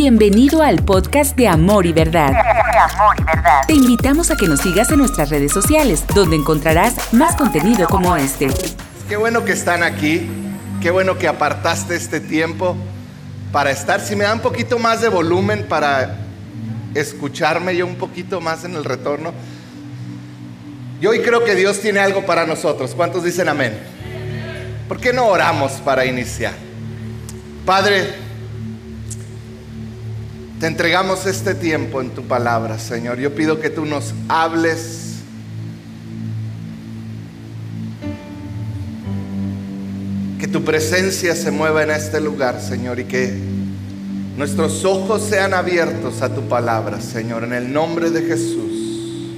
Bienvenido 0.00 0.62
al 0.62 0.84
podcast 0.84 1.36
de 1.36 1.48
Amor 1.48 1.84
y 1.84 1.92
Verdad. 1.92 2.30
Te 3.66 3.72
invitamos 3.72 4.30
a 4.30 4.36
que 4.36 4.46
nos 4.46 4.60
sigas 4.60 4.92
en 4.92 4.98
nuestras 4.98 5.28
redes 5.28 5.50
sociales, 5.50 6.04
donde 6.14 6.36
encontrarás 6.36 7.12
más 7.12 7.34
contenido 7.34 7.88
como 7.88 8.14
este. 8.14 8.46
Qué 9.08 9.16
bueno 9.16 9.44
que 9.44 9.50
están 9.50 9.82
aquí, 9.82 10.30
qué 10.80 10.92
bueno 10.92 11.18
que 11.18 11.26
apartaste 11.26 11.96
este 11.96 12.20
tiempo 12.20 12.76
para 13.50 13.72
estar. 13.72 14.00
Si 14.00 14.14
me 14.14 14.22
da 14.22 14.34
un 14.34 14.38
poquito 14.38 14.78
más 14.78 15.00
de 15.00 15.08
volumen 15.08 15.66
para 15.68 16.14
escucharme 16.94 17.74
yo 17.76 17.84
un 17.84 17.96
poquito 17.96 18.40
más 18.40 18.64
en 18.64 18.76
el 18.76 18.84
retorno. 18.84 19.32
Yo 21.00 21.10
hoy 21.10 21.22
creo 21.22 21.44
que 21.44 21.56
Dios 21.56 21.80
tiene 21.80 21.98
algo 21.98 22.24
para 22.24 22.46
nosotros. 22.46 22.94
¿Cuántos 22.94 23.24
dicen 23.24 23.48
amén? 23.48 23.76
¿Por 24.86 25.00
qué 25.00 25.12
no 25.12 25.26
oramos 25.26 25.72
para 25.72 26.06
iniciar? 26.06 26.52
Padre, 27.66 28.27
te 30.60 30.66
entregamos 30.66 31.24
este 31.26 31.54
tiempo 31.54 32.00
en 32.00 32.10
tu 32.10 32.24
palabra, 32.24 32.78
Señor. 32.78 33.18
Yo 33.18 33.34
pido 33.34 33.60
que 33.60 33.70
tú 33.70 33.84
nos 33.84 34.12
hables. 34.28 35.04
Que 40.40 40.48
tu 40.48 40.64
presencia 40.64 41.36
se 41.36 41.50
mueva 41.50 41.84
en 41.84 41.90
este 41.90 42.20
lugar, 42.20 42.60
Señor, 42.60 42.98
y 42.98 43.04
que 43.04 43.38
nuestros 44.36 44.84
ojos 44.84 45.22
sean 45.22 45.54
abiertos 45.54 46.22
a 46.22 46.34
tu 46.34 46.48
palabra, 46.48 47.00
Señor, 47.00 47.44
en 47.44 47.52
el 47.52 47.72
nombre 47.72 48.10
de 48.10 48.22
Jesús. 48.22 49.34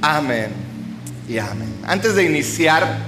Amén 0.00 0.50
y 1.28 1.38
amén. 1.38 1.72
Antes 1.84 2.14
de 2.14 2.24
iniciar, 2.24 2.98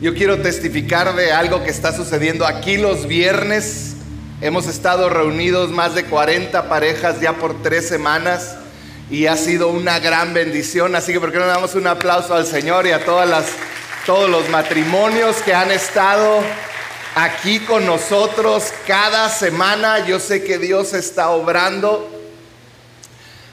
yo 0.00 0.14
quiero 0.14 0.40
testificar 0.42 1.14
de 1.14 1.30
algo 1.32 1.62
que 1.62 1.70
está 1.70 1.94
sucediendo 1.94 2.46
aquí 2.46 2.76
los 2.76 3.06
viernes 3.06 3.96
Hemos 4.42 4.66
estado 4.68 5.10
reunidos 5.10 5.68
más 5.68 5.94
de 5.94 6.06
40 6.06 6.66
parejas 6.66 7.20
ya 7.20 7.34
por 7.34 7.62
tres 7.62 7.86
semanas 7.86 8.56
y 9.10 9.26
ha 9.26 9.36
sido 9.36 9.68
una 9.68 9.98
gran 9.98 10.32
bendición. 10.32 10.96
Así 10.96 11.12
que, 11.12 11.20
¿por 11.20 11.30
qué 11.30 11.38
no 11.38 11.46
damos 11.46 11.74
un 11.74 11.86
aplauso 11.86 12.34
al 12.34 12.46
Señor 12.46 12.86
y 12.86 12.92
a 12.92 13.04
todos 13.04 14.30
los 14.30 14.48
matrimonios 14.48 15.36
que 15.42 15.52
han 15.52 15.70
estado 15.70 16.40
aquí 17.14 17.60
con 17.60 17.84
nosotros 17.84 18.72
cada 18.86 19.28
semana? 19.28 20.06
Yo 20.06 20.18
sé 20.18 20.42
que 20.42 20.56
Dios 20.56 20.94
está 20.94 21.28
obrando. 21.28 22.08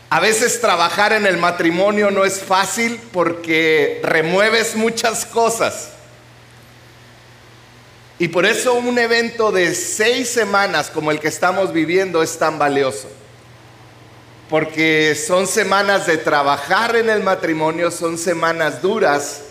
A 0.09 0.21
veces 0.21 0.61
trabajar 0.61 1.11
en 1.11 1.25
el 1.25 1.35
matrimonio 1.35 2.11
no 2.11 2.23
es 2.23 2.41
fácil 2.41 2.97
porque 3.11 3.99
remueves 4.05 4.77
muchas 4.77 5.25
cosas. 5.25 5.96
Y 8.19 8.29
por 8.29 8.45
eso 8.45 8.73
un 8.73 8.97
evento 8.97 9.51
de 9.51 9.75
seis 9.75 10.29
semanas 10.29 10.89
como 10.89 11.11
el 11.11 11.19
que 11.19 11.27
estamos 11.27 11.71
viviendo 11.71 12.23
es 12.23 12.37
tan 12.37 12.57
valioso. 12.57 13.07
Porque 14.49 15.13
son 15.15 15.45
semanas 15.45 16.07
de 16.07 16.17
trabajar 16.17 16.95
en 16.95 17.09
el 17.09 17.21
matrimonio, 17.21 17.91
son 17.91 18.17
semanas 18.17 18.81
duras, 18.81 19.41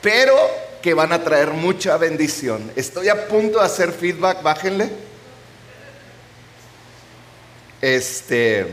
pero 0.00 0.34
que 0.80 0.94
van 0.94 1.12
a 1.12 1.22
traer 1.22 1.50
mucha 1.50 1.96
bendición. 1.98 2.72
Estoy 2.74 3.08
a 3.08 3.28
punto 3.28 3.60
de 3.60 3.66
hacer 3.66 3.92
feedback, 3.92 4.42
bájenle. 4.42 4.90
Este, 7.80 8.66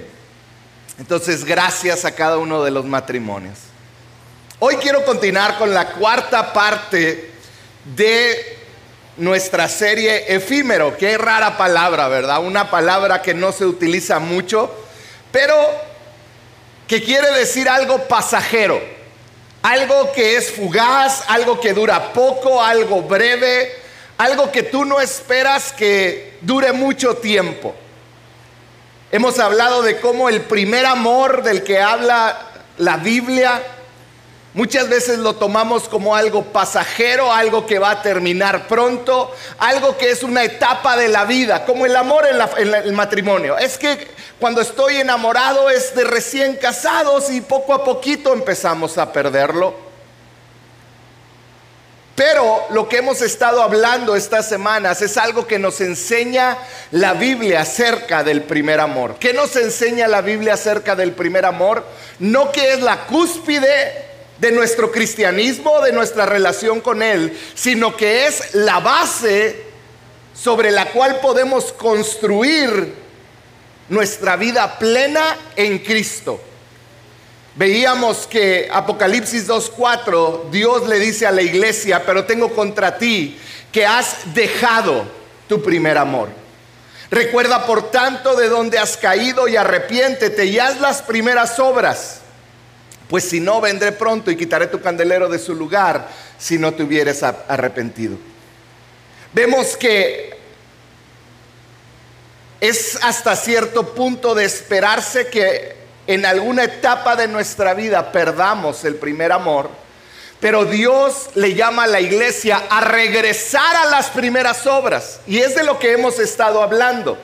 entonces, 0.98 1.46
gracias 1.46 2.06
a 2.06 2.16
cada 2.16 2.38
uno 2.38 2.64
de 2.64 2.72
los 2.72 2.86
matrimonios. 2.86 3.58
Hoy 4.58 4.76
quiero 4.78 5.06
continuar 5.06 5.58
con 5.58 5.74
la 5.74 5.94
cuarta 5.94 6.52
parte 6.52 7.32
de 7.96 8.59
nuestra 9.20 9.68
serie 9.68 10.34
efímero. 10.34 10.98
Qué 10.98 11.18
rara 11.18 11.58
palabra, 11.58 12.08
¿verdad? 12.08 12.44
Una 12.44 12.72
palabra 12.72 13.22
que 13.22 13.34
no 13.34 13.52
se 13.52 13.66
utiliza 13.66 14.20
mucho, 14.20 14.74
pero 15.32 15.56
que 16.88 17.04
quiere 17.04 17.32
decir 17.32 17.70
algo 17.70 18.08
pasajero. 18.08 18.82
Algo 19.62 20.12
que 20.14 20.38
es 20.38 20.52
fugaz, 20.52 21.24
algo 21.28 21.60
que 21.60 21.74
dura 21.74 22.14
poco, 22.14 22.64
algo 22.64 23.02
breve, 23.02 23.76
algo 24.18 24.52
que 24.52 24.64
tú 24.64 24.86
no 24.86 25.02
esperas 25.02 25.74
que 25.74 26.38
dure 26.42 26.72
mucho 26.72 27.16
tiempo. 27.16 27.76
Hemos 29.12 29.38
hablado 29.38 29.82
de 29.82 30.00
cómo 30.00 30.30
el 30.30 30.42
primer 30.42 30.86
amor 30.86 31.44
del 31.44 31.64
que 31.64 31.80
habla 31.80 32.40
la 32.78 32.98
Biblia 32.98 33.62
Muchas 34.56 34.90
veces 34.90 35.20
lo 35.20 35.36
tomamos 35.36 35.88
como 35.88 36.16
algo 36.16 36.44
pasajero, 36.44 37.32
algo 37.32 37.68
que 37.68 37.78
va 37.78 37.92
a 37.92 38.02
terminar 38.02 38.68
pronto, 38.68 39.32
algo 39.60 39.96
que 39.96 40.10
es 40.10 40.24
una 40.24 40.44
etapa 40.44 40.98
de 40.98 41.08
la 41.08 41.26
vida, 41.26 41.66
como 41.66 41.86
el 41.86 41.96
amor 41.96 42.26
en, 42.26 42.74
el 42.74 42.94
matrimonio. 42.94 43.60
Es 43.60 43.78
que 43.78 44.08
cuando 44.40 44.60
estoy 44.62 44.96
enamorado 44.96 45.70
es 45.70 45.94
de 45.94 46.04
recién 46.04 46.56
casados 46.56 47.30
y 47.30 47.42
poco 47.42 47.76
a 47.76 47.84
poquito 47.84 48.34
empezamos 48.34 48.98
a 48.98 49.14
perderlo. 49.14 49.88
Pero 52.16 52.66
lo 52.72 52.90
que 52.90 52.98
hemos 52.98 53.22
estado 53.22 53.62
hablando 53.62 54.16
estas 54.16 54.50
semanas 54.50 55.02
es 55.04 55.16
algo 55.16 55.46
que 55.46 55.60
nos 55.60 55.80
enseña 55.80 56.58
la 56.92 57.14
Biblia 57.14 57.62
acerca 57.62 58.24
del 58.24 58.42
primer 58.42 58.80
amor. 58.80 59.18
¿Qué 59.20 59.32
nos 59.32 59.56
enseña 59.56 60.08
la 60.08 60.22
Biblia 60.22 60.56
acerca 60.56 60.96
del 60.96 61.12
primer 61.14 61.46
amor? 61.46 61.86
No 62.18 62.52
que 62.52 62.74
es 62.74 62.82
la 62.82 63.06
cúspide 63.06 64.09
de 64.40 64.52
nuestro 64.52 64.92
cristianismo, 64.92 65.82
de 65.82 65.92
nuestra 65.92 66.26
relación 66.26 66.80
con 66.82 67.02
Él, 67.02 67.38
sino 67.56 67.96
que 67.96 68.28
es 68.28 68.54
la 68.56 68.80
base 68.80 69.64
sobre 70.34 70.72
la 70.72 70.92
cual 70.92 71.20
podemos 71.20 71.74
construir 71.74 72.94
nuestra 73.90 74.36
vida 74.38 74.80
plena 74.80 75.36
en 75.56 75.80
Cristo. 75.80 76.40
Veíamos 77.56 78.28
que 78.28 78.70
Apocalipsis 78.72 79.48
2.4, 79.48 80.50
Dios 80.50 80.88
le 80.88 81.00
dice 81.00 81.28
a 81.28 81.32
la 81.32 81.42
iglesia, 81.42 82.06
pero 82.06 82.24
tengo 82.24 82.54
contra 82.54 82.98
ti 82.98 83.38
que 83.72 83.86
has 83.86 84.34
dejado 84.34 85.04
tu 85.50 85.62
primer 85.62 85.98
amor. 85.98 86.30
Recuerda 87.12 87.66
por 87.66 87.92
tanto 87.92 88.36
de 88.36 88.48
dónde 88.48 88.78
has 88.78 88.96
caído 88.96 89.48
y 89.48 89.58
arrepiéntete 89.58 90.46
y 90.46 90.60
haz 90.60 90.80
las 90.80 91.02
primeras 91.02 91.60
obras 91.60 92.22
pues 93.10 93.28
si 93.28 93.40
no, 93.40 93.60
vendré 93.60 93.92
pronto 93.92 94.30
y 94.30 94.38
quitaré 94.38 94.68
tu 94.68 94.80
candelero 94.80 95.28
de 95.28 95.40
su 95.40 95.56
lugar 95.56 96.08
si 96.38 96.60
no 96.60 96.74
te 96.74 96.84
hubieras 96.84 97.24
arrepentido. 97.24 98.18
Vemos 99.34 99.76
que 99.76 100.38
es 102.62 103.00
hasta 103.02 103.36
cierto 103.36 103.96
punto 103.96 104.36
de 104.36 104.46
esperarse 104.46 105.28
que 105.28 105.76
en 106.06 106.26
alguna 106.26 106.66
etapa 106.66 107.16
de 107.16 107.28
nuestra 107.28 107.74
vida 107.74 108.12
perdamos 108.12 108.86
el 108.86 108.96
primer 108.96 109.32
amor, 109.32 109.72
pero 110.40 110.66
Dios 110.66 111.32
le 111.34 111.56
llama 111.56 111.86
a 111.86 111.88
la 111.88 112.02
iglesia 112.02 112.62
a 112.70 112.82
regresar 112.82 113.76
a 113.76 113.86
las 113.86 114.12
primeras 114.12 114.68
obras. 114.68 115.20
Y 115.26 115.40
es 115.40 115.56
de 115.56 115.64
lo 115.64 115.80
que 115.80 115.94
hemos 115.94 116.20
estado 116.20 116.62
hablando. 116.62 117.18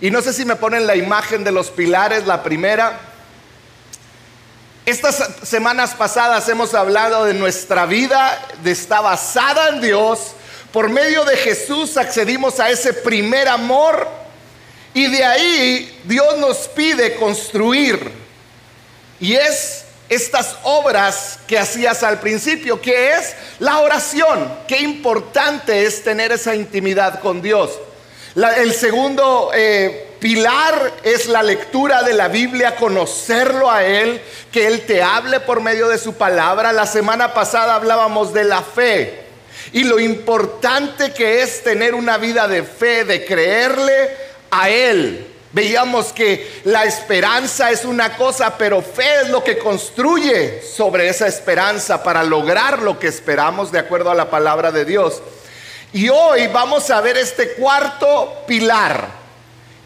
Y 0.00 0.10
no 0.12 0.22
sé 0.22 0.32
si 0.32 0.44
me 0.44 0.56
ponen 0.56 0.86
la 0.86 0.94
imagen 0.94 1.42
de 1.42 1.52
los 1.52 1.70
pilares, 1.70 2.26
la 2.26 2.42
primera. 2.42 3.00
Estas 4.88 5.22
semanas 5.42 5.94
pasadas 5.94 6.48
hemos 6.48 6.72
hablado 6.72 7.26
de 7.26 7.34
nuestra 7.34 7.84
vida, 7.84 8.42
de 8.62 8.70
está 8.70 9.02
basada 9.02 9.68
en 9.68 9.82
Dios. 9.82 10.30
Por 10.72 10.88
medio 10.88 11.26
de 11.26 11.36
Jesús 11.36 11.98
accedimos 11.98 12.58
a 12.58 12.70
ese 12.70 12.94
primer 12.94 13.48
amor 13.48 14.08
y 14.94 15.06
de 15.08 15.22
ahí 15.22 16.00
Dios 16.04 16.38
nos 16.38 16.56
pide 16.68 17.16
construir. 17.16 18.10
Y 19.20 19.34
es 19.34 19.84
estas 20.08 20.56
obras 20.62 21.38
que 21.46 21.58
hacías 21.58 22.02
al 22.02 22.18
principio, 22.18 22.80
que 22.80 23.12
es 23.12 23.34
la 23.58 23.80
oración. 23.80 24.50
Qué 24.66 24.78
importante 24.78 25.84
es 25.84 26.02
tener 26.02 26.32
esa 26.32 26.54
intimidad 26.54 27.20
con 27.20 27.42
Dios. 27.42 27.72
El 28.46 28.72
segundo 28.72 29.50
eh, 29.52 30.14
pilar 30.20 30.92
es 31.02 31.26
la 31.26 31.42
lectura 31.42 32.02
de 32.02 32.14
la 32.14 32.28
Biblia, 32.28 32.76
conocerlo 32.76 33.70
a 33.70 33.84
Él, 33.84 34.20
que 34.52 34.66
Él 34.66 34.82
te 34.82 35.02
hable 35.02 35.40
por 35.40 35.60
medio 35.60 35.88
de 35.88 35.98
su 35.98 36.14
palabra. 36.14 36.72
La 36.72 36.86
semana 36.86 37.34
pasada 37.34 37.74
hablábamos 37.74 38.32
de 38.32 38.44
la 38.44 38.62
fe 38.62 39.24
y 39.72 39.84
lo 39.84 39.98
importante 39.98 41.12
que 41.12 41.42
es 41.42 41.64
tener 41.64 41.94
una 41.94 42.16
vida 42.16 42.46
de 42.46 42.62
fe, 42.62 43.04
de 43.04 43.24
creerle 43.24 44.10
a 44.50 44.70
Él. 44.70 45.26
Veíamos 45.50 46.12
que 46.12 46.60
la 46.64 46.84
esperanza 46.84 47.70
es 47.70 47.84
una 47.84 48.16
cosa, 48.16 48.56
pero 48.58 48.82
fe 48.82 49.22
es 49.22 49.30
lo 49.30 49.42
que 49.42 49.58
construye 49.58 50.62
sobre 50.62 51.08
esa 51.08 51.26
esperanza 51.26 52.02
para 52.02 52.22
lograr 52.22 52.82
lo 52.82 52.98
que 52.98 53.08
esperamos 53.08 53.72
de 53.72 53.78
acuerdo 53.78 54.10
a 54.10 54.14
la 54.14 54.30
palabra 54.30 54.70
de 54.70 54.84
Dios. 54.84 55.22
Y 55.92 56.10
hoy 56.10 56.48
vamos 56.48 56.90
a 56.90 57.00
ver 57.00 57.16
este 57.16 57.54
cuarto 57.54 58.44
pilar 58.46 59.08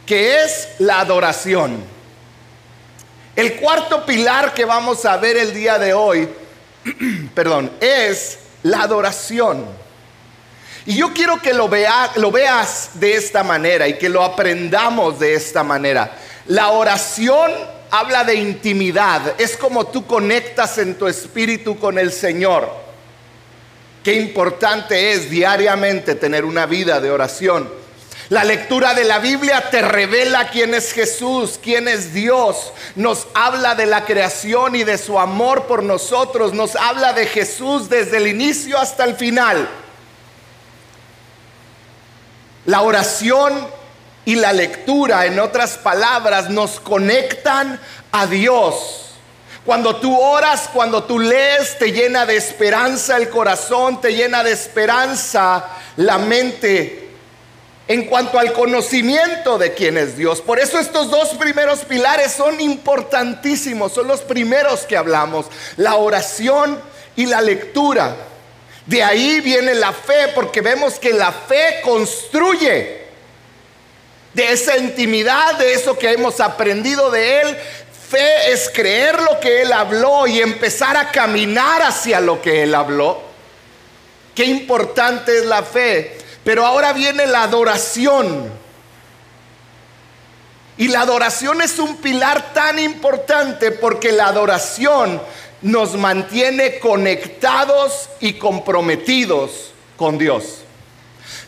que 0.04 0.42
es 0.42 0.68
la 0.78 1.00
adoración. 1.00 1.84
El 3.36 3.54
cuarto 3.56 4.04
pilar 4.04 4.52
que 4.52 4.64
vamos 4.64 5.04
a 5.04 5.16
ver 5.16 5.36
el 5.36 5.54
día 5.54 5.78
de 5.78 5.94
hoy, 5.94 6.28
perdón, 7.34 7.70
es 7.80 8.40
la 8.64 8.82
adoración. 8.82 9.64
Y 10.86 10.96
yo 10.96 11.14
quiero 11.14 11.40
que 11.40 11.54
lo, 11.54 11.70
lo 12.16 12.30
veas 12.32 12.90
de 12.94 13.14
esta 13.14 13.44
manera 13.44 13.86
y 13.86 13.96
que 13.96 14.08
lo 14.08 14.24
aprendamos 14.24 15.20
de 15.20 15.34
esta 15.34 15.62
manera. 15.62 16.18
La 16.48 16.70
oración 16.70 17.52
habla 17.92 18.24
de 18.24 18.34
intimidad, 18.34 19.40
es 19.40 19.56
como 19.56 19.86
tú 19.86 20.04
conectas 20.04 20.78
en 20.78 20.96
tu 20.96 21.06
espíritu 21.06 21.78
con 21.78 21.96
el 21.96 22.10
Señor. 22.10 22.81
Qué 24.02 24.14
importante 24.14 25.12
es 25.12 25.30
diariamente 25.30 26.14
tener 26.14 26.44
una 26.44 26.66
vida 26.66 27.00
de 27.00 27.10
oración. 27.10 27.82
La 28.28 28.44
lectura 28.44 28.94
de 28.94 29.04
la 29.04 29.18
Biblia 29.18 29.68
te 29.70 29.82
revela 29.82 30.48
quién 30.48 30.74
es 30.74 30.92
Jesús, 30.92 31.60
quién 31.62 31.86
es 31.86 32.14
Dios. 32.14 32.72
Nos 32.96 33.26
habla 33.34 33.74
de 33.74 33.86
la 33.86 34.04
creación 34.04 34.74
y 34.74 34.84
de 34.84 34.96
su 34.96 35.18
amor 35.18 35.66
por 35.66 35.82
nosotros. 35.82 36.54
Nos 36.54 36.74
habla 36.74 37.12
de 37.12 37.26
Jesús 37.26 37.88
desde 37.88 38.16
el 38.16 38.26
inicio 38.26 38.78
hasta 38.78 39.04
el 39.04 39.16
final. 39.16 39.68
La 42.64 42.80
oración 42.80 43.68
y 44.24 44.36
la 44.36 44.52
lectura, 44.52 45.26
en 45.26 45.38
otras 45.38 45.76
palabras, 45.76 46.48
nos 46.48 46.80
conectan 46.80 47.78
a 48.12 48.26
Dios. 48.26 49.01
Cuando 49.64 49.96
tú 49.96 50.18
oras, 50.18 50.68
cuando 50.72 51.04
tú 51.04 51.20
lees, 51.20 51.78
te 51.78 51.92
llena 51.92 52.26
de 52.26 52.36
esperanza 52.36 53.16
el 53.16 53.28
corazón, 53.28 54.00
te 54.00 54.12
llena 54.12 54.42
de 54.42 54.52
esperanza 54.52 55.64
la 55.96 56.18
mente 56.18 57.10
en 57.86 58.06
cuanto 58.06 58.38
al 58.38 58.52
conocimiento 58.52 59.58
de 59.58 59.74
quién 59.74 59.98
es 59.98 60.16
Dios. 60.16 60.40
Por 60.40 60.58
eso 60.58 60.78
estos 60.78 61.10
dos 61.10 61.30
primeros 61.30 61.80
pilares 61.80 62.32
son 62.32 62.60
importantísimos, 62.60 63.92
son 63.92 64.08
los 64.08 64.22
primeros 64.22 64.80
que 64.80 64.96
hablamos, 64.96 65.46
la 65.76 65.94
oración 65.94 66.80
y 67.14 67.26
la 67.26 67.40
lectura. 67.40 68.16
De 68.86 69.02
ahí 69.04 69.40
viene 69.40 69.74
la 69.74 69.92
fe, 69.92 70.28
porque 70.34 70.60
vemos 70.60 70.94
que 70.94 71.12
la 71.12 71.30
fe 71.30 71.80
construye 71.84 73.02
de 74.34 74.52
esa 74.52 74.76
intimidad, 74.76 75.56
de 75.58 75.74
eso 75.74 75.96
que 75.98 76.12
hemos 76.12 76.40
aprendido 76.40 77.10
de 77.10 77.42
Él. 77.42 77.58
Fe 78.12 78.52
es 78.52 78.68
creer 78.68 79.22
lo 79.22 79.40
que 79.40 79.62
Él 79.62 79.72
habló 79.72 80.26
y 80.26 80.38
empezar 80.38 80.98
a 80.98 81.10
caminar 81.10 81.80
hacia 81.80 82.20
lo 82.20 82.42
que 82.42 82.62
Él 82.62 82.74
habló. 82.74 83.22
Qué 84.34 84.44
importante 84.44 85.38
es 85.38 85.46
la 85.46 85.62
fe. 85.62 86.18
Pero 86.44 86.66
ahora 86.66 86.92
viene 86.92 87.26
la 87.26 87.44
adoración. 87.44 88.52
Y 90.76 90.88
la 90.88 91.00
adoración 91.00 91.62
es 91.62 91.78
un 91.78 91.96
pilar 92.02 92.52
tan 92.52 92.78
importante 92.78 93.70
porque 93.70 94.12
la 94.12 94.26
adoración 94.26 95.22
nos 95.62 95.94
mantiene 95.94 96.80
conectados 96.80 98.10
y 98.20 98.34
comprometidos 98.34 99.72
con 99.96 100.18
Dios. 100.18 100.61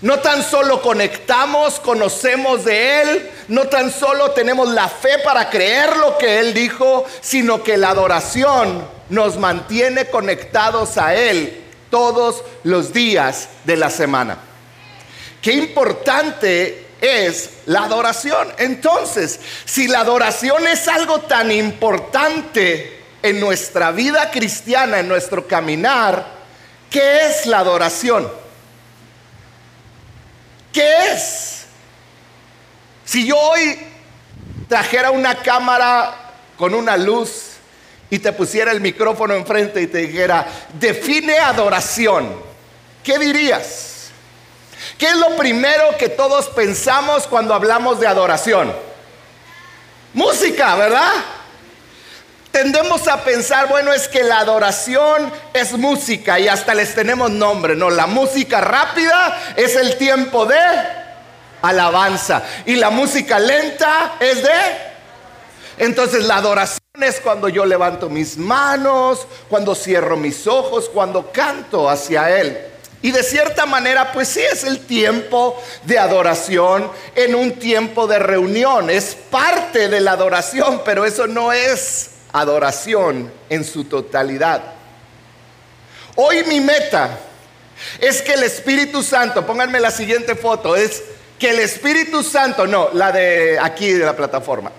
No 0.00 0.18
tan 0.18 0.42
solo 0.42 0.82
conectamos, 0.82 1.80
conocemos 1.80 2.64
de 2.64 3.02
Él, 3.02 3.30
no 3.48 3.68
tan 3.68 3.90
solo 3.90 4.32
tenemos 4.32 4.68
la 4.68 4.88
fe 4.88 5.18
para 5.24 5.48
creer 5.48 5.96
lo 5.96 6.18
que 6.18 6.40
Él 6.40 6.52
dijo, 6.52 7.06
sino 7.20 7.62
que 7.62 7.76
la 7.76 7.90
adoración 7.90 8.86
nos 9.08 9.38
mantiene 9.38 10.06
conectados 10.06 10.98
a 10.98 11.14
Él 11.14 11.62
todos 11.90 12.42
los 12.64 12.92
días 12.92 13.48
de 13.64 13.76
la 13.76 13.88
semana. 13.88 14.38
Qué 15.40 15.52
importante 15.52 16.86
es 17.00 17.50
la 17.66 17.84
adoración. 17.84 18.48
Entonces, 18.58 19.38
si 19.64 19.88
la 19.88 20.00
adoración 20.00 20.66
es 20.66 20.88
algo 20.88 21.20
tan 21.20 21.52
importante 21.52 23.02
en 23.22 23.40
nuestra 23.40 23.90
vida 23.90 24.30
cristiana, 24.30 25.00
en 25.00 25.08
nuestro 25.08 25.46
caminar, 25.46 26.26
¿qué 26.90 27.26
es 27.26 27.46
la 27.46 27.58
adoración? 27.60 28.43
¿Qué 30.74 31.12
es? 31.12 31.66
Si 33.04 33.24
yo 33.26 33.38
hoy 33.38 33.78
trajera 34.68 35.12
una 35.12 35.36
cámara 35.36 36.32
con 36.58 36.74
una 36.74 36.96
luz 36.96 37.52
y 38.10 38.18
te 38.18 38.32
pusiera 38.32 38.72
el 38.72 38.80
micrófono 38.80 39.34
enfrente 39.34 39.80
y 39.80 39.86
te 39.86 39.98
dijera, 39.98 40.44
define 40.72 41.38
adoración, 41.38 42.42
¿qué 43.04 43.20
dirías? 43.20 44.08
¿Qué 44.98 45.06
es 45.06 45.16
lo 45.16 45.36
primero 45.36 45.96
que 45.96 46.08
todos 46.08 46.48
pensamos 46.48 47.28
cuando 47.28 47.54
hablamos 47.54 48.00
de 48.00 48.08
adoración? 48.08 48.74
Música, 50.12 50.74
¿verdad? 50.74 51.12
Tendemos 52.54 53.08
a 53.08 53.24
pensar, 53.24 53.66
bueno, 53.66 53.92
es 53.92 54.06
que 54.06 54.22
la 54.22 54.38
adoración 54.38 55.28
es 55.52 55.72
música 55.72 56.38
y 56.38 56.46
hasta 56.46 56.72
les 56.72 56.94
tenemos 56.94 57.28
nombre, 57.32 57.74
¿no? 57.74 57.90
La 57.90 58.06
música 58.06 58.60
rápida 58.60 59.36
es 59.56 59.74
el 59.74 59.96
tiempo 59.96 60.46
de 60.46 60.60
alabanza 61.62 62.44
y 62.64 62.76
la 62.76 62.90
música 62.90 63.40
lenta 63.40 64.14
es 64.20 64.44
de... 64.44 64.52
Entonces 65.78 66.26
la 66.26 66.36
adoración 66.36 66.78
es 67.00 67.18
cuando 67.18 67.48
yo 67.48 67.66
levanto 67.66 68.08
mis 68.08 68.38
manos, 68.38 69.26
cuando 69.48 69.74
cierro 69.74 70.16
mis 70.16 70.46
ojos, 70.46 70.88
cuando 70.88 71.32
canto 71.32 71.90
hacia 71.90 72.38
Él. 72.38 72.56
Y 73.02 73.10
de 73.10 73.24
cierta 73.24 73.66
manera, 73.66 74.12
pues 74.12 74.28
sí 74.28 74.42
es 74.42 74.62
el 74.62 74.86
tiempo 74.86 75.60
de 75.82 75.98
adoración 75.98 76.88
en 77.16 77.34
un 77.34 77.58
tiempo 77.58 78.06
de 78.06 78.20
reunión. 78.20 78.90
Es 78.90 79.16
parte 79.28 79.88
de 79.88 80.00
la 80.00 80.12
adoración, 80.12 80.82
pero 80.84 81.04
eso 81.04 81.26
no 81.26 81.52
es 81.52 82.10
adoración 82.34 83.32
en 83.48 83.64
su 83.64 83.84
totalidad. 83.84 84.60
Hoy 86.16 86.42
mi 86.44 86.60
meta 86.60 87.16
es 88.00 88.20
que 88.22 88.34
el 88.34 88.42
Espíritu 88.42 89.02
Santo, 89.02 89.46
pónganme 89.46 89.78
la 89.78 89.92
siguiente 89.92 90.34
foto, 90.34 90.74
es 90.74 91.02
que 91.38 91.50
el 91.50 91.60
Espíritu 91.60 92.24
Santo, 92.24 92.66
no, 92.66 92.90
la 92.92 93.12
de 93.12 93.56
aquí 93.60 93.92
de 93.92 94.04
la 94.04 94.16
plataforma. 94.16 94.72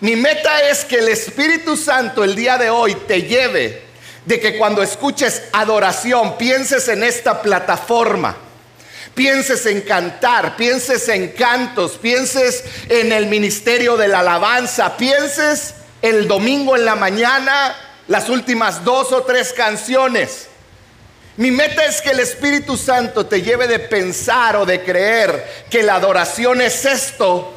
Mi 0.00 0.16
meta 0.16 0.68
es 0.68 0.84
que 0.84 0.98
el 0.98 1.08
Espíritu 1.08 1.76
Santo 1.76 2.24
el 2.24 2.34
día 2.34 2.58
de 2.58 2.70
hoy 2.70 2.94
te 3.06 3.22
lleve 3.22 3.82
de 4.24 4.40
que 4.40 4.58
cuando 4.58 4.82
escuches 4.82 5.44
adoración 5.52 6.36
pienses 6.38 6.88
en 6.88 7.04
esta 7.04 7.40
plataforma. 7.40 8.36
Pienses 9.14 9.66
en 9.66 9.82
cantar, 9.82 10.56
pienses 10.56 11.08
en 11.08 11.28
cantos, 11.28 11.98
pienses 11.98 12.64
en 12.88 13.12
el 13.12 13.26
ministerio 13.26 13.96
de 13.96 14.08
la 14.08 14.20
alabanza, 14.20 14.96
pienses 14.96 15.74
el 16.02 16.28
domingo 16.28 16.76
en 16.76 16.84
la 16.84 16.96
mañana 16.96 17.76
las 18.08 18.28
últimas 18.28 18.84
dos 18.84 19.12
o 19.12 19.22
tres 19.22 19.52
canciones. 19.52 20.48
Mi 21.36 21.52
meta 21.52 21.84
es 21.84 22.02
que 22.02 22.10
el 22.10 22.20
Espíritu 22.20 22.76
Santo 22.76 23.24
te 23.24 23.40
lleve 23.40 23.68
de 23.68 23.78
pensar 23.78 24.56
o 24.56 24.66
de 24.66 24.82
creer 24.82 25.64
que 25.70 25.82
la 25.82 25.94
adoración 25.94 26.60
es 26.60 26.84
esto, 26.84 27.54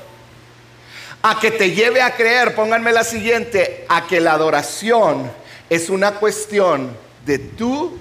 a 1.24 1.40
que 1.40 1.52
te 1.52 1.72
lleve 1.72 2.02
a 2.02 2.16
creer, 2.16 2.54
pónganme 2.54 2.92
la 2.92 3.04
siguiente, 3.04 3.86
a 3.90 4.06
que 4.06 4.22
la 4.22 4.34
adoración 4.34 5.32
es 5.70 5.90
una 5.90 6.14
cuestión 6.14 6.96
de 7.26 7.40
tu 7.40 7.98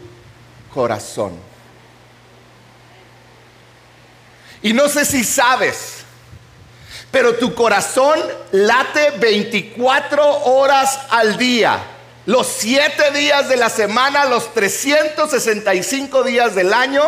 corazón. 0.74 1.32
Y 4.60 4.74
no 4.74 4.88
sé 4.88 5.04
si 5.04 5.24
sabes, 5.24 6.01
pero 7.12 7.34
tu 7.34 7.54
corazón 7.54 8.18
late 8.52 9.10
24 9.18 10.44
horas 10.44 10.98
al 11.10 11.36
día, 11.36 11.78
los 12.24 12.46
7 12.46 13.10
días 13.10 13.50
de 13.50 13.56
la 13.58 13.68
semana, 13.68 14.24
los 14.24 14.52
365 14.54 16.22
días 16.24 16.54
del 16.54 16.72
año. 16.72 17.02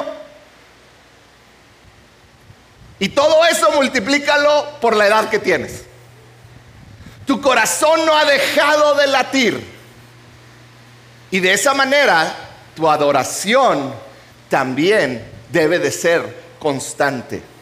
Y 2.98 3.08
todo 3.08 3.46
eso 3.46 3.72
multiplícalo 3.72 4.78
por 4.82 4.94
la 4.94 5.06
edad 5.06 5.30
que 5.30 5.38
tienes. 5.38 5.84
Tu 7.26 7.40
corazón 7.40 8.04
no 8.04 8.14
ha 8.14 8.26
dejado 8.26 8.96
de 8.96 9.06
latir. 9.06 9.74
Y 11.30 11.40
de 11.40 11.54
esa 11.54 11.72
manera 11.72 12.36
tu 12.76 12.90
adoración 12.90 13.94
también 14.50 15.24
debe 15.50 15.78
de 15.78 15.90
ser 15.90 16.44
constante. 16.58 17.53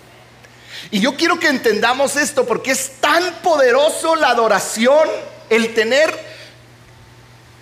Y 0.93 1.01
yo 1.01 1.17
quiero 1.17 1.39
que 1.41 1.49
entendamos 1.49 2.17
esto 2.17 2.45
porque 2.45 2.73
es 2.73 3.01
tan 3.01 3.37
poderoso 3.37 4.15
la 4.15 4.29
adoración, 4.29 5.09
el 5.49 5.73
tener 5.73 6.15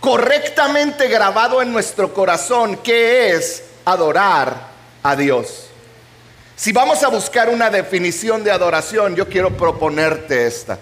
correctamente 0.00 1.06
grabado 1.06 1.62
en 1.62 1.72
nuestro 1.72 2.12
corazón 2.12 2.78
que 2.78 3.30
es 3.30 3.62
adorar 3.84 4.70
a 5.04 5.14
Dios. 5.14 5.66
Si 6.56 6.72
vamos 6.72 7.04
a 7.04 7.08
buscar 7.08 7.48
una 7.50 7.70
definición 7.70 8.42
de 8.42 8.50
adoración, 8.50 9.14
yo 9.14 9.28
quiero 9.28 9.56
proponerte 9.56 10.48
esta. 10.48 10.80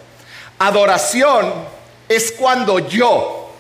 Adoración 0.59 1.52
es 2.09 2.33
cuando 2.33 2.78
yo, 2.78 3.52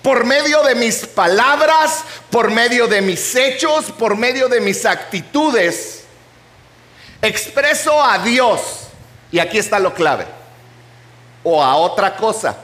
por 0.00 0.24
medio 0.24 0.62
de 0.62 0.74
mis 0.74 1.04
palabras, 1.04 2.02
por 2.30 2.50
medio 2.50 2.86
de 2.86 3.02
mis 3.02 3.34
hechos, 3.34 3.92
por 3.98 4.16
medio 4.16 4.48
de 4.48 4.62
mis 4.62 4.86
actitudes, 4.86 5.99
expreso 7.22 8.02
a 8.02 8.18
Dios, 8.18 8.60
y 9.30 9.38
aquí 9.38 9.58
está 9.58 9.78
lo 9.78 9.94
clave, 9.94 10.26
o 11.42 11.62
a 11.62 11.76
otra 11.76 12.16
cosa. 12.16 12.56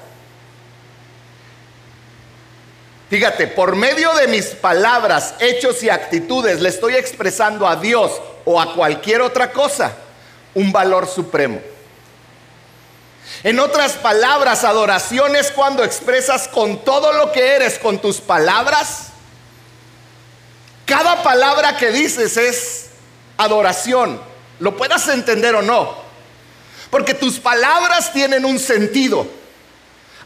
Fíjate, 3.09 3.47
por 3.47 3.77
medio 3.77 4.13
de 4.15 4.27
mis 4.27 4.47
palabras, 4.47 5.35
hechos 5.39 5.83
y 5.83 5.91
actitudes 5.91 6.61
le 6.61 6.69
estoy 6.69 6.97
expresando 6.97 7.69
a 7.69 7.77
Dios 7.77 8.11
o 8.45 8.61
a 8.61 8.75
cualquier 8.75 9.23
otra 9.23 9.53
cosa 9.53 9.93
un 10.55 10.73
valor 10.73 11.07
supremo. 11.07 11.61
En 13.43 13.61
otras 13.61 13.93
palabras, 13.93 14.65
adoración 14.65 15.37
es 15.37 15.51
cuando 15.51 15.85
expresas 15.85 16.49
con 16.49 16.83
todo 16.85 17.13
lo 17.13 17.31
que 17.31 17.55
eres, 17.55 17.79
con 17.79 17.99
tus 17.99 18.21
palabras. 18.21 19.09
Cada 20.85 21.23
palabra 21.23 21.77
que 21.77 21.91
dices 21.91 22.37
es 22.37 22.87
adoración, 23.37 24.21
lo 24.59 24.77
puedas 24.77 25.09
entender 25.09 25.55
o 25.55 25.63
no. 25.63 25.95
Porque 26.91 27.15
tus 27.15 27.39
palabras 27.39 28.13
tienen 28.13 28.45
un 28.45 28.59
sentido. 28.59 29.27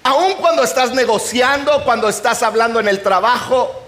Aun 0.02 0.34
cuando 0.34 0.62
estás 0.62 0.92
negociando, 0.92 1.84
cuando 1.84 2.08
estás 2.08 2.42
hablando 2.42 2.80
en 2.80 2.88
el 2.88 3.02
trabajo, 3.02 3.84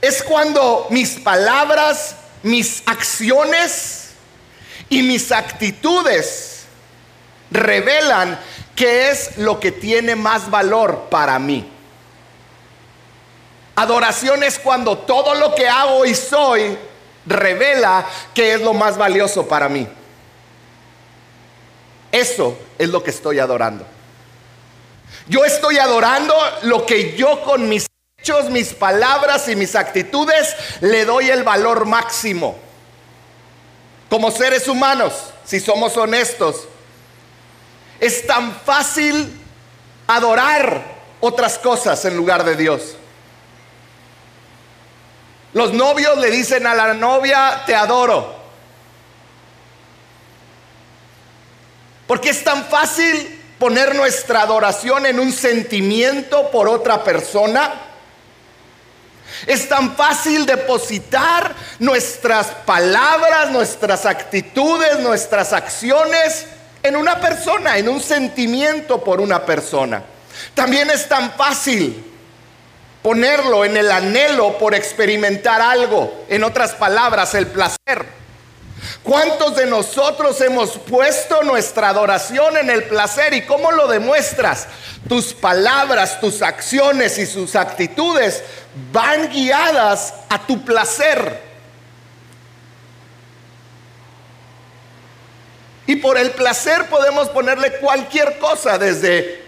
es 0.00 0.22
cuando 0.22 0.86
mis 0.90 1.18
palabras, 1.20 2.16
mis 2.42 2.82
acciones 2.86 4.10
y 4.88 5.02
mis 5.02 5.32
actitudes 5.32 6.64
revelan 7.50 8.38
qué 8.74 9.10
es 9.10 9.38
lo 9.38 9.60
que 9.60 9.72
tiene 9.72 10.16
más 10.16 10.50
valor 10.50 11.08
para 11.10 11.38
mí. 11.38 11.70
Adoración 13.76 14.42
es 14.42 14.58
cuando 14.58 14.98
todo 14.98 15.34
lo 15.34 15.54
que 15.54 15.68
hago 15.68 16.04
y 16.04 16.14
soy 16.14 16.76
revela 17.26 18.06
qué 18.34 18.54
es 18.54 18.60
lo 18.60 18.74
más 18.74 18.96
valioso 18.96 19.46
para 19.46 19.68
mí. 19.68 19.88
Eso 22.12 22.56
es 22.78 22.88
lo 22.88 23.02
que 23.02 23.10
estoy 23.10 23.38
adorando. 23.38 23.86
Yo 25.26 25.44
estoy 25.44 25.78
adorando 25.78 26.34
lo 26.62 26.86
que 26.86 27.16
yo 27.16 27.42
con 27.42 27.68
mis 27.68 27.86
hechos, 28.18 28.50
mis 28.50 28.72
palabras 28.72 29.48
y 29.48 29.56
mis 29.56 29.74
actitudes 29.74 30.54
le 30.80 31.04
doy 31.04 31.30
el 31.30 31.42
valor 31.42 31.86
máximo. 31.86 32.56
Como 34.10 34.30
seres 34.30 34.68
humanos, 34.68 35.14
si 35.44 35.60
somos 35.60 35.96
honestos, 35.96 36.68
es 38.00 38.26
tan 38.26 38.54
fácil 38.60 39.40
adorar 40.06 40.84
otras 41.20 41.58
cosas 41.58 42.04
en 42.04 42.16
lugar 42.16 42.44
de 42.44 42.54
Dios. 42.54 42.96
Los 45.54 45.72
novios 45.72 46.18
le 46.18 46.30
dicen 46.30 46.66
a 46.66 46.74
la 46.74 46.94
novia, 46.94 47.62
te 47.64 47.74
adoro. 47.74 48.34
Porque 52.08 52.30
es 52.30 52.42
tan 52.42 52.64
fácil 52.64 53.40
poner 53.58 53.94
nuestra 53.94 54.42
adoración 54.42 55.06
en 55.06 55.20
un 55.20 55.32
sentimiento 55.32 56.50
por 56.50 56.68
otra 56.68 57.04
persona. 57.04 57.72
Es 59.46 59.68
tan 59.68 59.96
fácil 59.96 60.44
depositar 60.44 61.54
nuestras 61.78 62.48
palabras, 62.66 63.50
nuestras 63.50 64.06
actitudes, 64.06 64.98
nuestras 64.98 65.52
acciones 65.52 66.46
en 66.82 66.96
una 66.96 67.20
persona, 67.20 67.78
en 67.78 67.88
un 67.88 68.00
sentimiento 68.00 69.02
por 69.02 69.20
una 69.20 69.46
persona. 69.46 70.02
También 70.54 70.90
es 70.90 71.08
tan 71.08 71.32
fácil 71.32 72.13
ponerlo 73.04 73.66
en 73.66 73.76
el 73.76 73.90
anhelo 73.90 74.56
por 74.56 74.74
experimentar 74.74 75.60
algo, 75.60 76.24
en 76.30 76.42
otras 76.42 76.72
palabras, 76.72 77.34
el 77.34 77.46
placer. 77.48 78.06
¿Cuántos 79.02 79.56
de 79.56 79.66
nosotros 79.66 80.40
hemos 80.40 80.78
puesto 80.78 81.42
nuestra 81.42 81.90
adoración 81.90 82.56
en 82.56 82.70
el 82.70 82.84
placer? 82.84 83.34
¿Y 83.34 83.42
cómo 83.42 83.72
lo 83.72 83.88
demuestras? 83.88 84.68
Tus 85.06 85.34
palabras, 85.34 86.18
tus 86.18 86.40
acciones 86.40 87.18
y 87.18 87.26
sus 87.26 87.54
actitudes 87.56 88.42
van 88.90 89.28
guiadas 89.28 90.14
a 90.30 90.38
tu 90.46 90.64
placer. 90.64 91.42
Y 95.86 95.96
por 95.96 96.16
el 96.16 96.30
placer 96.30 96.86
podemos 96.86 97.28
ponerle 97.28 97.72
cualquier 97.80 98.38
cosa, 98.38 98.78
desde 98.78 99.44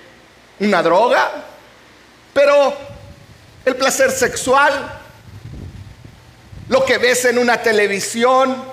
una 0.60 0.82
droga, 0.82 1.32
pero 2.34 2.85
el 3.66 3.74
placer 3.74 4.12
sexual, 4.12 5.00
lo 6.68 6.84
que 6.84 6.98
ves 6.98 7.24
en 7.24 7.36
una 7.36 7.60
televisión, 7.60 8.64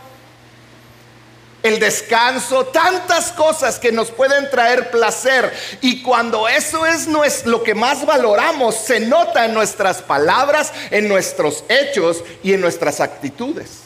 el 1.64 1.80
descanso, 1.80 2.68
tantas 2.68 3.32
cosas 3.32 3.80
que 3.80 3.92
nos 3.92 4.12
pueden 4.12 4.52
traer 4.52 4.92
placer. 4.92 5.52
Y 5.82 6.04
cuando 6.04 6.48
eso 6.48 6.86
es 6.86 7.08
lo 7.46 7.64
que 7.64 7.74
más 7.74 8.06
valoramos, 8.06 8.76
se 8.76 9.00
nota 9.00 9.46
en 9.46 9.56
nuestras 9.56 10.00
palabras, 10.04 10.72
en 10.92 11.08
nuestros 11.08 11.64
hechos 11.70 12.24
y 12.44 12.54
en 12.54 12.62
nuestras 12.62 13.00
actitudes. 13.00 13.80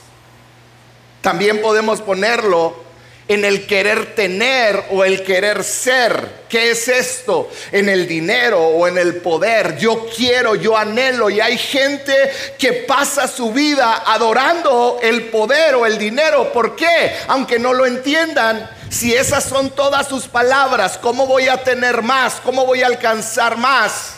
También 1.21 1.61
podemos 1.61 2.01
ponerlo 2.01 2.86
en 3.27 3.43
el 3.43 3.67
querer 3.67 4.15
tener 4.15 4.85
o 4.91 5.03
el 5.03 5.23
querer 5.23 5.63
ser. 5.63 6.45
¿Qué 6.47 6.71
es 6.71 6.87
esto? 6.87 7.49
En 7.71 7.89
el 7.89 8.07
dinero 8.07 8.59
o 8.59 8.87
en 8.87 8.97
el 8.97 9.17
poder. 9.17 9.77
Yo 9.77 10.07
quiero, 10.15 10.55
yo 10.55 10.77
anhelo. 10.77 11.29
Y 11.29 11.41
hay 11.41 11.57
gente 11.57 12.13
que 12.57 12.73
pasa 12.73 13.27
su 13.27 13.51
vida 13.51 14.03
adorando 14.05 14.99
el 15.01 15.25
poder 15.25 15.75
o 15.75 15.85
el 15.85 15.97
dinero. 15.97 16.53
¿Por 16.53 16.75
qué? 16.75 17.15
Aunque 17.27 17.59
no 17.59 17.73
lo 17.73 17.85
entiendan. 17.85 18.69
Si 18.89 19.13
esas 19.13 19.43
son 19.43 19.71
todas 19.71 20.07
sus 20.07 20.27
palabras, 20.27 20.97
¿cómo 20.97 21.27
voy 21.27 21.49
a 21.49 21.61
tener 21.63 22.01
más? 22.01 22.35
¿Cómo 22.35 22.65
voy 22.65 22.83
a 22.83 22.87
alcanzar 22.87 23.57
más? 23.57 24.13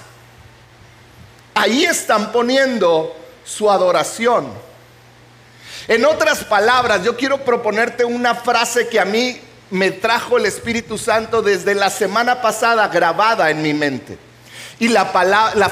Ahí 1.56 1.86
están 1.86 2.32
poniendo 2.32 3.16
su 3.44 3.72
adoración. 3.72 4.69
En 5.90 6.06
otras 6.06 6.44
palabras, 6.44 7.04
yo 7.04 7.18
quiero 7.18 7.40
proponerte 7.40 8.06
una 8.06 8.36
frase 8.36 8.88
que 8.90 9.00
a 9.00 9.06
mí 9.06 9.42
me 9.72 9.90
trajo 9.90 10.38
el 10.38 10.46
Espíritu 10.46 11.00
Santo 11.00 11.42
desde 11.42 11.74
la 11.74 11.90
semana 11.90 12.44
pasada 12.44 12.88
grabada 12.90 13.50
en 13.50 13.64
mi 13.64 13.74
mente. 13.74 14.16
Y 14.78 14.90
la, 14.90 15.08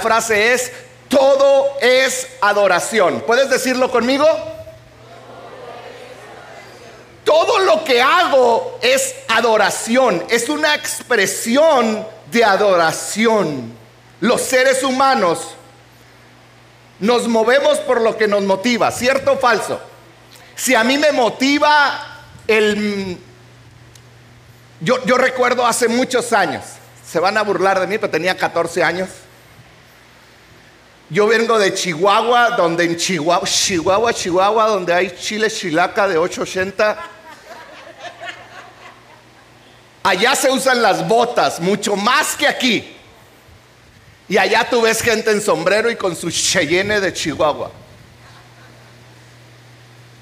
frase 0.01 0.53
es, 0.53 0.71
todo 1.07 1.67
es 1.81 2.27
adoración. 2.41 3.21
¿Puedes 3.27 3.47
decirlo 3.51 3.91
conmigo? 3.91 4.25
Todo 7.23 7.59
lo 7.59 7.83
que 7.83 8.01
hago 8.01 8.79
es 8.81 9.13
adoración, 9.27 10.23
es 10.31 10.49
una 10.49 10.73
expresión 10.73 12.07
de 12.31 12.43
adoración. 12.43 13.71
Los 14.19 14.41
seres 14.41 14.81
humanos 14.81 15.49
nos 16.99 17.27
movemos 17.27 17.77
por 17.81 18.01
lo 18.01 18.17
que 18.17 18.27
nos 18.27 18.41
motiva, 18.41 18.89
¿cierto 18.89 19.33
o 19.33 19.37
falso? 19.37 19.79
Si 20.57 20.73
a 20.73 20.83
mí 20.83 20.97
me 20.97 21.11
motiva 21.11 22.23
el... 22.47 23.17
Yo, 24.81 25.03
yo 25.05 25.17
recuerdo 25.17 25.65
hace 25.65 25.87
muchos 25.87 26.33
años, 26.33 26.63
se 27.07 27.19
van 27.19 27.37
a 27.37 27.43
burlar 27.43 27.79
de 27.79 27.87
mí, 27.87 27.97
pero 27.97 28.11
tenía 28.11 28.35
14 28.35 28.83
años. 28.83 29.09
Yo 31.09 31.27
vengo 31.27 31.57
de 31.57 31.73
Chihuahua, 31.73 32.51
donde 32.57 32.83
en 32.83 32.97
Chihuahua, 32.97 33.47
Chihuahua, 33.47 34.13
Chihuahua, 34.13 34.67
donde 34.67 34.93
hay 34.93 35.15
chile 35.15 35.49
chilaca 35.49 36.07
de 36.07 36.17
880. 36.17 36.97
Allá 40.03 40.35
se 40.35 40.49
usan 40.49 40.81
las 40.81 41.07
botas, 41.07 41.59
mucho 41.59 41.95
más 41.95 42.35
que 42.35 42.47
aquí. 42.47 42.95
Y 44.27 44.37
allá 44.37 44.67
tú 44.69 44.81
ves 44.81 45.01
gente 45.01 45.31
en 45.31 45.41
sombrero 45.41 45.89
y 45.89 45.95
con 45.95 46.15
su 46.15 46.29
cheyenne 46.29 46.99
de 46.99 47.13
Chihuahua. 47.13 47.71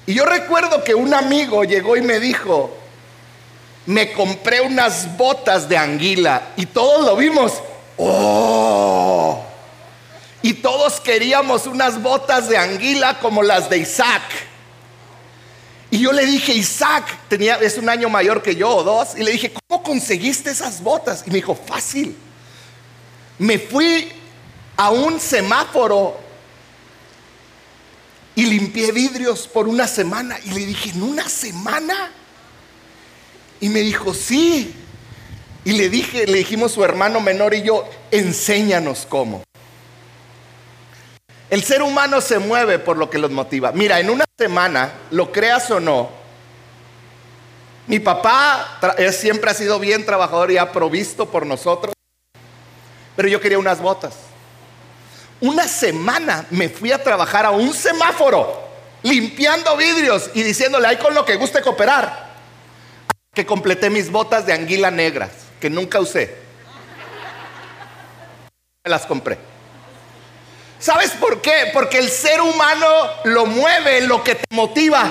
Y 0.06 0.14
yo 0.14 0.24
recuerdo 0.24 0.84
que 0.84 0.94
un 0.94 1.12
amigo 1.12 1.64
llegó 1.64 1.96
y 1.96 2.02
me 2.02 2.20
dijo, 2.20 2.76
me 3.86 4.12
compré 4.12 4.60
unas 4.60 5.16
botas 5.16 5.68
de 5.68 5.76
anguila 5.76 6.52
y 6.56 6.66
todos 6.66 7.04
lo 7.04 7.16
vimos. 7.16 7.52
¡Oh! 7.96 9.42
Y 10.42 10.54
todos 10.54 11.00
queríamos 11.00 11.66
unas 11.66 12.00
botas 12.00 12.48
de 12.48 12.56
anguila 12.56 13.18
como 13.18 13.42
las 13.42 13.68
de 13.68 13.78
Isaac. 13.78 14.22
Y 15.90 16.00
yo 16.00 16.12
le 16.12 16.24
dije, 16.24 16.52
Isaac, 16.52 17.04
tenía, 17.28 17.56
es 17.56 17.78
un 17.78 17.88
año 17.88 18.08
mayor 18.08 18.42
que 18.42 18.54
yo 18.54 18.68
o 18.76 18.82
dos, 18.84 19.16
y 19.16 19.22
le 19.22 19.32
dije, 19.32 19.52
¿cómo 19.68 19.82
conseguiste 19.82 20.50
esas 20.50 20.82
botas? 20.82 21.24
Y 21.26 21.30
me 21.30 21.36
dijo, 21.36 21.54
fácil. 21.54 22.16
Me 23.38 23.58
fui 23.58 24.12
a 24.76 24.90
un 24.90 25.18
semáforo 25.20 26.25
y 28.36 28.46
limpié 28.46 28.92
vidrios 28.92 29.48
por 29.48 29.66
una 29.66 29.88
semana. 29.88 30.38
Y 30.44 30.50
le 30.50 30.64
dije, 30.64 30.90
¿en 30.90 31.02
una 31.02 31.28
semana? 31.28 32.12
Y 33.58 33.68
me 33.70 33.80
dijo, 33.80 34.14
sí. 34.14 34.72
Y 35.64 35.72
le 35.72 35.88
dije, 35.88 36.26
le 36.26 36.38
dijimos 36.38 36.70
su 36.70 36.84
hermano 36.84 37.20
menor 37.20 37.54
y 37.54 37.62
yo, 37.62 37.88
enséñanos 38.12 39.06
cómo. 39.08 39.42
El 41.48 41.64
ser 41.64 41.82
humano 41.82 42.20
se 42.20 42.38
mueve 42.38 42.78
por 42.78 42.98
lo 42.98 43.08
que 43.10 43.18
los 43.18 43.30
motiva. 43.30 43.72
Mira, 43.72 43.98
en 43.98 44.10
una 44.10 44.26
semana, 44.38 44.92
lo 45.10 45.32
creas 45.32 45.70
o 45.70 45.80
no, 45.80 46.10
mi 47.86 48.00
papá 48.00 48.80
siempre 49.12 49.50
ha 49.50 49.54
sido 49.54 49.78
bien 49.78 50.04
trabajador 50.04 50.50
y 50.50 50.58
ha 50.58 50.72
provisto 50.72 51.30
por 51.30 51.46
nosotros, 51.46 51.94
pero 53.14 53.28
yo 53.28 53.40
quería 53.40 53.58
unas 53.58 53.80
botas. 53.80 54.25
Una 55.40 55.68
semana 55.68 56.46
me 56.50 56.68
fui 56.68 56.92
a 56.92 57.02
trabajar 57.02 57.44
a 57.44 57.50
un 57.50 57.74
semáforo, 57.74 58.66
limpiando 59.02 59.76
vidrios 59.76 60.30
y 60.34 60.42
diciéndole, 60.42 60.88
ahí 60.88 60.96
con 60.96 61.14
lo 61.14 61.24
que 61.24 61.36
guste 61.36 61.60
cooperar, 61.60 62.34
que 63.34 63.44
completé 63.44 63.90
mis 63.90 64.10
botas 64.10 64.46
de 64.46 64.54
anguila 64.54 64.90
negras, 64.90 65.30
que 65.60 65.68
nunca 65.68 66.00
usé. 66.00 66.36
Me 68.84 68.90
las 68.90 69.04
compré. 69.04 69.38
¿Sabes 70.78 71.10
por 71.12 71.42
qué? 71.42 71.70
Porque 71.72 71.98
el 71.98 72.10
ser 72.10 72.40
humano 72.40 72.86
lo 73.24 73.46
mueve 73.46 74.02
lo 74.02 74.22
que 74.22 74.36
te 74.36 74.44
motiva. 74.54 75.04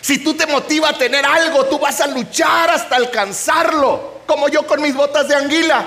Si 0.00 0.22
tú 0.22 0.34
te 0.34 0.46
motiva 0.46 0.90
a 0.90 0.98
tener 0.98 1.24
algo, 1.24 1.66
tú 1.66 1.80
vas 1.80 2.00
a 2.00 2.06
luchar 2.06 2.70
hasta 2.70 2.94
alcanzarlo, 2.94 4.20
como 4.26 4.48
yo 4.48 4.64
con 4.66 4.80
mis 4.80 4.94
botas 4.94 5.26
de 5.26 5.34
anguila. 5.34 5.84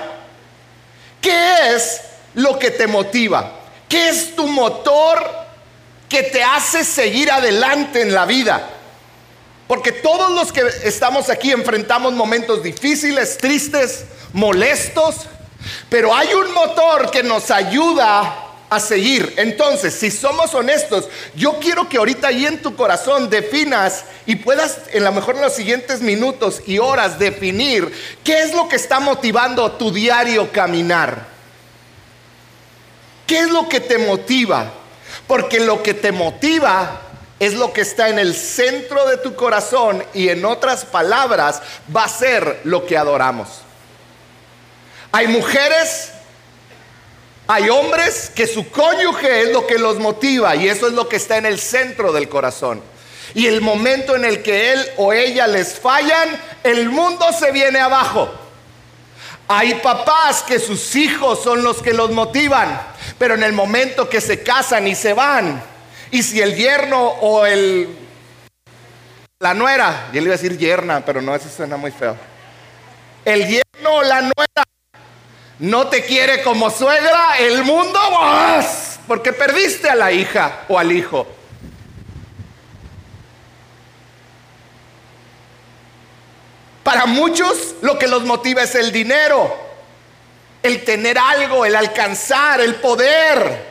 ¿Qué 1.22 1.74
es 1.74 2.02
lo 2.34 2.58
que 2.58 2.70
te 2.70 2.86
motiva? 2.86 3.60
¿Qué 3.88 4.08
es 4.08 4.36
tu 4.36 4.46
motor 4.46 5.24
que 6.08 6.24
te 6.24 6.42
hace 6.42 6.84
seguir 6.84 7.30
adelante 7.30 8.02
en 8.02 8.14
la 8.14 8.26
vida? 8.26 8.68
Porque 9.66 9.92
todos 9.92 10.32
los 10.32 10.52
que 10.52 10.62
estamos 10.84 11.30
aquí 11.30 11.52
enfrentamos 11.52 12.12
momentos 12.12 12.62
difíciles, 12.62 13.38
tristes, 13.38 14.04
molestos, 14.32 15.14
pero 15.88 16.14
hay 16.14 16.32
un 16.34 16.52
motor 16.52 17.10
que 17.10 17.22
nos 17.22 17.50
ayuda 17.50 18.48
a 18.70 18.78
seguir. 18.78 19.34
Entonces, 19.36 19.94
si 19.94 20.10
somos 20.10 20.54
honestos, 20.54 21.08
yo 21.34 21.58
quiero 21.58 21.88
que 21.88 21.98
ahorita 21.98 22.28
ahí 22.28 22.46
en 22.46 22.62
tu 22.62 22.76
corazón 22.76 23.28
definas 23.28 24.04
y 24.26 24.36
puedas 24.36 24.78
en 24.92 25.04
lo 25.04 25.12
mejor 25.12 25.36
en 25.36 25.42
los 25.42 25.54
siguientes 25.54 26.00
minutos 26.00 26.62
y 26.66 26.78
horas 26.78 27.18
definir 27.18 27.92
qué 28.22 28.42
es 28.42 28.54
lo 28.54 28.68
que 28.68 28.76
está 28.76 29.00
motivando 29.00 29.72
tu 29.72 29.92
diario 29.92 30.50
caminar. 30.52 31.29
¿Qué 33.30 33.38
es 33.38 33.50
lo 33.50 33.68
que 33.68 33.78
te 33.78 33.96
motiva? 33.96 34.72
Porque 35.28 35.60
lo 35.60 35.84
que 35.84 35.94
te 35.94 36.10
motiva 36.10 37.00
es 37.38 37.54
lo 37.54 37.72
que 37.72 37.82
está 37.82 38.08
en 38.08 38.18
el 38.18 38.34
centro 38.34 39.06
de 39.06 39.18
tu 39.18 39.36
corazón 39.36 40.02
y 40.12 40.30
en 40.30 40.44
otras 40.44 40.84
palabras 40.84 41.62
va 41.94 42.06
a 42.06 42.08
ser 42.08 42.62
lo 42.64 42.84
que 42.84 42.98
adoramos. 42.98 43.48
Hay 45.12 45.28
mujeres 45.28 46.10
hay 47.46 47.68
hombres 47.68 48.32
que 48.34 48.48
su 48.48 48.68
cónyuge 48.68 49.42
es 49.42 49.52
lo 49.52 49.64
que 49.64 49.78
los 49.78 50.00
motiva 50.00 50.56
y 50.56 50.68
eso 50.68 50.88
es 50.88 50.94
lo 50.94 51.08
que 51.08 51.14
está 51.14 51.36
en 51.36 51.46
el 51.46 51.60
centro 51.60 52.10
del 52.10 52.28
corazón. 52.28 52.82
Y 53.34 53.46
el 53.46 53.60
momento 53.60 54.16
en 54.16 54.24
el 54.24 54.42
que 54.42 54.72
él 54.72 54.84
o 54.96 55.12
ella 55.12 55.46
les 55.46 55.78
fallan, 55.78 56.36
el 56.64 56.88
mundo 56.88 57.26
se 57.32 57.52
viene 57.52 57.78
abajo. 57.78 58.28
Hay 59.46 59.74
papás 59.76 60.42
que 60.42 60.58
sus 60.58 60.96
hijos 60.96 61.44
son 61.44 61.62
los 61.62 61.80
que 61.80 61.92
los 61.92 62.10
motivan, 62.10 62.89
pero 63.20 63.34
en 63.34 63.42
el 63.42 63.52
momento 63.52 64.08
que 64.08 64.18
se 64.18 64.42
casan 64.42 64.88
y 64.88 64.94
se 64.94 65.12
van, 65.12 65.62
y 66.10 66.22
si 66.22 66.40
el 66.40 66.56
yerno 66.56 67.06
o 67.06 67.44
el 67.44 67.86
la 69.38 69.52
nuera, 69.52 70.08
yo 70.10 70.22
le 70.22 70.26
iba 70.26 70.34
a 70.34 70.38
decir 70.38 70.56
yerna, 70.56 71.04
pero 71.04 71.20
no, 71.20 71.34
eso 71.34 71.50
suena 71.54 71.76
muy 71.76 71.90
feo. 71.90 72.16
El 73.22 73.46
yerno 73.46 73.90
o 73.90 74.02
la 74.02 74.22
nuera 74.22 74.64
no 75.58 75.88
te 75.88 76.02
quiere 76.06 76.42
como 76.42 76.70
suegra, 76.70 77.36
el 77.38 77.62
mundo 77.62 78.00
vas, 78.10 78.98
porque 79.06 79.34
perdiste 79.34 79.90
a 79.90 79.94
la 79.94 80.10
hija 80.12 80.62
o 80.70 80.78
al 80.78 80.90
hijo. 80.90 81.26
Para 86.82 87.04
muchos 87.04 87.74
lo 87.82 87.98
que 87.98 88.08
los 88.08 88.24
motiva 88.24 88.62
es 88.62 88.74
el 88.74 88.90
dinero, 88.90 89.69
el 90.62 90.84
tener 90.84 91.18
algo, 91.18 91.64
el 91.64 91.74
alcanzar, 91.74 92.60
el 92.60 92.76
poder, 92.76 93.70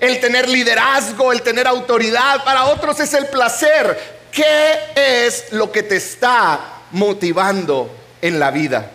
el 0.00 0.20
tener 0.20 0.48
liderazgo, 0.48 1.32
el 1.32 1.42
tener 1.42 1.66
autoridad. 1.66 2.44
Para 2.44 2.64
otros 2.66 3.00
es 3.00 3.14
el 3.14 3.26
placer. 3.26 4.22
¿Qué 4.30 4.78
es 4.94 5.52
lo 5.52 5.70
que 5.70 5.82
te 5.82 5.96
está 5.96 6.60
motivando 6.92 7.90
en 8.20 8.38
la 8.38 8.50
vida? 8.50 8.90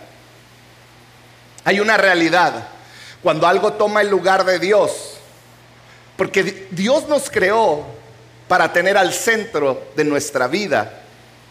Hay 1.64 1.80
una 1.80 1.96
realidad. 1.96 2.68
Cuando 3.22 3.46
algo 3.46 3.72
toma 3.72 4.00
el 4.00 4.08
lugar 4.08 4.44
de 4.44 4.58
Dios, 4.58 5.14
porque 6.16 6.66
Dios 6.70 7.08
nos 7.08 7.30
creó 7.30 7.84
para 8.46 8.72
tener 8.72 8.96
al 8.96 9.12
centro 9.12 9.88
de 9.94 10.04
nuestra 10.04 10.48
vida 10.48 11.02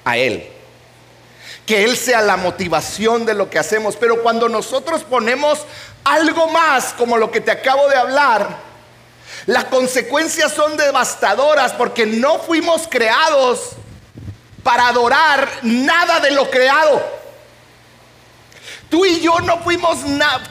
a 0.04 0.18
Él. 0.18 0.57
Que 1.68 1.84
Él 1.84 1.96
sea 1.96 2.22
la 2.22 2.38
motivación 2.38 3.28
de 3.28 3.36
lo 3.36 3.52
que 3.52 3.60
hacemos. 3.60 3.96
Pero 3.96 4.24
cuando 4.24 4.50
nosotros 4.50 5.04
ponemos 5.04 5.60
algo 6.04 6.48
más, 6.48 6.94
como 6.98 7.18
lo 7.18 7.30
que 7.30 7.42
te 7.42 7.52
acabo 7.52 7.88
de 7.90 7.98
hablar, 7.98 8.58
las 9.46 9.66
consecuencias 9.66 10.52
son 10.52 10.76
devastadoras 10.76 11.74
porque 11.74 12.06
no 12.06 12.40
fuimos 12.40 12.88
creados 12.90 13.74
para 14.64 14.88
adorar 14.88 15.48
nada 15.62 16.20
de 16.20 16.32
lo 16.32 16.50
creado. 16.50 17.02
Tú 18.90 19.06
y 19.06 19.20
yo 19.20 19.40
no 19.42 19.60
fuimos 19.60 20.00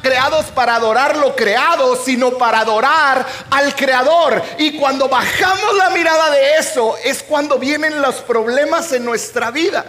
creados 0.03 0.47
para 0.47 0.77
adorar 0.77 1.17
lo 1.17 1.35
creado, 1.35 1.97
sino 1.97 2.33
para 2.33 2.61
adorar 2.61 3.27
al 3.51 3.75
creador. 3.75 4.43
Y 4.59 4.79
cuando 4.79 5.09
bajamos 5.09 5.75
la 5.77 5.91
mirada 5.91 6.31
de 6.31 6.57
eso 6.57 6.97
es 7.03 7.23
cuando 7.23 7.59
vienen 7.59 8.03
los 8.03 8.17
problemas 8.17 8.93
en 8.93 9.05
nuestra 9.07 9.51
vida. 9.51 9.85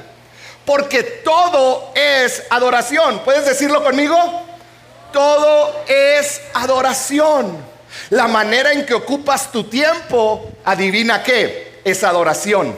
Porque 0.67 1.01
todo 1.01 1.93
es 1.95 2.43
adoración. 2.49 3.19
¿Puedes 3.23 3.45
decirlo 3.45 3.82
conmigo? 3.86 4.17
Todo 5.13 5.86
es 5.88 6.41
adoración. 6.53 7.58
La 8.10 8.27
manera 8.27 8.73
en 8.73 8.86
que 8.86 8.93
ocupas 8.93 9.49
tu 9.49 9.63
tiempo, 9.63 10.51
adivina 10.65 11.23
qué, 11.23 11.80
es 11.86 12.03
adoración. 12.03 12.77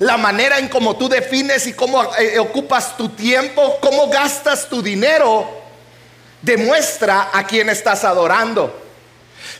La 0.00 0.16
manera 0.16 0.58
en 0.58 0.66
cómo 0.66 0.96
tú 0.96 1.08
defines 1.08 1.68
y 1.68 1.72
cómo 1.72 2.02
eh, 2.16 2.36
ocupas 2.40 2.96
tu 2.96 3.10
tiempo, 3.10 3.78
cómo 3.80 4.08
gastas 4.08 4.68
tu 4.68 4.82
dinero, 4.82 5.48
demuestra 6.42 7.30
a 7.32 7.46
quién 7.46 7.68
estás 7.70 8.02
adorando. 8.02 8.76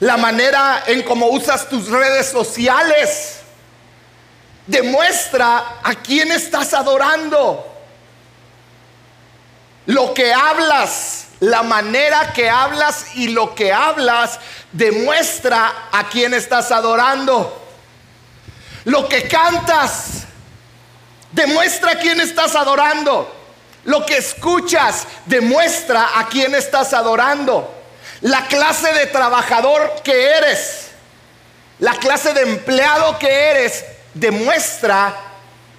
La 0.01 0.17
manera 0.17 0.83
en 0.89 1.05
cómo 1.05 1.29
usas 1.29 1.69
tus 1.69 1.89
redes 1.89 2.27
sociales 2.27 3.38
demuestra 4.69 5.81
a 5.83 5.95
quién 5.97 6.31
estás 6.31 6.73
adorando. 6.75 7.67
Lo 9.87 10.15
que 10.15 10.33
hablas, 10.33 11.29
la 11.41 11.63
manera 11.63 12.33
que 12.33 12.49
hablas 12.49 13.17
y 13.17 13.29
lo 13.29 13.55
que 13.55 13.73
hablas 13.73 14.39
demuestra 14.71 15.89
a 15.91 16.09
quién 16.09 16.35
estás 16.35 16.71
adorando. 16.71 17.67
Lo 18.85 19.09
que 19.09 19.27
cantas 19.27 20.27
demuestra 21.33 21.93
a 21.93 21.99
quién 21.99 22.21
estás 22.21 22.55
adorando. 22.55 23.35
Lo 23.85 24.05
que 24.05 24.19
escuchas 24.19 25.07
demuestra 25.25 26.19
a 26.19 26.29
quién 26.29 26.55
estás 26.55 26.93
adorando. 26.93 27.75
La 28.21 28.47
clase 28.47 28.93
de 28.93 29.07
trabajador 29.07 30.03
que 30.05 30.31
eres, 30.31 30.91
la 31.79 31.95
clase 31.95 32.35
de 32.35 32.43
empleado 32.43 33.19
que 33.19 33.31
eres, 33.31 33.85
demuestra 34.15 35.15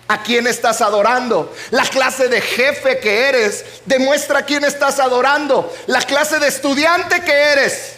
a 0.07 0.23
quién 0.23 0.47
estás 0.47 0.81
adorando. 0.81 1.53
La 1.69 1.83
clase 1.83 2.27
de 2.27 2.41
jefe 2.41 2.99
que 2.99 3.29
eres 3.29 3.63
demuestra 3.85 4.39
a 4.39 4.41
quién 4.43 4.65
estás 4.65 4.99
adorando. 4.99 5.71
La 5.87 6.01
clase 6.01 6.39
de 6.39 6.47
estudiante 6.47 7.21
que 7.21 7.31
eres 7.31 7.93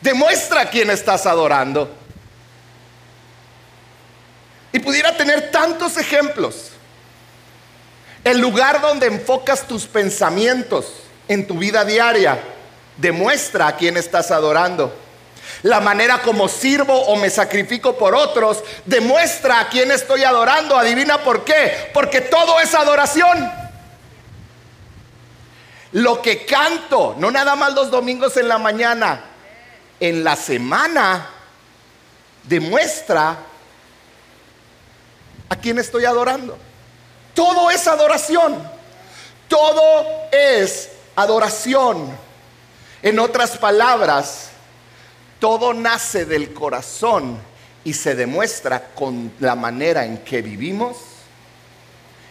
demuestra 0.00 0.62
a 0.62 0.70
quién 0.70 0.90
estás 0.90 1.26
adorando. 1.26 1.90
Y 4.72 4.78
pudiera 4.78 5.16
tener 5.16 5.50
tantos 5.50 5.96
ejemplos. 5.96 6.70
El 8.22 8.38
lugar 8.38 8.80
donde 8.80 9.06
enfocas 9.06 9.66
tus 9.66 9.86
pensamientos 9.86 10.86
en 11.26 11.46
tu 11.46 11.58
vida 11.58 11.84
diaria 11.84 12.38
demuestra 12.96 13.68
a 13.68 13.76
quién 13.76 13.96
estás 13.96 14.30
adorando. 14.30 14.94
La 15.62 15.80
manera 15.80 16.22
como 16.22 16.48
sirvo 16.48 16.94
o 16.94 17.16
me 17.16 17.30
sacrifico 17.30 17.96
por 17.96 18.14
otros 18.14 18.62
demuestra 18.84 19.60
a 19.60 19.68
quién 19.68 19.90
estoy 19.90 20.24
adorando. 20.24 20.76
Adivina 20.76 21.18
por 21.18 21.44
qué. 21.44 21.90
Porque 21.92 22.20
todo 22.20 22.60
es 22.60 22.74
adoración. 22.74 23.50
Lo 25.92 26.20
que 26.22 26.44
canto, 26.44 27.14
no 27.18 27.30
nada 27.30 27.56
más 27.56 27.72
los 27.74 27.90
domingos 27.90 28.36
en 28.36 28.48
la 28.48 28.58
mañana, 28.58 29.24
en 29.98 30.22
la 30.22 30.36
semana, 30.36 31.30
demuestra 32.44 33.38
¿A 35.48 35.56
quién 35.56 35.78
estoy 35.78 36.04
adorando? 36.04 36.58
Todo 37.34 37.70
es 37.70 37.86
adoración. 37.86 38.56
Todo 39.48 40.04
es 40.30 40.90
adoración. 41.16 42.16
En 43.02 43.18
otras 43.18 43.56
palabras, 43.56 44.47
todo 45.38 45.74
nace 45.74 46.24
del 46.24 46.52
corazón 46.52 47.38
y 47.84 47.94
se 47.94 48.14
demuestra 48.14 48.90
con 48.94 49.32
la 49.40 49.54
manera 49.54 50.04
en 50.04 50.18
que 50.18 50.42
vivimos, 50.42 50.96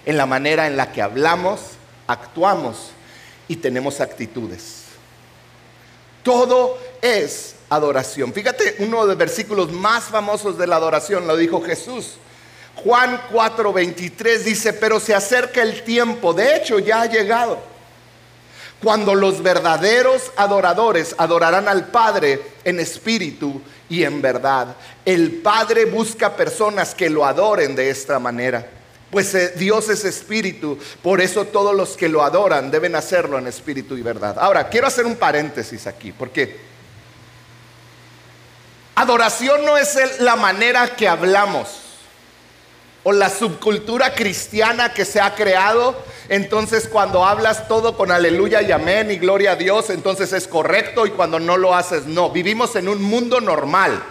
en 0.06 0.17
la 0.17 0.26
manera 0.26 0.67
en 0.67 0.78
la 0.78 0.91
que 0.91 1.02
hablamos, 1.02 1.62
actuamos 2.08 2.91
y 3.48 3.58
tenemos 3.58 4.02
actitudes. 4.02 4.84
Todo 6.24 6.78
es 7.02 7.56
adoración. 7.70 8.34
Fíjate, 8.34 8.76
uno 8.80 9.02
de 9.02 9.08
los 9.08 9.17
versículos 9.17 9.72
más 9.72 10.06
famosos 10.06 10.58
de 10.58 10.67
la 10.67 10.76
adoración 10.76 11.28
lo 11.28 11.38
dijo 11.38 11.62
Jesús. 11.62 12.15
Juan 12.84 13.22
4:23 13.32 14.39
dice, 14.39 14.74
pero 14.74 15.00
se 15.00 15.15
acerca 15.15 15.62
el 15.62 15.84
tiempo, 15.84 16.34
de 16.34 16.58
hecho 16.58 16.80
ya 16.80 17.02
ha 17.02 17.06
llegado, 17.08 17.60
cuando 18.82 19.16
los 19.16 19.42
verdaderos 19.42 20.32
adoradores 20.36 21.16
adorarán 21.18 21.68
al 21.68 21.88
Padre 21.88 22.42
en 22.63 22.80
espíritu 22.80 23.62
y 23.90 24.04
en 24.04 24.22
verdad. 24.22 24.76
El 25.06 25.32
Padre 25.42 25.86
busca 25.86 26.36
personas 26.36 26.94
que 26.94 27.10
lo 27.10 27.26
adoren 27.26 27.76
de 27.76 27.90
esta 27.90 28.20
manera. 28.20 28.68
Pues 29.10 29.34
eh, 29.36 29.54
Dios 29.56 29.90
es 29.90 30.04
espíritu, 30.04 30.78
por 31.02 31.22
eso 31.22 31.46
todos 31.46 31.76
los 31.76 31.96
que 31.96 32.10
lo 32.10 32.24
adoran 32.24 32.70
deben 32.70 32.94
hacerlo 32.96 33.38
en 33.38 33.48
espíritu 33.48 33.96
y 33.98 34.02
verdad. 34.02 34.38
Ahora, 34.38 34.68
quiero 34.68 34.88
hacer 34.88 35.06
un 35.06 35.16
paréntesis 35.16 35.88
aquí, 35.88 36.12
porque 36.12 36.60
adoración 38.96 39.63
no 39.66 39.78
es 39.78 40.20
la 40.20 40.36
manera 40.36 40.96
que 40.96 41.08
hablamos 41.08 41.87
o 43.08 43.13
la 43.13 43.30
subcultura 43.30 44.13
cristiana 44.13 44.93
que 44.93 45.06
se 45.06 45.22
ha 45.22 45.34
creado. 45.34 45.96
Entonces 46.28 46.89
cuando 46.89 47.24
hablas 47.24 47.70
todo 47.70 47.96
con 47.96 48.12
aleluya 48.12 48.62
y 48.62 48.74
amén 48.74 49.10
y 49.12 49.15
gloria 49.15 49.54
a 49.54 49.56
Dios, 49.56 49.89
entonces 49.91 50.34
es 50.34 50.46
correcto 50.46 51.06
y 51.06 51.12
cuando 51.12 51.39
no 51.39 51.56
lo 51.56 51.74
haces, 51.74 52.06
no. 52.06 52.32
Vivimos 52.32 52.76
en 52.76 52.89
un 52.89 53.02
mundo 53.02 53.39
normal. 53.39 54.04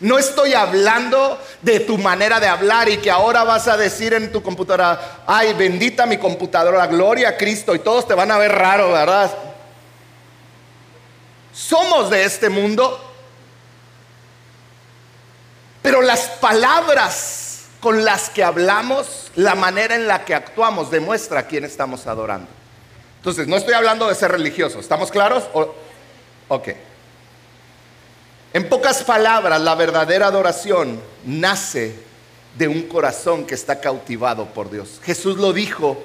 No 0.00 0.18
estoy 0.18 0.52
hablando 0.52 1.40
de 1.62 1.80
tu 1.80 1.96
manera 1.96 2.38
de 2.38 2.48
hablar 2.48 2.90
y 2.90 2.98
que 2.98 3.10
ahora 3.10 3.44
vas 3.44 3.66
a 3.66 3.78
decir 3.78 4.12
en 4.12 4.30
tu 4.30 4.42
computadora, 4.42 5.22
ay, 5.26 5.54
bendita 5.54 6.04
mi 6.04 6.18
computadora, 6.18 6.86
gloria 6.88 7.30
a 7.30 7.36
Cristo, 7.38 7.74
y 7.74 7.78
todos 7.78 8.06
te 8.06 8.12
van 8.12 8.30
a 8.30 8.36
ver 8.36 8.52
raro, 8.52 8.92
¿verdad? 8.92 9.32
Somos 11.50 12.10
de 12.10 12.24
este 12.24 12.50
mundo, 12.50 13.00
pero 15.80 16.02
las 16.02 16.20
palabras 16.42 17.45
con 17.80 18.04
las 18.04 18.30
que 18.30 18.42
hablamos, 18.42 19.30
la 19.36 19.54
manera 19.54 19.94
en 19.94 20.08
la 20.08 20.24
que 20.24 20.34
actuamos, 20.34 20.90
demuestra 20.90 21.40
a 21.40 21.46
quién 21.46 21.64
estamos 21.64 22.06
adorando. 22.06 22.48
Entonces, 23.18 23.48
no 23.48 23.56
estoy 23.56 23.74
hablando 23.74 24.08
de 24.08 24.14
ser 24.14 24.32
religioso, 24.32 24.80
¿estamos 24.80 25.10
claros? 25.10 25.44
ok. 26.48 26.68
En 28.52 28.68
pocas 28.68 29.02
palabras, 29.04 29.60
la 29.60 29.74
verdadera 29.74 30.28
adoración 30.28 31.00
nace 31.24 31.94
de 32.56 32.68
un 32.68 32.82
corazón 32.82 33.44
que 33.44 33.54
está 33.54 33.80
cautivado 33.80 34.46
por 34.46 34.70
Dios. 34.70 35.00
Jesús 35.04 35.36
lo 35.36 35.52
dijo, 35.52 36.02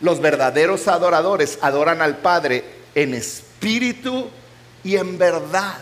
los 0.00 0.20
verdaderos 0.20 0.88
adoradores 0.88 1.58
adoran 1.62 2.02
al 2.02 2.18
Padre 2.18 2.64
en 2.94 3.14
espíritu 3.14 4.28
y 4.84 4.96
en 4.96 5.16
verdad. 5.16 5.78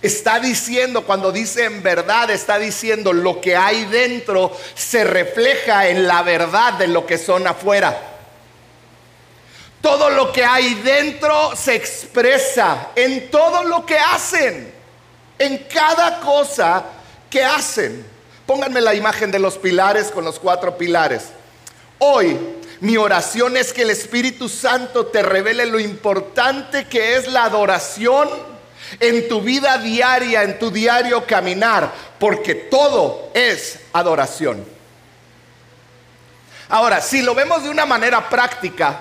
Está 0.00 0.38
diciendo, 0.38 1.04
cuando 1.04 1.32
dice 1.32 1.64
en 1.64 1.82
verdad, 1.82 2.30
está 2.30 2.58
diciendo 2.58 3.12
lo 3.12 3.40
que 3.40 3.56
hay 3.56 3.84
dentro 3.86 4.56
se 4.74 5.02
refleja 5.04 5.88
en 5.88 6.06
la 6.06 6.22
verdad 6.22 6.74
de 6.74 6.86
lo 6.86 7.04
que 7.04 7.18
son 7.18 7.46
afuera. 7.46 8.00
Todo 9.80 10.10
lo 10.10 10.32
que 10.32 10.44
hay 10.44 10.74
dentro 10.74 11.54
se 11.56 11.74
expresa 11.74 12.90
en 12.94 13.30
todo 13.30 13.64
lo 13.64 13.84
que 13.86 13.98
hacen 13.98 14.78
en 15.38 15.58
cada 15.72 16.20
cosa 16.20 16.84
que 17.30 17.44
hacen. 17.44 18.04
Pónganme 18.46 18.80
la 18.80 18.94
imagen 18.94 19.30
de 19.30 19.38
los 19.38 19.58
pilares 19.58 20.10
con 20.10 20.24
los 20.24 20.38
cuatro 20.38 20.76
pilares. 20.76 21.24
Hoy 21.98 22.38
mi 22.80 22.96
oración 22.96 23.56
es 23.56 23.72
que 23.72 23.82
el 23.82 23.90
Espíritu 23.90 24.48
Santo 24.48 25.06
te 25.06 25.22
revele 25.22 25.66
lo 25.66 25.78
importante 25.78 26.86
que 26.86 27.16
es 27.16 27.28
la 27.28 27.44
adoración 27.44 28.28
en 29.00 29.28
tu 29.28 29.40
vida 29.40 29.78
diaria, 29.78 30.42
en 30.42 30.58
tu 30.58 30.70
diario 30.70 31.26
caminar, 31.26 31.92
porque 32.18 32.54
todo 32.54 33.30
es 33.34 33.80
adoración. 33.92 34.64
Ahora, 36.68 37.00
si 37.00 37.22
lo 37.22 37.34
vemos 37.34 37.62
de 37.62 37.70
una 37.70 37.86
manera 37.86 38.28
práctica, 38.28 39.00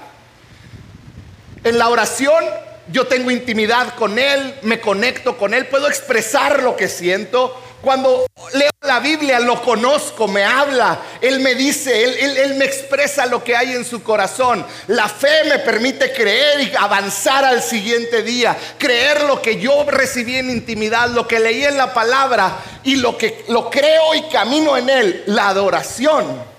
en 1.64 1.78
la 1.78 1.90
oración 1.90 2.44
yo 2.90 3.08
tengo 3.08 3.32
intimidad 3.32 3.96
con 3.96 4.18
Él, 4.18 4.56
me 4.62 4.80
conecto 4.80 5.38
con 5.38 5.54
Él, 5.54 5.68
puedo 5.68 5.88
expresar 5.88 6.64
lo 6.64 6.76
que 6.76 6.88
siento. 6.88 7.62
Cuando 7.82 8.26
leo 8.54 8.72
la 8.82 9.00
Biblia 9.00 9.40
lo 9.40 9.62
conozco, 9.62 10.28
me 10.28 10.44
habla, 10.44 11.00
Él 11.22 11.40
me 11.42 11.54
dice, 11.54 12.04
él, 12.04 12.38
él, 12.38 12.56
me 12.56 12.66
expresa 12.66 13.26
lo 13.28 13.44
que 13.44 13.56
hay 13.56 13.74
en 13.74 13.86
su 13.86 14.02
corazón. 14.02 14.66
La 14.88 15.08
fe 15.08 15.44
me 15.48 15.60
permite 15.60 16.12
creer 16.12 16.62
y 16.62 16.76
avanzar 16.76 17.46
al 17.46 17.62
siguiente 17.62 18.24
día, 18.24 18.58
creer 18.80 19.24
lo 19.24 19.42
que 19.42 19.60
yo 19.60 19.86
recibí 19.88 20.38
en 20.38 20.50
intimidad, 20.50 21.10
lo 21.10 21.28
que 21.28 21.40
leí 21.40 21.66
en 21.66 21.78
la 21.78 21.94
palabra 21.94 22.58
y 22.84 22.96
lo 22.96 23.18
que 23.18 23.46
lo 23.50 23.70
creo 23.70 24.16
y 24.16 24.24
camino 24.24 24.76
en 24.76 24.90
Él, 24.90 25.24
la 25.28 25.50
adoración 25.50 26.57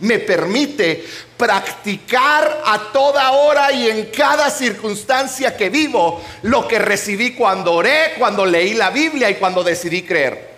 me 0.00 0.18
permite 0.18 1.04
practicar 1.36 2.62
a 2.64 2.92
toda 2.92 3.30
hora 3.32 3.72
y 3.72 3.88
en 3.88 4.06
cada 4.06 4.50
circunstancia 4.50 5.56
que 5.56 5.70
vivo 5.70 6.22
lo 6.42 6.66
que 6.66 6.78
recibí 6.78 7.32
cuando 7.32 7.74
oré, 7.74 8.14
cuando 8.18 8.44
leí 8.44 8.74
la 8.74 8.90
Biblia 8.90 9.30
y 9.30 9.36
cuando 9.36 9.62
decidí 9.62 10.02
creer. 10.02 10.56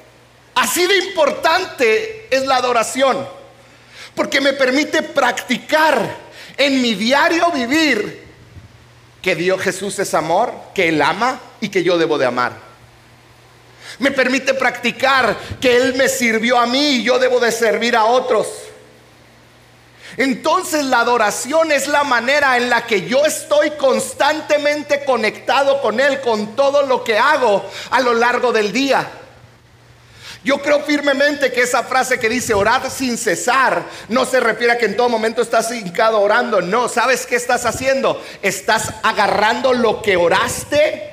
Así 0.55 0.87
de 0.87 0.97
importante 0.99 2.27
es 2.31 2.45
la 2.47 2.57
adoración, 2.57 3.29
porque 4.15 4.41
me 4.41 4.53
permite 4.53 5.03
practicar 5.03 6.17
en 6.57 6.83
mi 6.83 6.95
diario 6.95 7.51
vivir 7.53 8.27
que 9.23 9.37
Dios 9.37 9.61
Jesús 9.61 9.99
es 9.99 10.15
amor, 10.15 10.53
que 10.75 10.89
Él 10.89 11.01
ama 11.01 11.41
y 11.61 11.69
que 11.69 11.85
yo 11.85 11.97
debo 11.97 12.19
de 12.19 12.27
amar. 12.27 12.53
Me 14.01 14.11
permite 14.11 14.55
practicar 14.55 15.37
que 15.61 15.77
Él 15.77 15.95
me 15.95 16.09
sirvió 16.09 16.59
a 16.59 16.67
mí 16.67 16.97
y 16.97 17.03
yo 17.03 17.19
debo 17.19 17.41
de 17.41 17.53
servir 17.53 17.97
a 17.97 18.05
otros 18.05 18.47
entonces 20.17 20.85
la 20.85 21.01
adoración 21.01 21.71
es 21.71 21.87
la 21.87 22.05
manera 22.05 22.57
en 22.57 22.71
la 22.71 22.87
que 22.87 23.07
yo 23.07 23.25
estoy 23.25 23.71
constantemente 23.73 25.05
conectado 25.05 25.81
con 25.81 26.01
Él, 26.01 26.21
con 26.21 26.57
todo 26.57 26.83
lo 26.83 27.05
que 27.05 27.19
hago 27.19 27.65
a 27.91 28.01
lo 28.01 28.15
largo 28.15 28.53
del 28.53 28.73
día. 28.73 29.09
Yo 30.45 30.63
creo 30.63 30.81
firmemente 30.81 31.53
que 31.53 31.63
esa 31.63 31.83
frase 31.83 32.19
que 32.19 32.29
dice 32.29 32.55
orar 32.55 32.91
sin 32.91 33.19
cesar 33.19 33.85
no 34.09 34.25
se 34.25 34.41
refiere 34.41 34.73
a 34.73 34.79
que 34.79 34.87
en 34.87 34.97
todo 34.97 35.09
momento 35.09 35.43
estás 35.43 35.71
hincado 35.73 36.21
orando. 36.21 36.61
No, 36.61 36.89
¿sabes 36.89 37.27
qué 37.27 37.37
estás 37.37 37.67
haciendo? 37.67 38.23
Estás 38.41 38.95
agarrando 39.03 39.75
lo 39.75 40.01
que 40.01 40.17
oraste 40.17 41.13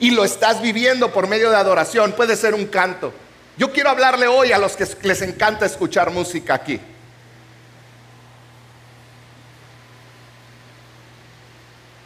y 0.00 0.10
lo 0.10 0.24
estás 0.24 0.60
viviendo 0.60 1.12
por 1.12 1.26
medio 1.26 1.50
de 1.50 1.56
adoración. 1.56 2.12
Puede 2.12 2.36
ser 2.36 2.54
un 2.54 2.66
canto. 2.66 3.12
Yo 3.56 3.72
quiero 3.72 3.90
hablarle 3.90 4.28
hoy 4.28 4.52
a 4.52 4.58
los 4.58 4.76
que 4.76 4.86
les 5.02 5.22
encanta 5.22 5.66
escuchar 5.66 6.10
música 6.10 6.54
aquí. 6.54 6.78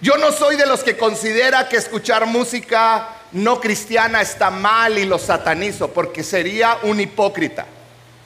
Yo 0.03 0.17
no 0.19 0.33
soy 0.33 0.57
de 0.57 0.67
los 0.67 0.83
que 0.83 0.97
considera 0.97 1.69
que 1.69 1.77
escuchar 1.77 2.27
música 2.27 3.09
no 3.31 3.61
cristiana 3.61 4.21
está 4.21 4.51
mal 4.51 4.99
y 4.99 5.05
lo 5.05 5.17
satanizo, 5.17 5.93
porque 5.93 6.25
sería 6.25 6.79
un 6.83 6.99
hipócrita. 6.99 7.65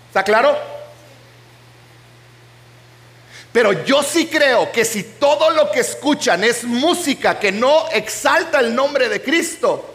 ¿Está 0.08 0.24
claro? 0.24 0.56
Pero 3.52 3.84
yo 3.84 4.02
sí 4.02 4.26
creo 4.26 4.72
que 4.72 4.86
si 4.86 5.02
todo 5.02 5.50
lo 5.50 5.70
que 5.70 5.80
escuchan 5.80 6.44
es 6.44 6.64
música 6.64 7.38
que 7.38 7.52
no 7.52 7.90
exalta 7.90 8.60
el 8.60 8.74
nombre 8.74 9.10
de 9.10 9.22
Cristo, 9.22 9.94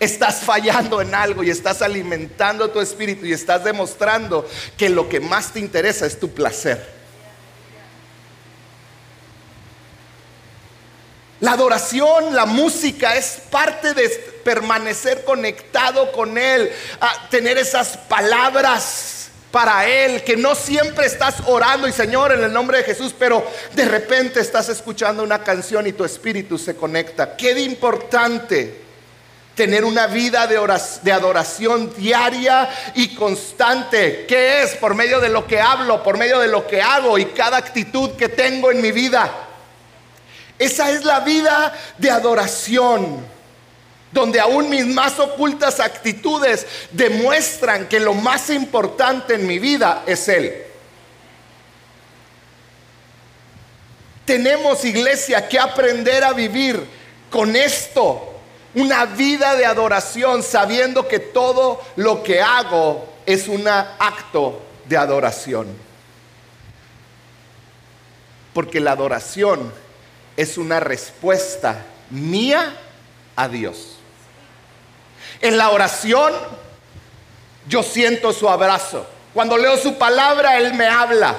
estás 0.00 0.36
fallando 0.36 1.02
en 1.02 1.14
algo 1.14 1.44
y 1.44 1.50
estás 1.50 1.82
alimentando 1.82 2.70
tu 2.70 2.80
espíritu 2.80 3.26
y 3.26 3.34
estás 3.34 3.64
demostrando 3.64 4.48
que 4.78 4.88
lo 4.88 5.10
que 5.10 5.20
más 5.20 5.52
te 5.52 5.60
interesa 5.60 6.06
es 6.06 6.18
tu 6.18 6.30
placer. 6.30 7.03
La 11.40 11.52
adoración, 11.52 12.34
la 12.34 12.46
música 12.46 13.16
es 13.16 13.38
parte 13.50 13.92
de 13.92 14.08
permanecer 14.44 15.24
conectado 15.24 16.12
con 16.12 16.38
Él, 16.38 16.70
a 17.00 17.28
tener 17.28 17.58
esas 17.58 17.96
palabras 17.96 19.28
para 19.50 19.86
Él, 19.86 20.22
que 20.22 20.36
no 20.36 20.54
siempre 20.54 21.06
estás 21.06 21.36
orando 21.46 21.88
y 21.88 21.92
Señor 21.92 22.32
en 22.32 22.42
el 22.42 22.52
nombre 22.52 22.78
de 22.78 22.84
Jesús, 22.84 23.14
pero 23.18 23.44
de 23.74 23.84
repente 23.84 24.40
estás 24.40 24.68
escuchando 24.68 25.22
una 25.22 25.42
canción 25.42 25.86
y 25.86 25.92
tu 25.92 26.04
espíritu 26.04 26.58
se 26.58 26.76
conecta. 26.76 27.36
Qué 27.36 27.58
importante 27.60 28.82
tener 29.54 29.84
una 29.84 30.06
vida 30.06 30.46
de, 30.46 30.58
de 31.02 31.12
adoración 31.12 31.94
diaria 31.96 32.68
y 32.94 33.14
constante. 33.14 34.26
¿Qué 34.26 34.62
es? 34.62 34.74
Por 34.74 34.94
medio 34.94 35.20
de 35.20 35.28
lo 35.28 35.46
que 35.46 35.60
hablo, 35.60 36.02
por 36.02 36.18
medio 36.18 36.40
de 36.40 36.48
lo 36.48 36.66
que 36.66 36.82
hago 36.82 37.18
y 37.18 37.26
cada 37.26 37.56
actitud 37.56 38.10
que 38.16 38.28
tengo 38.28 38.70
en 38.70 38.80
mi 38.80 38.92
vida. 38.92 39.30
Esa 40.58 40.90
es 40.90 41.04
la 41.04 41.20
vida 41.20 41.72
de 41.98 42.10
adoración, 42.10 43.24
donde 44.12 44.38
aún 44.38 44.70
mis 44.70 44.86
más 44.86 45.18
ocultas 45.18 45.80
actitudes 45.80 46.66
demuestran 46.92 47.88
que 47.88 47.98
lo 47.98 48.14
más 48.14 48.50
importante 48.50 49.34
en 49.34 49.46
mi 49.46 49.58
vida 49.58 50.04
es 50.06 50.28
Él. 50.28 50.62
Tenemos, 54.24 54.84
iglesia, 54.84 55.48
que 55.48 55.58
aprender 55.58 56.24
a 56.24 56.32
vivir 56.32 56.82
con 57.30 57.56
esto, 57.56 58.30
una 58.74 59.04
vida 59.04 59.54
de 59.56 59.66
adoración, 59.66 60.42
sabiendo 60.42 61.06
que 61.06 61.18
todo 61.18 61.82
lo 61.96 62.22
que 62.22 62.40
hago 62.40 63.06
es 63.26 63.48
un 63.48 63.66
acto 63.68 64.62
de 64.86 64.96
adoración. 64.96 65.66
Porque 68.54 68.80
la 68.80 68.92
adoración 68.92 69.72
es 70.36 70.58
una 70.58 70.80
respuesta 70.80 71.84
mía 72.10 72.74
a 73.36 73.48
Dios. 73.48 73.96
En 75.40 75.56
la 75.56 75.70
oración 75.70 76.32
yo 77.68 77.82
siento 77.82 78.32
su 78.32 78.48
abrazo. 78.48 79.06
Cuando 79.32 79.58
leo 79.58 79.76
su 79.76 79.96
palabra, 79.96 80.58
Él 80.58 80.74
me 80.74 80.86
habla. 80.86 81.36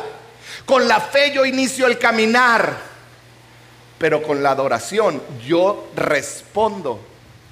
Con 0.65 0.87
la 0.87 0.99
fe 0.99 1.31
yo 1.33 1.45
inicio 1.45 1.87
el 1.87 1.97
caminar. 1.97 2.77
Pero 3.97 4.21
con 4.21 4.43
la 4.43 4.51
adoración 4.51 5.21
yo 5.45 5.87
respondo 5.95 6.99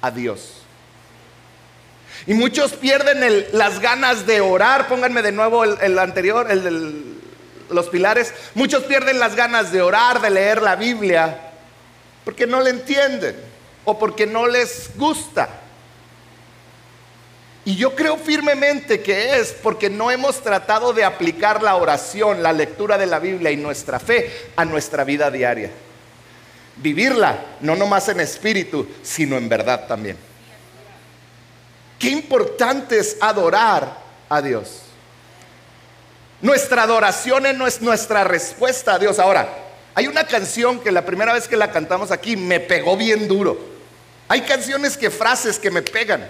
a 0.02 0.10
Dios. 0.10 0.64
Y 2.26 2.34
muchos 2.34 2.72
pierden 2.72 3.46
las 3.52 3.80
ganas 3.80 4.26
de 4.26 4.40
orar. 4.40 4.88
Pónganme 4.88 5.22
de 5.22 5.32
nuevo 5.32 5.64
el, 5.64 5.98
anterior, 5.98 6.50
el 6.50 6.62
de 6.62 7.23
los 7.70 7.88
pilares. 7.88 8.32
Muchos 8.54 8.84
pierden 8.84 9.18
las 9.18 9.34
ganas 9.34 9.72
de 9.72 9.82
orar, 9.82 10.20
de 10.20 10.30
leer 10.30 10.62
la 10.62 10.76
Biblia, 10.76 11.52
porque 12.24 12.46
no 12.46 12.60
le 12.60 12.70
entienden 12.70 13.36
o 13.84 13.98
porque 13.98 14.26
no 14.26 14.46
les 14.46 14.90
gusta. 14.96 15.48
Y 17.66 17.76
yo 17.76 17.94
creo 17.94 18.18
firmemente 18.18 19.00
que 19.00 19.38
es 19.38 19.52
porque 19.52 19.88
no 19.88 20.10
hemos 20.10 20.42
tratado 20.42 20.92
de 20.92 21.02
aplicar 21.02 21.62
la 21.62 21.76
oración, 21.76 22.42
la 22.42 22.52
lectura 22.52 22.98
de 22.98 23.06
la 23.06 23.18
Biblia 23.18 23.50
y 23.50 23.56
nuestra 23.56 23.98
fe 23.98 24.30
a 24.54 24.64
nuestra 24.66 25.02
vida 25.04 25.30
diaria. 25.30 25.70
Vivirla, 26.76 27.38
no 27.60 27.74
nomás 27.74 28.08
en 28.08 28.20
espíritu, 28.20 28.86
sino 29.02 29.36
en 29.38 29.48
verdad 29.48 29.86
también. 29.86 30.18
Qué 31.98 32.10
importante 32.10 32.98
es 32.98 33.16
adorar 33.20 33.98
a 34.28 34.42
Dios. 34.42 34.83
Nuestra 36.44 36.82
adoración 36.82 37.44
no 37.56 37.66
es 37.66 37.80
nuestra 37.80 38.22
respuesta 38.22 38.96
a 38.96 38.98
Dios. 38.98 39.18
Ahora, 39.18 39.48
hay 39.94 40.08
una 40.08 40.24
canción 40.24 40.78
que 40.78 40.92
la 40.92 41.06
primera 41.06 41.32
vez 41.32 41.48
que 41.48 41.56
la 41.56 41.72
cantamos 41.72 42.10
aquí 42.10 42.36
me 42.36 42.60
pegó 42.60 42.98
bien 42.98 43.26
duro. 43.26 43.58
Hay 44.28 44.42
canciones 44.42 44.98
que 44.98 45.10
frases 45.10 45.58
que 45.58 45.70
me 45.70 45.80
pegan. 45.80 46.28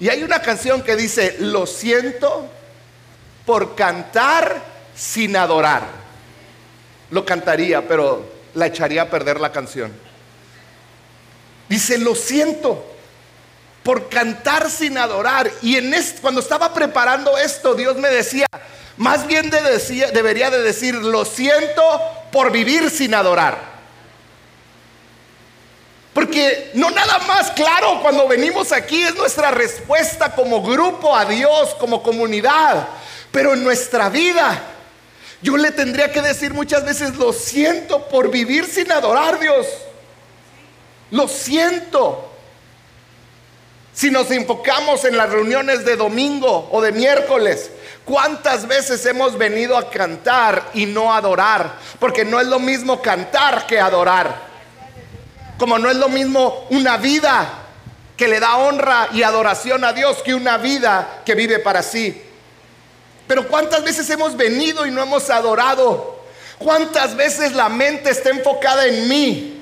Y 0.00 0.08
hay 0.08 0.24
una 0.24 0.42
canción 0.42 0.82
que 0.82 0.96
dice, 0.96 1.36
lo 1.38 1.68
siento 1.68 2.50
por 3.46 3.76
cantar 3.76 4.60
sin 4.96 5.36
adorar. 5.36 5.84
Lo 7.12 7.24
cantaría, 7.24 7.86
pero 7.86 8.28
la 8.54 8.66
echaría 8.66 9.02
a 9.02 9.08
perder 9.08 9.38
la 9.38 9.52
canción. 9.52 9.92
Dice, 11.68 11.96
lo 11.96 12.16
siento 12.16 12.84
por 13.84 14.08
cantar 14.08 14.68
sin 14.68 14.98
adorar. 14.98 15.48
Y 15.62 15.76
en 15.76 15.94
cuando 16.20 16.40
estaba 16.40 16.74
preparando 16.74 17.38
esto, 17.38 17.76
Dios 17.76 17.96
me 17.96 18.08
decía, 18.08 18.48
más 18.96 19.26
bien 19.26 19.50
debería 19.50 20.50
de 20.50 20.62
decir, 20.62 20.94
lo 20.94 21.24
siento 21.24 21.82
por 22.32 22.52
vivir 22.52 22.90
sin 22.90 23.14
adorar. 23.14 23.70
Porque 26.12 26.70
no 26.74 26.90
nada 26.90 27.18
más 27.20 27.50
claro 27.52 28.00
cuando 28.02 28.26
venimos 28.26 28.72
aquí 28.72 29.02
es 29.02 29.14
nuestra 29.14 29.50
respuesta 29.50 30.34
como 30.34 30.62
grupo 30.62 31.16
a 31.16 31.24
Dios, 31.24 31.74
como 31.78 32.02
comunidad, 32.02 32.88
pero 33.30 33.54
en 33.54 33.62
nuestra 33.62 34.08
vida 34.08 34.60
yo 35.42 35.56
le 35.56 35.72
tendría 35.72 36.12
que 36.12 36.20
decir 36.20 36.52
muchas 36.52 36.84
veces, 36.84 37.16
lo 37.16 37.32
siento 37.32 38.08
por 38.08 38.30
vivir 38.30 38.66
sin 38.66 38.92
adorar 38.92 39.36
a 39.36 39.38
Dios. 39.38 39.66
Lo 41.10 41.28
siento. 41.28 42.30
Si 43.92 44.10
nos 44.10 44.30
enfocamos 44.30 45.04
en 45.04 45.16
las 45.16 45.30
reuniones 45.30 45.84
de 45.84 45.96
domingo 45.96 46.68
o 46.70 46.80
de 46.82 46.92
miércoles, 46.92 47.70
¿cuántas 48.10 48.66
veces 48.66 49.06
hemos 49.06 49.38
venido 49.38 49.78
a 49.78 49.88
cantar 49.88 50.70
y 50.74 50.84
no 50.84 51.14
adorar? 51.14 51.76
Porque 52.00 52.24
no 52.24 52.40
es 52.40 52.48
lo 52.48 52.58
mismo 52.58 53.00
cantar 53.00 53.68
que 53.68 53.78
adorar. 53.78 54.50
Como 55.56 55.78
no 55.78 55.88
es 55.88 55.96
lo 55.96 56.08
mismo 56.08 56.66
una 56.70 56.96
vida 56.96 57.48
que 58.16 58.26
le 58.26 58.40
da 58.40 58.56
honra 58.56 59.08
y 59.12 59.22
adoración 59.22 59.84
a 59.84 59.92
Dios 59.92 60.22
que 60.24 60.34
una 60.34 60.58
vida 60.58 61.20
que 61.24 61.36
vive 61.36 61.60
para 61.60 61.84
sí. 61.84 62.20
Pero 63.28 63.46
¿cuántas 63.46 63.84
veces 63.84 64.10
hemos 64.10 64.36
venido 64.36 64.84
y 64.86 64.90
no 64.90 65.00
hemos 65.00 65.30
adorado? 65.30 66.24
¿Cuántas 66.58 67.14
veces 67.14 67.52
la 67.52 67.68
mente 67.68 68.10
está 68.10 68.30
enfocada 68.30 68.86
en 68.86 69.08
mí? 69.08 69.59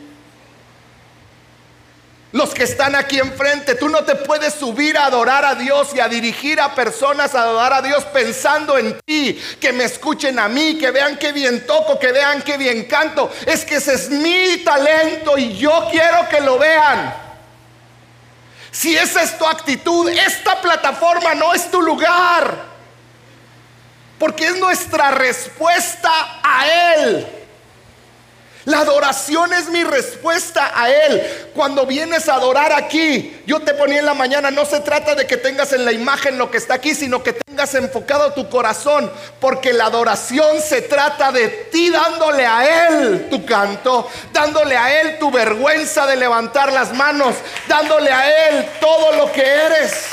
Los 2.31 2.51
que 2.51 2.65
están 2.65 2.95
aquí 2.95 3.19
enfrente, 3.19 3.75
tú 3.75 3.89
no 3.89 4.05
te 4.05 4.15
puedes 4.15 4.53
subir 4.53 4.99
a 4.99 5.07
adorar 5.07 5.47
a 5.47 5.55
Dios 5.55 5.95
y 5.95 6.01
a 6.01 6.09
dirigir 6.09 6.61
a 6.61 6.75
personas 6.75 7.35
a 7.35 7.41
adorar 7.41 7.73
a 7.73 7.81
Dios 7.81 8.05
pensando 8.05 8.77
en 8.77 9.01
ti, 9.07 9.41
que 9.59 9.73
me 9.73 9.85
escuchen 9.85 10.39
a 10.39 10.47
mí, 10.47 10.77
que 10.77 10.91
vean 10.91 11.17
qué 11.17 11.33
bien 11.33 11.67
toco, 11.67 11.99
que 11.99 12.13
vean 12.13 12.43
qué 12.43 12.59
bien 12.59 12.85
canto. 12.85 13.33
Es 13.47 13.65
que 13.65 13.77
ese 13.77 13.95
es 13.95 14.11
mi 14.11 14.59
talento 14.59 15.39
y 15.39 15.57
yo 15.57 15.89
quiero 15.91 16.29
que 16.29 16.43
lo 16.43 16.59
vean. 16.59 17.15
Si 18.71 18.95
esa 18.95 19.23
es 19.23 19.39
tu 19.39 19.47
actitud, 19.47 20.11
esta 20.11 20.61
plataforma 20.61 21.35
no 21.35 21.55
es 21.55 21.71
tu 21.71 21.81
lugar, 21.81 22.59
porque 24.19 24.49
es 24.49 24.59
nuestra 24.59 25.13
respuesta 25.13 26.41
a 26.43 26.69
Él. 26.95 27.38
La 28.69 28.81
adoración 28.81 29.55
es 29.55 29.71
mi 29.71 29.83
respuesta 29.83 30.73
a 30.79 30.91
Él. 30.91 31.51
Cuando 31.55 31.87
vienes 31.87 32.29
a 32.29 32.35
adorar 32.35 32.71
aquí, 32.75 33.41
yo 33.47 33.61
te 33.61 33.73
ponía 33.73 34.01
en 34.01 34.05
la 34.05 34.13
mañana, 34.13 34.51
no 34.51 34.67
se 34.67 34.81
trata 34.81 35.15
de 35.15 35.27
que 35.27 35.39
tengas 35.39 35.73
en 35.73 35.87
la 35.87 35.93
imagen 35.93 36.37
lo 36.37 36.51
que 36.51 36.59
está 36.59 36.75
aquí, 36.75 36.95
sino 36.95 37.23
que 37.23 37.33
tengas 37.33 37.75
enfocado 37.75 38.35
tu 38.35 38.51
corazón, 38.51 39.11
porque 39.41 39.73
la 39.73 39.87
adoración 39.87 40.61
se 40.61 40.83
trata 40.83 41.33
de 41.33 41.49
ti 41.49 41.89
dándole 41.89 42.45
a 42.45 42.89
Él 42.89 43.29
tu 43.31 43.47
canto, 43.47 44.07
dándole 44.35 44.77
a 44.77 45.01
Él 45.01 45.19
tu 45.19 45.31
vergüenza 45.31 46.05
de 46.05 46.17
levantar 46.17 46.71
las 46.71 46.93
manos, 46.93 47.37
dándole 47.69 48.13
a 48.13 48.51
Él 48.51 48.69
todo 48.83 49.13
lo 49.13 49.33
que 49.33 49.47
eres. 49.47 50.09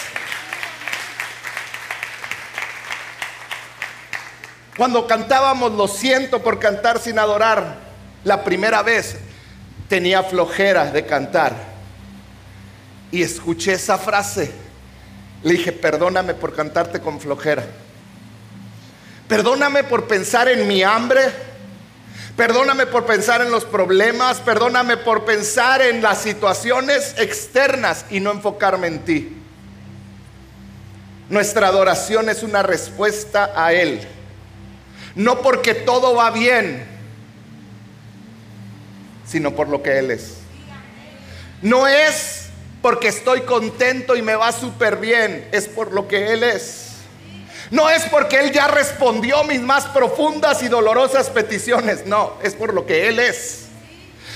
Cuando 4.78 5.06
cantábamos, 5.08 5.74
lo 5.74 5.90
siento 5.90 6.42
por 6.42 6.58
cantar 6.58 7.02
sin 7.02 7.20
adorar. 7.20 7.85
La 8.26 8.44
primera 8.44 8.82
vez 8.82 9.16
tenía 9.88 10.24
flojera 10.24 10.92
de 10.92 11.06
cantar 11.06 11.54
y 13.12 13.22
escuché 13.22 13.74
esa 13.74 14.00
frase. 14.00 14.52
Le 15.44 15.54
dije, 15.54 15.72
perdóname 15.72 16.34
por 16.34 16.56
cantarte 16.56 17.00
con 17.00 17.22
flojera. 17.22 17.64
Perdóname 19.28 19.84
por 19.84 20.08
pensar 20.08 20.48
en 20.48 20.68
mi 20.68 20.82
hambre. 20.82 21.22
Perdóname 22.36 22.88
por 22.88 23.06
pensar 23.06 23.42
en 23.42 23.52
los 23.52 23.64
problemas. 23.64 24.42
Perdóname 24.42 24.98
por 24.98 25.24
pensar 25.24 25.84
en 25.84 26.02
las 26.02 26.18
situaciones 26.18 27.14
externas 27.20 28.06
y 28.10 28.22
no 28.22 28.32
enfocarme 28.32 28.88
en 28.88 29.06
ti. 29.06 29.38
Nuestra 31.30 31.68
adoración 31.68 32.28
es 32.30 32.42
una 32.42 32.64
respuesta 32.64 33.54
a 33.56 33.72
Él. 33.72 34.02
No 35.14 35.44
porque 35.44 35.76
todo 35.76 36.16
va 36.16 36.32
bien, 36.32 36.95
sino 39.26 39.56
por 39.56 39.68
lo 39.68 39.82
que 39.82 39.98
Él 39.98 40.12
es. 40.12 40.38
No 41.62 41.88
es 41.88 42.48
porque 42.82 43.08
estoy 43.08 43.42
contento 43.42 44.16
y 44.16 44.22
me 44.22 44.36
va 44.36 44.52
súper 44.52 44.98
bien, 44.98 45.50
es 45.52 45.68
por 45.68 45.92
lo 45.92 46.08
que 46.08 46.34
Él 46.34 46.44
es. 46.44 46.92
No 47.72 47.90
es 47.90 48.04
porque 48.04 48.40
Él 48.40 48.52
ya 48.52 48.68
respondió 48.68 49.44
mis 49.44 49.62
más 49.62 49.86
profundas 49.88 50.62
y 50.62 50.68
dolorosas 50.68 51.30
peticiones, 51.30 52.06
no, 52.06 52.34
es 52.44 52.54
por 52.54 52.74
lo 52.74 52.86
que 52.86 53.08
Él 53.08 53.20
es. 53.20 53.66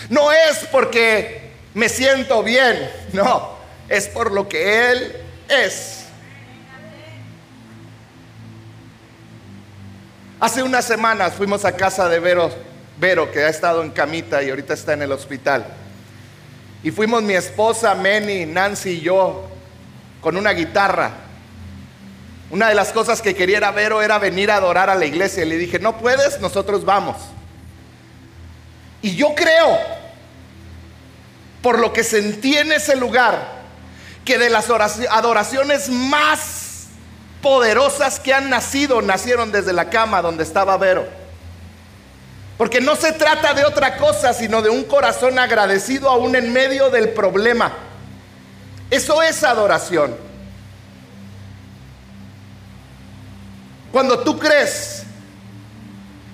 No 0.10 0.32
es 0.32 0.66
porque 0.72 1.52
me 1.76 1.90
siento 1.90 2.42
bien, 2.42 2.90
no, 3.14 3.56
es 3.88 4.08
por 4.08 4.32
lo 4.32 4.50
que 4.50 4.92
Él 4.92 5.16
es. 5.48 6.00
Hace 10.40 10.64
unas 10.64 10.86
semanas 10.86 11.34
fuimos 11.34 11.66
a 11.66 11.74
casa 11.76 12.08
de 12.08 12.20
Vero 12.20 12.50
Vero, 13.00 13.32
que 13.32 13.44
ha 13.44 13.50
estado 13.50 13.82
en 13.82 13.92
camita 13.92 14.44
y 14.44 14.50
ahorita 14.50 14.74
está 14.74 14.94
en 14.94 15.04
el 15.04 15.12
hospital. 15.12 15.66
Y 16.84 16.92
fuimos 16.92 17.24
mi 17.24 17.34
esposa, 17.34 17.96
Manny, 17.96 18.46
Nancy 18.46 18.92
y 18.92 19.02
yo 19.02 19.48
con 20.22 20.36
una 20.36 20.52
guitarra. 20.52 21.12
Una 22.50 22.68
de 22.68 22.76
las 22.76 22.92
cosas 22.92 23.22
que 23.22 23.36
quería 23.36 23.72
Vero 23.72 24.02
era 24.02 24.18
venir 24.18 24.52
a 24.52 24.56
adorar 24.56 24.90
a 24.90 24.96
la 24.96 25.06
iglesia. 25.06 25.44
Y 25.44 25.50
le 25.50 25.58
dije, 25.58 25.80
no 25.80 25.98
puedes, 25.98 26.40
nosotros 26.42 26.84
vamos. 26.84 27.18
Y 29.02 29.16
yo 29.16 29.34
creo, 29.36 29.78
por 31.62 31.80
lo 31.80 31.94
que 31.94 32.04
sentí 32.04 32.58
en 32.58 32.72
ese 32.72 32.96
lugar, 32.96 33.60
que 34.26 34.38
de 34.38 34.50
las 34.50 34.70
adoraciones 34.70 35.90
más 35.90 36.88
poderosas 37.42 38.20
que 38.20 38.34
han 38.34 38.50
nacido, 38.50 39.02
nacieron 39.02 39.52
desde 39.52 39.72
la 39.72 39.90
cama 39.90 40.22
donde 40.22 40.44
estaba 40.44 40.78
Vero. 40.78 41.19
Porque 42.60 42.82
no 42.82 42.98
se 42.98 43.14
trata 43.14 43.54
de 43.54 43.64
otra 43.64 43.96
cosa, 43.96 44.34
sino 44.34 44.62
de 44.62 44.70
un 44.70 44.84
corazón 44.84 45.40
agradecido 45.40 46.10
aún 46.10 46.36
en 46.36 46.52
medio 46.52 46.90
del 46.90 47.12
problema. 47.12 47.72
Eso 48.92 49.24
es 49.24 49.46
adoración. 49.46 50.14
Cuando 53.94 54.20
tú 54.20 54.38
crees 54.38 55.04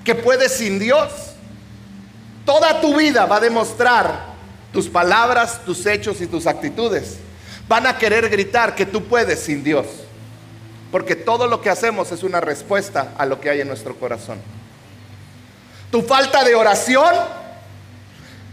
que 0.04 0.16
puedes 0.16 0.54
sin 0.54 0.80
Dios, 0.80 1.12
toda 2.44 2.82
tu 2.82 2.98
vida 2.98 3.28
va 3.28 3.36
a 3.36 3.42
demostrar 3.42 4.26
tus 4.74 4.90
palabras, 4.90 5.64
tus 5.64 5.86
hechos 5.86 6.22
y 6.22 6.26
tus 6.26 6.48
actitudes. 6.48 7.18
Van 7.68 7.86
a 7.86 8.00
querer 8.00 8.30
gritar 8.30 8.74
que 8.74 8.88
tú 8.88 9.04
puedes 9.04 9.42
sin 9.42 9.64
Dios. 9.64 9.86
Porque 10.92 11.16
todo 11.16 11.46
lo 11.46 11.62
que 11.62 11.70
hacemos 11.70 12.12
es 12.12 12.24
una 12.24 12.42
respuesta 12.42 13.14
a 13.16 13.28
lo 13.28 13.40
que 13.40 13.52
hay 13.52 13.62
en 13.62 13.68
nuestro 13.68 13.96
corazón 14.00 14.40
tu 15.96 16.02
falta 16.02 16.44
de 16.44 16.54
oración. 16.56 17.16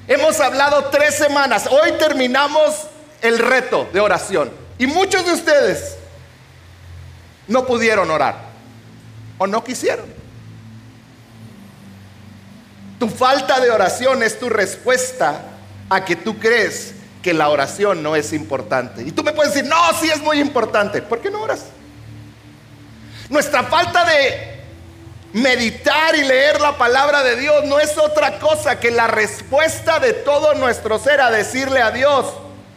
Hemos 0.06 0.38
hablado 0.38 0.84
tres 0.92 1.16
semanas. 1.16 1.66
Hoy 1.66 1.90
terminamos 1.98 2.86
el 3.20 3.36
reto 3.40 3.88
de 3.92 3.98
oración. 3.98 4.48
Y 4.78 4.86
muchos 4.86 5.26
de 5.26 5.32
ustedes 5.32 5.96
no 7.48 7.66
pudieron 7.66 8.08
orar 8.12 8.36
o 9.38 9.48
no 9.48 9.64
quisieron. 9.64 10.06
Tu 13.00 13.08
falta 13.08 13.58
de 13.58 13.72
oración 13.72 14.22
es 14.22 14.38
tu 14.38 14.48
respuesta 14.48 15.42
a 15.90 16.04
que 16.04 16.14
tú 16.14 16.38
crees 16.38 16.94
que 17.24 17.34
la 17.34 17.48
oración 17.48 18.04
no 18.04 18.14
es 18.14 18.32
importante. 18.32 19.02
Y 19.02 19.10
tú 19.10 19.24
me 19.24 19.32
puedes 19.32 19.52
decir, 19.52 19.68
no, 19.68 19.80
sí 20.00 20.08
es 20.08 20.20
muy 20.20 20.38
importante. 20.38 21.02
¿Por 21.02 21.20
qué 21.20 21.28
no 21.28 21.42
oras? 21.42 21.64
Nuestra 23.28 23.64
falta 23.64 24.04
de 24.04 24.61
meditar 25.32 26.14
y 26.14 26.24
leer 26.24 26.60
la 26.60 26.76
palabra 26.76 27.22
de 27.22 27.36
Dios 27.36 27.64
no 27.64 27.80
es 27.80 27.96
otra 27.96 28.38
cosa 28.38 28.78
que 28.78 28.90
la 28.90 29.06
respuesta 29.06 29.98
de 29.98 30.12
todo 30.12 30.54
nuestro 30.54 30.98
ser 30.98 31.20
a 31.20 31.30
decirle 31.30 31.80
a 31.80 31.90
Dios, 31.90 32.26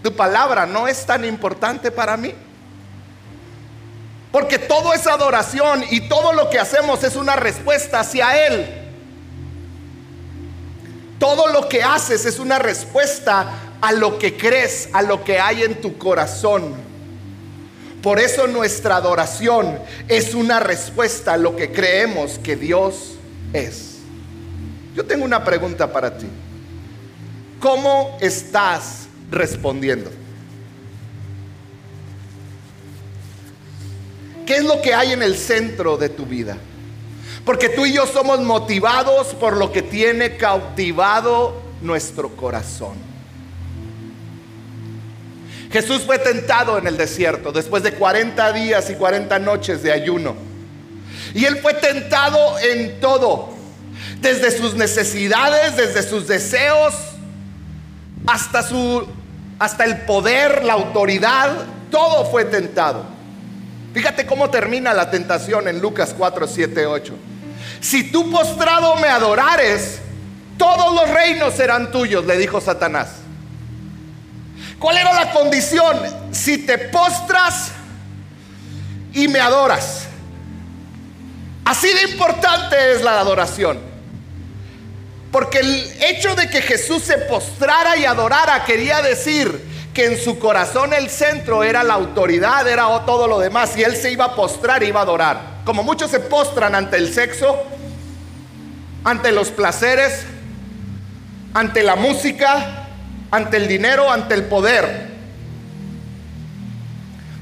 tu 0.01 0.15
palabra 0.15 0.65
no 0.65 0.87
es 0.87 1.05
tan 1.05 1.25
importante 1.25 1.91
para 1.91 2.15
mí. 2.15 2.33
Porque 4.31 4.59
todo 4.59 4.93
es 4.93 5.07
adoración 5.07 5.83
y 5.89 6.09
todo 6.09 6.33
lo 6.33 6.49
que 6.49 6.59
hacemos 6.59 7.03
es 7.03 7.15
una 7.15 7.35
respuesta 7.35 8.01
hacia 8.01 8.47
Él. 8.47 8.83
Todo 11.19 11.47
lo 11.47 11.69
que 11.69 11.81
haces 11.83 12.25
es 12.25 12.39
una 12.39 12.59
respuesta 12.59 13.47
a 13.81 13.91
lo 13.93 14.19
que 14.19 14.35
crees, 14.35 14.89
a 14.91 15.01
lo 15.01 15.23
que 15.23 15.39
hay 15.39 15.63
en 15.63 15.79
tu 15.79 15.97
corazón. 15.97 16.75
Por 18.05 18.19
eso 18.19 18.45
nuestra 18.45 18.97
adoración 18.97 19.79
es 20.07 20.35
una 20.35 20.59
respuesta 20.59 21.33
a 21.33 21.37
lo 21.37 21.55
que 21.55 21.71
creemos 21.71 22.37
que 22.37 22.55
Dios 22.55 23.15
es. 23.51 23.95
Yo 24.95 25.05
tengo 25.05 25.25
una 25.25 25.43
pregunta 25.43 25.91
para 25.91 26.15
ti. 26.15 26.27
¿Cómo 27.59 28.15
estás 28.21 29.07
respondiendo? 29.31 30.11
¿Qué 34.45 34.57
es 34.57 34.63
lo 34.63 34.79
que 34.83 34.93
hay 34.93 35.13
en 35.13 35.23
el 35.23 35.35
centro 35.35 35.97
de 35.97 36.09
tu 36.09 36.27
vida? 36.27 36.57
Porque 37.43 37.69
tú 37.69 37.87
y 37.87 37.93
yo 37.93 38.05
somos 38.05 38.39
motivados 38.39 39.33
por 39.33 39.57
lo 39.57 39.71
que 39.71 39.81
tiene 39.81 40.37
cautivado 40.37 41.59
nuestro 41.81 42.35
corazón. 42.35 43.14
Jesús 45.75 46.03
fue 46.05 46.17
tentado 46.19 46.77
en 46.77 46.87
el 46.87 46.95
desierto 46.95 47.51
después 47.51 47.83
de 47.83 47.91
40 47.91 48.53
días 48.53 48.89
y 48.89 48.95
40 48.95 49.39
noches 49.39 49.83
de 49.83 49.91
ayuno. 49.91 50.33
Y 51.33 51.43
él 51.43 51.57
fue 51.57 51.73
tentado 51.73 52.57
en 52.59 53.01
todo, 53.01 53.49
desde 54.21 54.51
sus 54.51 54.75
necesidades, 54.75 55.75
desde 55.75 56.01
sus 56.01 56.27
deseos, 56.27 56.93
hasta 58.25 58.63
su 58.63 59.05
hasta 59.59 59.83
el 59.83 59.97
poder, 60.05 60.63
la 60.63 60.71
autoridad, 60.71 61.51
todo 61.91 62.23
fue 62.31 62.45
tentado. 62.45 63.03
Fíjate 63.93 64.25
cómo 64.25 64.49
termina 64.49 64.93
la 64.93 65.11
tentación 65.11 65.67
en 65.67 65.81
Lucas 65.81 66.15
4, 66.17 66.47
7, 66.47 66.85
8. 66.85 67.13
Si 67.81 68.13
tú 68.13 68.31
postrado 68.31 68.95
me 68.95 69.09
adorares, 69.09 69.99
todos 70.57 70.95
los 70.95 71.09
reinos 71.09 71.53
serán 71.53 71.91
tuyos, 71.91 72.25
le 72.25 72.37
dijo 72.37 72.61
Satanás. 72.61 73.24
¿Cuál 74.79 74.97
era 74.97 75.13
la 75.13 75.31
condición? 75.31 75.97
Si 76.31 76.59
te 76.59 76.77
postras 76.77 77.71
y 79.13 79.27
me 79.27 79.39
adoras. 79.39 80.07
Así 81.63 81.87
de 81.87 82.11
importante 82.11 82.93
es 82.93 83.01
la 83.01 83.19
adoración. 83.19 83.79
Porque 85.31 85.59
el 85.59 85.91
hecho 86.01 86.35
de 86.35 86.49
que 86.49 86.61
Jesús 86.61 87.03
se 87.03 87.17
postrara 87.17 87.97
y 87.97 88.05
adorara 88.05 88.63
quería 88.63 89.01
decir 89.01 89.73
que 89.93 90.05
en 90.05 90.17
su 90.17 90.37
corazón 90.37 90.93
el 90.93 91.09
centro 91.09 91.63
era 91.63 91.83
la 91.83 91.95
autoridad, 91.95 92.67
era 92.67 92.83
todo 93.05 93.27
lo 93.27 93.39
demás. 93.39 93.75
Y 93.77 93.83
él 93.83 93.95
se 93.95 94.11
iba 94.11 94.25
a 94.25 94.35
postrar 94.35 94.83
y 94.83 94.87
iba 94.87 94.99
a 94.99 95.03
adorar. 95.03 95.41
Como 95.65 95.83
muchos 95.83 96.11
se 96.11 96.19
postran 96.19 96.75
ante 96.75 96.97
el 96.97 97.13
sexo, 97.13 97.63
ante 99.03 99.31
los 99.31 99.49
placeres, 99.49 100.25
ante 101.53 101.81
la 101.83 101.95
música, 101.95 102.84
ante 103.35 103.57
el 103.57 103.67
dinero, 103.67 104.09
ante 104.09 104.33
el 104.33 104.45
poder. 104.45 105.13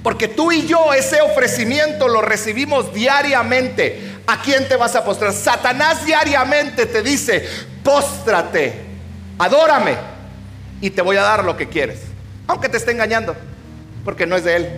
Porque 0.02 0.28
tú 0.28 0.52
y 0.52 0.68
yo 0.68 0.94
ese 0.94 1.22
ofrecimiento 1.22 2.08
lo 2.08 2.22
recibimos 2.22 2.94
diariamente. 2.94 4.12
¿A 4.28 4.42
quién 4.42 4.68
te 4.68 4.76
vas 4.76 4.96
a 4.96 5.06
postrar? 5.06 5.34
Satanás 5.34 6.06
diariamente 6.06 6.86
te 6.86 7.02
dice, 7.02 7.48
póstrate, 7.84 8.74
adórame 9.38 9.96
y 10.82 10.90
te 10.90 11.02
voy 11.02 11.18
a 11.18 11.22
dar 11.22 11.46
lo 11.46 11.56
que 11.56 11.70
quieres. 11.70 12.02
Aunque 12.48 12.68
te 12.68 12.78
esté 12.78 12.92
engañando, 12.92 13.36
porque 14.04 14.26
no 14.26 14.36
es 14.36 14.44
de 14.44 14.56
él. 14.56 14.70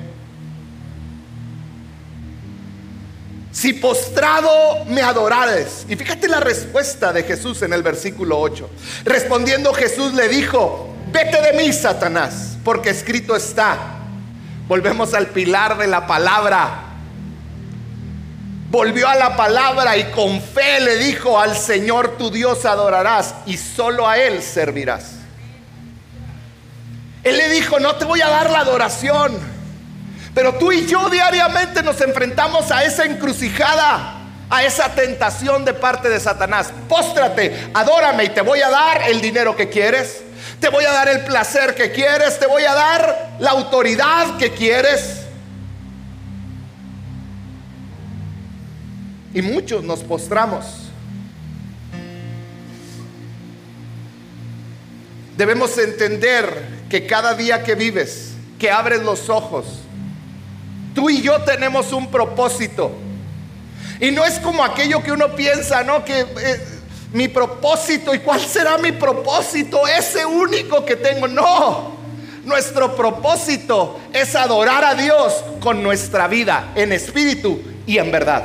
Si 3.51 3.73
postrado 3.73 4.84
me 4.86 5.01
adorares. 5.01 5.86
Y 5.88 5.95
fíjate 5.95 6.28
la 6.28 6.41
respuesta 6.41 7.13
de 7.13 7.23
Jesús 7.23 7.62
en 7.62 7.71
el 7.71 7.82
versículo 7.82 8.39
8. 8.39 8.69
Respondiendo 9.06 9.73
Jesús 9.73 10.13
le 10.13 10.28
dijo, 10.28 10.95
vete 11.15 11.41
de 11.41 11.54
mí, 11.54 11.71
Satanás, 11.71 12.58
porque 12.63 12.89
escrito 12.89 13.38
está. 13.38 13.78
Volvemos 14.67 15.13
al 15.13 15.28
pilar 15.28 15.78
de 15.78 15.88
la 15.88 16.06
palabra. 16.06 16.82
Volvió 18.69 19.08
a 19.08 19.15
la 19.15 19.38
palabra 19.38 19.95
y 19.95 20.12
con 20.12 20.41
fe 20.41 20.82
le 20.82 20.97
dijo, 20.97 21.39
al 21.39 21.56
Señor 21.56 22.17
tu 22.17 22.30
Dios 22.32 22.65
adorarás 22.65 23.34
y 23.45 23.56
solo 23.56 24.08
a 24.08 24.17
Él 24.17 24.41
servirás. 24.41 25.13
Él 27.23 27.38
le 27.38 27.49
dijo, 27.49 27.80
no 27.80 27.95
te 27.95 28.04
voy 28.04 28.21
a 28.21 28.28
dar 28.28 28.49
la 28.49 28.60
adoración, 28.60 29.39
pero 30.34 30.56
tú 30.56 30.73
y 30.73 30.86
yo 30.86 31.10
diariamente 31.10 31.82
nos 31.82 32.01
enfrentamos 32.01 32.69
a 32.71 32.84
esa 32.84 33.06
encrucijada, 33.06 34.17
a 34.49 34.63
esa 34.65 34.93
tentación 34.93 35.63
de 35.63 35.73
parte 35.73 36.10
de 36.10 36.19
Satanás. 36.19 36.73
Póstrate, 36.89 37.69
adórame 37.73 38.25
y 38.25 38.30
te 38.30 38.41
voy 38.41 38.60
a 38.62 38.69
dar 38.69 39.04
el 39.04 39.21
dinero 39.21 39.56
que 39.56 39.69
quieres 39.69 40.25
te 40.60 40.70
voy 40.70 40.86
a 40.86 40.91
dar 40.91 41.10
el 41.10 41.22
placer 41.26 41.76
que 41.76 41.91
quieres, 41.91 42.39
te 42.39 42.48
voy 42.48 42.63
a 42.63 42.74
dar 42.74 43.38
la 43.39 43.52
autoridad 43.52 44.38
que 44.38 44.52
quieres. 44.52 45.22
Y 49.34 49.41
muchos 49.41 49.84
nos 49.84 50.02
postramos. 50.02 50.65
Debemos 55.38 55.78
entender 55.78 56.86
que 56.89 57.06
cada 57.06 57.34
día 57.34 57.63
que 57.63 57.76
vives, 57.76 58.32
que 58.58 58.72
abres 58.72 59.04
los 59.04 59.30
ojos, 59.30 59.65
tú 60.94 61.10
y 61.10 61.22
yo 61.22 61.41
tenemos 61.41 61.91
un 61.91 62.10
propósito. 62.10 62.96
Y 64.00 64.12
no 64.12 64.24
es 64.24 64.39
como 64.39 64.63
aquello 64.63 65.04
que 65.04 65.12
uno 65.12 65.36
piensa, 65.36 65.84
¿no? 65.84 66.06
Que 66.06 66.22
eh, 66.22 66.65
mi 67.13 67.28
propósito. 67.28 68.13
¿Y 68.13 68.20
cuál 68.20 68.41
será 68.41 68.78
mi 68.78 68.91
propósito? 68.91 69.88
Ese 69.88 70.26
único 70.26 70.86
que 70.86 70.96
tengo. 70.96 71.28
No. 71.28 71.96
Nuestro 72.43 72.95
propósito 72.95 73.99
es 74.14 74.36
adorar 74.36 74.84
a 74.84 74.93
Dios 74.93 75.34
con 75.62 75.82
nuestra 75.82 76.28
vida, 76.28 76.72
en 76.76 76.91
espíritu 76.91 77.60
y 77.88 77.97
en 77.97 78.12
verdad. 78.12 78.43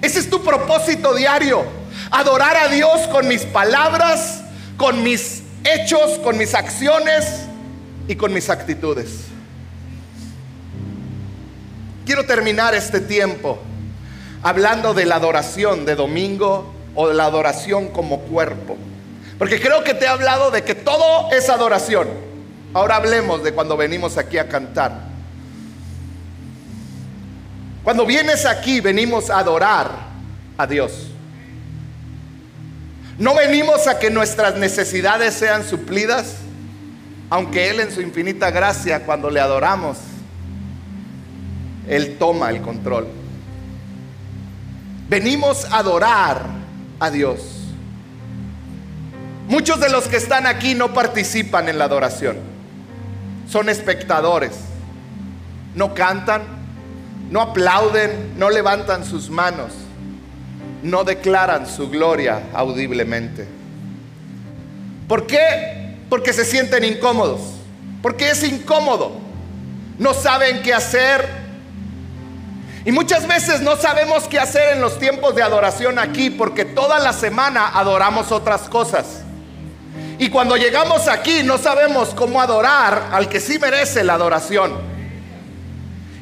Ese 0.00 0.20
es 0.20 0.30
tu 0.30 0.42
propósito 0.42 1.14
diario. 1.14 1.64
Adorar 2.10 2.56
a 2.56 2.68
Dios 2.68 3.08
con 3.10 3.26
mis 3.26 3.44
palabras, 3.44 4.42
con 4.76 5.02
mis 5.02 5.42
hechos, 5.64 6.18
con 6.22 6.38
mis 6.38 6.54
acciones 6.54 7.42
y 8.06 8.14
con 8.14 8.32
mis 8.32 8.48
actitudes. 8.48 9.10
Quiero 12.04 12.26
terminar 12.26 12.74
este 12.74 13.00
tiempo 13.00 13.58
hablando 14.42 14.92
de 14.92 15.06
la 15.06 15.16
adoración 15.16 15.84
de 15.84 15.94
domingo 15.94 16.72
o 16.94 17.12
la 17.12 17.24
adoración 17.24 17.88
como 17.88 18.20
cuerpo. 18.20 18.76
Porque 19.38 19.60
creo 19.60 19.82
que 19.82 19.94
te 19.94 20.04
he 20.04 20.08
hablado 20.08 20.50
de 20.50 20.62
que 20.62 20.74
todo 20.74 21.30
es 21.32 21.48
adoración. 21.48 22.08
Ahora 22.74 22.96
hablemos 22.96 23.42
de 23.42 23.52
cuando 23.52 23.76
venimos 23.76 24.16
aquí 24.16 24.38
a 24.38 24.48
cantar. 24.48 24.92
Cuando 27.82 28.06
vienes 28.06 28.46
aquí 28.46 28.80
venimos 28.80 29.30
a 29.30 29.38
adorar 29.38 29.90
a 30.56 30.66
Dios. 30.66 31.08
No 33.18 33.34
venimos 33.34 33.86
a 33.88 33.98
que 33.98 34.10
nuestras 34.10 34.56
necesidades 34.56 35.34
sean 35.34 35.64
suplidas, 35.64 36.36
aunque 37.28 37.70
Él 37.70 37.80
en 37.80 37.92
su 37.92 38.00
infinita 38.00 38.50
gracia, 38.50 39.04
cuando 39.04 39.28
le 39.28 39.40
adoramos, 39.40 39.98
Él 41.88 42.16
toma 42.18 42.50
el 42.50 42.62
control. 42.62 43.08
Venimos 45.08 45.66
a 45.66 45.78
adorar 45.78 46.61
Dios. 47.10 47.40
Muchos 49.48 49.80
de 49.80 49.90
los 49.90 50.08
que 50.08 50.16
están 50.16 50.46
aquí 50.46 50.74
no 50.74 50.94
participan 50.94 51.68
en 51.68 51.78
la 51.78 51.84
adoración. 51.84 52.36
Son 53.50 53.68
espectadores. 53.68 54.52
No 55.74 55.94
cantan, 55.94 56.42
no 57.30 57.40
aplauden, 57.40 58.34
no 58.38 58.50
levantan 58.50 59.04
sus 59.04 59.30
manos, 59.30 59.72
no 60.82 61.02
declaran 61.02 61.66
su 61.66 61.88
gloria 61.88 62.42
audiblemente. 62.52 63.46
¿Por 65.08 65.26
qué? 65.26 65.96
Porque 66.08 66.32
se 66.32 66.44
sienten 66.44 66.84
incómodos. 66.84 67.40
Porque 68.02 68.30
es 68.30 68.42
incómodo. 68.42 69.12
No 69.98 70.14
saben 70.14 70.62
qué 70.62 70.74
hacer, 70.74 71.41
y 72.84 72.90
muchas 72.90 73.28
veces 73.28 73.60
no 73.60 73.76
sabemos 73.76 74.24
qué 74.24 74.40
hacer 74.40 74.74
en 74.74 74.80
los 74.80 74.98
tiempos 74.98 75.34
de 75.36 75.42
adoración 75.42 75.98
aquí 75.98 76.30
porque 76.30 76.64
toda 76.64 76.98
la 76.98 77.12
semana 77.12 77.70
adoramos 77.74 78.32
otras 78.32 78.62
cosas. 78.62 79.22
Y 80.18 80.28
cuando 80.30 80.56
llegamos 80.56 81.06
aquí 81.06 81.42
no 81.44 81.58
sabemos 81.58 82.10
cómo 82.14 82.40
adorar 82.40 83.10
al 83.12 83.28
que 83.28 83.40
sí 83.40 83.58
merece 83.58 84.02
la 84.02 84.14
adoración. 84.14 84.72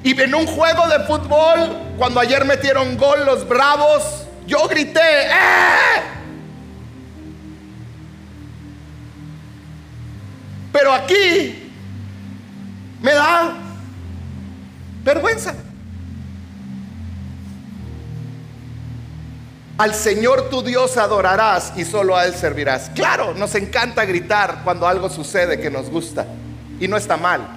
Y 0.03 0.19
en 0.21 0.35
un 0.35 0.47
juego 0.47 0.87
de 0.89 1.01
fútbol, 1.01 1.79
cuando 1.97 2.21
ayer 2.21 2.45
metieron 2.45 2.97
gol 2.97 3.25
los 3.25 3.47
bravos, 3.47 4.27
yo 4.47 4.67
grité, 4.69 5.01
¡Eh! 5.01 6.03
Pero 10.73 10.93
aquí 10.93 11.73
me 13.03 13.13
da 13.13 13.55
vergüenza. 15.03 15.55
Al 19.81 19.95
Señor 19.95 20.51
tu 20.51 20.63
Dios 20.63 20.99
adorarás 20.99 21.73
y 21.75 21.87
solo 21.87 22.15
a 22.15 22.27
Él 22.27 22.35
servirás. 22.35 22.91
Claro, 22.95 23.33
nos 23.33 23.55
encanta 23.55 24.05
gritar 24.05 24.61
cuando 24.63 24.87
algo 24.87 25.09
sucede 25.09 25.59
que 25.59 25.71
nos 25.71 25.89
gusta 25.89 26.27
y 26.79 26.87
no 26.87 26.99
está 26.99 27.17
mal. 27.17 27.49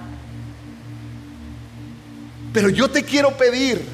Pero 2.50 2.70
yo 2.70 2.88
te 2.88 3.04
quiero 3.04 3.36
pedir 3.36 3.86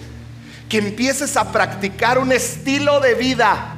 que 0.69 0.79
empieces 0.79 1.37
a 1.37 1.51
practicar 1.51 2.21
un 2.21 2.31
estilo 2.31 3.01
de 3.01 3.15
vida 3.15 3.75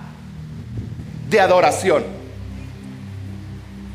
de 1.31 1.41
adoración. 1.41 2.05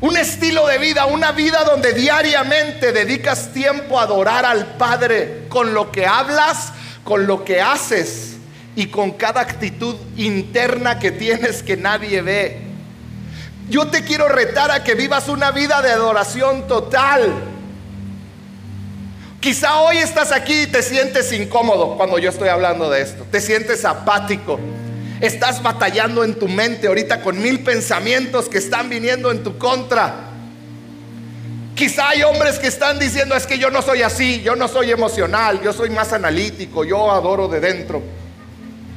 Un 0.00 0.16
estilo 0.16 0.66
de 0.66 0.78
vida, 0.78 1.06
una 1.06 1.30
vida 1.30 1.62
donde 1.62 1.92
diariamente 1.92 2.90
dedicas 2.90 3.52
tiempo 3.52 4.00
a 4.00 4.02
adorar 4.02 4.44
al 4.44 4.74
Padre 4.74 5.44
con 5.48 5.72
lo 5.72 5.92
que 5.92 6.04
hablas, 6.04 6.72
con 7.04 7.28
lo 7.28 7.44
que 7.44 7.60
haces 7.62 8.37
y 8.78 8.86
con 8.86 9.10
cada 9.10 9.40
actitud 9.40 9.96
interna 10.16 11.00
que 11.00 11.10
tienes 11.10 11.64
que 11.64 11.76
nadie 11.76 12.22
ve. 12.22 12.60
Yo 13.68 13.88
te 13.88 14.04
quiero 14.04 14.28
retar 14.28 14.70
a 14.70 14.84
que 14.84 14.94
vivas 14.94 15.28
una 15.28 15.50
vida 15.50 15.82
de 15.82 15.90
adoración 15.90 16.68
total. 16.68 17.34
Quizá 19.40 19.80
hoy 19.80 19.96
estás 19.96 20.30
aquí 20.30 20.60
y 20.60 20.66
te 20.68 20.84
sientes 20.84 21.32
incómodo 21.32 21.96
cuando 21.96 22.20
yo 22.20 22.30
estoy 22.30 22.50
hablando 22.50 22.88
de 22.88 23.02
esto. 23.02 23.26
Te 23.28 23.40
sientes 23.40 23.84
apático. 23.84 24.60
Estás 25.20 25.60
batallando 25.60 26.22
en 26.22 26.38
tu 26.38 26.46
mente 26.46 26.86
ahorita 26.86 27.20
con 27.20 27.42
mil 27.42 27.64
pensamientos 27.64 28.48
que 28.48 28.58
están 28.58 28.88
viniendo 28.88 29.32
en 29.32 29.42
tu 29.42 29.58
contra. 29.58 30.14
Quizá 31.74 32.10
hay 32.10 32.22
hombres 32.22 32.60
que 32.60 32.68
están 32.68 33.00
diciendo 33.00 33.34
es 33.34 33.44
que 33.44 33.58
yo 33.58 33.70
no 33.70 33.82
soy 33.82 34.02
así, 34.02 34.40
yo 34.40 34.54
no 34.54 34.68
soy 34.68 34.92
emocional, 34.92 35.60
yo 35.64 35.72
soy 35.72 35.90
más 35.90 36.12
analítico, 36.12 36.84
yo 36.84 37.10
adoro 37.10 37.48
de 37.48 37.58
dentro 37.58 38.17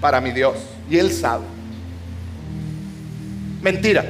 para 0.02 0.20
mi 0.20 0.32
Dios. 0.32 0.56
Y 0.90 0.98
Él 0.98 1.14
sabe. 1.14 1.46
Mentira. 3.62 4.04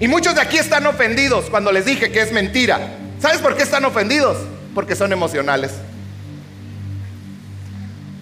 Y 0.00 0.08
muchos 0.08 0.34
de 0.34 0.40
aquí 0.40 0.58
están 0.58 0.86
ofendidos 0.86 1.46
cuando 1.50 1.70
les 1.70 1.84
dije 1.84 2.10
que 2.10 2.20
es 2.20 2.32
mentira. 2.32 2.94
¿Sabes 3.20 3.38
por 3.38 3.56
qué 3.56 3.62
están 3.62 3.84
ofendidos? 3.84 4.38
Porque 4.74 4.96
son 4.96 5.12
emocionales. 5.12 5.72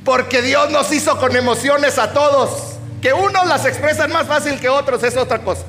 Porque 0.05 0.43
Dios 0.43 0.71
nos 0.71 0.93
hizo 0.93 1.19
con 1.19 1.35
emociones 1.35 1.99
a 1.99 2.13
todos. 2.13 2.75
Que 3.01 3.13
unos 3.13 3.47
las 3.47 3.65
expresan 3.65 4.13
más 4.13 4.27
fácil 4.27 4.61
que 4.61 4.69
otros 4.69 5.03
es 5.03 5.17
otra 5.17 5.41
cosa. 5.41 5.65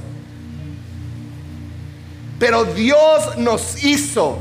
Pero 2.40 2.66
Dios 2.66 3.38
nos 3.38 3.84
hizo 3.84 4.38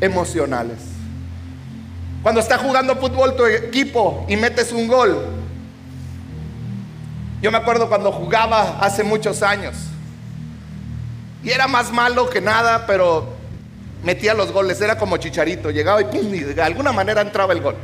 emocionales. 0.00 0.89
Cuando 2.22 2.40
está 2.40 2.58
jugando 2.58 2.96
fútbol 2.96 3.34
tu 3.34 3.46
equipo 3.46 4.26
y 4.28 4.36
metes 4.36 4.72
un 4.72 4.86
gol. 4.86 5.26
Yo 7.40 7.50
me 7.50 7.56
acuerdo 7.56 7.88
cuando 7.88 8.12
jugaba 8.12 8.78
hace 8.80 9.02
muchos 9.02 9.42
años. 9.42 9.74
Y 11.42 11.50
era 11.50 11.66
más 11.66 11.90
malo 11.90 12.28
que 12.28 12.42
nada, 12.42 12.86
pero 12.86 13.32
metía 14.04 14.34
los 14.34 14.52
goles. 14.52 14.78
Era 14.82 14.98
como 14.98 15.16
chicharito. 15.16 15.70
Llegaba 15.70 16.02
y, 16.02 16.04
pum, 16.04 16.34
y 16.34 16.40
de 16.40 16.62
alguna 16.62 16.92
manera 16.92 17.22
entraba 17.22 17.54
el 17.54 17.62
gol. 17.62 17.76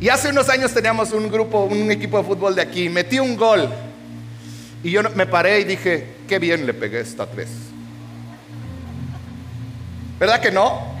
Y 0.00 0.08
hace 0.10 0.28
unos 0.28 0.48
años 0.48 0.72
teníamos 0.72 1.10
un 1.10 1.28
grupo, 1.28 1.64
un 1.64 1.90
equipo 1.90 2.18
de 2.18 2.24
fútbol 2.24 2.54
de 2.54 2.62
aquí. 2.62 2.88
Metí 2.88 3.18
un 3.18 3.36
gol. 3.36 3.68
Y 4.84 4.92
yo 4.92 5.02
me 5.16 5.26
paré 5.26 5.58
y 5.58 5.64
dije, 5.64 6.18
qué 6.28 6.38
bien 6.38 6.64
le 6.64 6.72
pegué 6.72 7.00
esta 7.00 7.26
tres. 7.26 7.48
¿Verdad 10.20 10.40
que 10.40 10.52
no? 10.52 10.97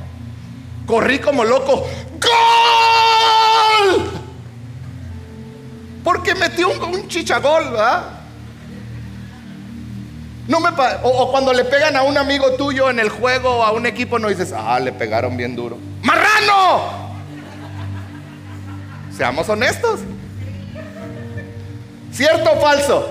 Corrí 0.88 1.18
como 1.18 1.44
loco. 1.44 1.86
¡Gol! 2.18 4.10
Porque 6.02 6.34
metió 6.34 6.70
un, 6.70 6.82
un 6.82 7.06
chichagol, 7.08 7.72
¿verdad? 7.72 8.04
No 10.46 10.60
me 10.60 10.70
o, 11.02 11.30
cuando 11.30 11.52
le 11.52 11.66
pegan 11.66 11.94
a 11.94 12.04
un 12.04 12.16
amigo 12.16 12.52
tuyo 12.52 12.88
en 12.88 13.00
el 13.00 13.10
juego 13.10 13.58
o 13.58 13.62
a 13.62 13.72
un 13.72 13.84
equipo, 13.84 14.18
no 14.18 14.28
dices, 14.28 14.54
ah, 14.56 14.80
le 14.80 14.92
pegaron 14.92 15.36
bien 15.36 15.54
duro. 15.54 15.76
¡Marrano! 16.02 17.10
Seamos 19.14 19.46
honestos. 19.50 20.00
¿Cierto 22.10 22.50
o 22.50 22.60
falso? 22.62 23.10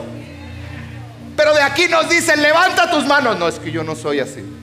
Pero 1.35 1.53
de 1.53 1.61
aquí 1.61 1.87
nos 1.87 2.09
dicen, 2.09 2.41
levanta 2.41 2.89
tus 2.89 3.05
manos. 3.05 3.37
No, 3.37 3.47
es 3.47 3.59
que 3.59 3.71
yo 3.71 3.83
no 3.83 3.93
soy 3.93 4.19
así. 4.19 4.56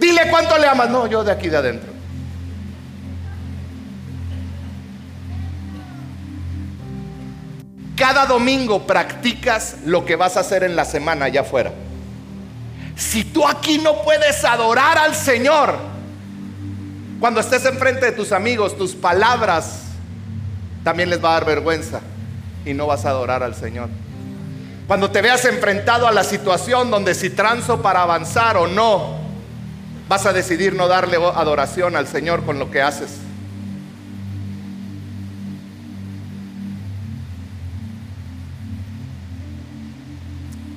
Dile 0.00 0.30
cuánto 0.30 0.56
le 0.56 0.66
amas. 0.66 0.88
No, 0.88 1.06
yo 1.06 1.22
de 1.22 1.30
aquí 1.30 1.50
de 1.50 1.58
adentro. 1.58 1.90
Cada 7.94 8.24
domingo 8.24 8.86
practicas 8.86 9.76
lo 9.84 10.06
que 10.06 10.16
vas 10.16 10.38
a 10.38 10.40
hacer 10.40 10.64
en 10.64 10.74
la 10.74 10.86
semana 10.86 11.26
allá 11.26 11.42
afuera. 11.42 11.70
Si 12.96 13.24
tú 13.24 13.46
aquí 13.46 13.76
no 13.76 14.02
puedes 14.02 14.42
adorar 14.42 14.96
al 14.96 15.14
Señor, 15.14 15.74
cuando 17.20 17.40
estés 17.40 17.66
enfrente 17.66 18.06
de 18.06 18.12
tus 18.12 18.32
amigos, 18.32 18.78
tus 18.78 18.94
palabras 18.94 19.82
también 20.82 21.10
les 21.10 21.22
va 21.22 21.30
a 21.30 21.32
dar 21.34 21.44
vergüenza 21.44 22.00
y 22.64 22.72
no 22.72 22.86
vas 22.86 23.04
a 23.04 23.10
adorar 23.10 23.42
al 23.42 23.54
Señor. 23.54 23.90
Cuando 24.86 25.10
te 25.10 25.20
veas 25.20 25.44
enfrentado 25.44 26.08
a 26.08 26.12
la 26.12 26.24
situación 26.24 26.90
donde 26.90 27.14
si 27.14 27.28
transo 27.28 27.82
para 27.82 28.00
avanzar 28.00 28.56
o 28.56 28.66
no, 28.66 29.19
vas 30.10 30.26
a 30.26 30.32
decidir 30.32 30.74
no 30.74 30.88
darle 30.88 31.18
adoración 31.18 31.94
al 31.94 32.08
Señor 32.08 32.44
con 32.44 32.58
lo 32.58 32.68
que 32.68 32.82
haces. 32.82 33.18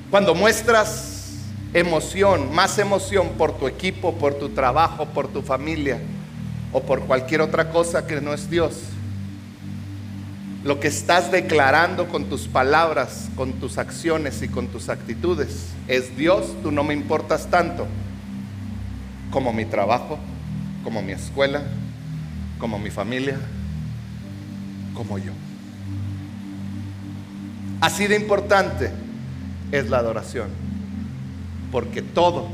Cuando 0.08 0.36
muestras 0.36 1.32
emoción, 1.72 2.54
más 2.54 2.78
emoción 2.78 3.30
por 3.30 3.58
tu 3.58 3.66
equipo, 3.66 4.14
por 4.14 4.34
tu 4.34 4.50
trabajo, 4.50 5.06
por 5.06 5.26
tu 5.26 5.42
familia 5.42 5.98
o 6.70 6.84
por 6.84 7.00
cualquier 7.00 7.40
otra 7.40 7.70
cosa 7.70 8.06
que 8.06 8.20
no 8.20 8.34
es 8.34 8.48
Dios, 8.48 8.82
lo 10.62 10.78
que 10.78 10.86
estás 10.86 11.32
declarando 11.32 12.06
con 12.06 12.26
tus 12.26 12.46
palabras, 12.46 13.30
con 13.34 13.54
tus 13.54 13.78
acciones 13.78 14.42
y 14.42 14.48
con 14.48 14.68
tus 14.68 14.88
actitudes 14.88 15.70
es 15.88 16.16
Dios, 16.16 16.54
tú 16.62 16.70
no 16.70 16.84
me 16.84 16.94
importas 16.94 17.50
tanto 17.50 17.88
como 19.34 19.52
mi 19.52 19.64
trabajo, 19.64 20.16
como 20.84 21.02
mi 21.02 21.10
escuela, 21.10 21.60
como 22.60 22.78
mi 22.78 22.90
familia, 22.90 23.36
como 24.94 25.18
yo. 25.18 25.32
Así 27.80 28.06
de 28.06 28.14
importante 28.14 28.92
es 29.72 29.90
la 29.90 29.98
adoración, 29.98 30.50
porque 31.72 32.00
todo 32.00 32.46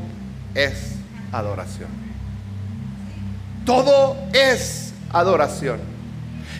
es 0.54 0.94
adoración. 1.32 1.90
Todo 3.66 4.16
es 4.32 4.94
adoración. 5.12 5.80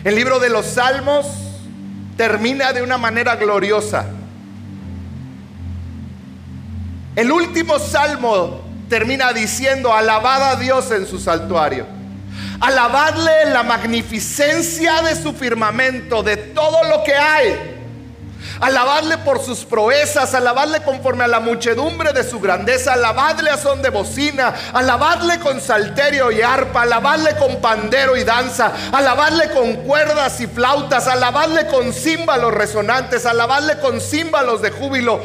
El 0.03 0.13
libro 0.13 0.39
de 0.39 0.51
los 0.51 0.67
Salmos 0.67 1.25
termina 2.15 2.73
de 2.73 2.83
una 2.83 2.99
manera 2.99 3.37
gloriosa. 3.37 4.05
El 7.15 7.31
último 7.31 7.79
salmo 7.79 8.60
termina 8.91 9.31
diciendo, 9.31 9.93
alabad 9.93 10.49
a 10.49 10.55
Dios 10.57 10.91
en 10.91 11.07
su 11.07 11.17
santuario. 11.17 11.87
Alabadle 12.59 13.45
la 13.45 13.63
magnificencia 13.63 15.01
de 15.01 15.15
su 15.15 15.31
firmamento, 15.31 16.21
de 16.21 16.35
todo 16.35 16.83
lo 16.83 17.01
que 17.05 17.15
hay. 17.15 17.77
Alabadle 18.59 19.17
por 19.19 19.41
sus 19.41 19.59
proezas, 19.59 20.33
alabadle 20.33 20.81
conforme 20.81 21.23
a 21.23 21.29
la 21.29 21.39
muchedumbre 21.39 22.11
de 22.11 22.25
su 22.25 22.41
grandeza, 22.41 22.91
alabadle 22.91 23.49
a 23.49 23.57
son 23.57 23.81
de 23.81 23.91
bocina, 23.91 24.53
alabadle 24.73 25.39
con 25.39 25.61
salterio 25.61 26.29
y 26.29 26.41
arpa, 26.41 26.81
alabadle 26.81 27.37
con 27.37 27.61
pandero 27.61 28.17
y 28.17 28.25
danza, 28.25 28.73
alabadle 28.91 29.51
con 29.51 29.73
cuerdas 29.87 30.41
y 30.41 30.47
flautas, 30.47 31.07
alabadle 31.07 31.65
con 31.67 31.93
címbalos 31.93 32.53
resonantes, 32.53 33.25
alabadle 33.25 33.79
con 33.79 34.01
címbalos 34.01 34.61
de 34.61 34.71
júbilo. 34.71 35.21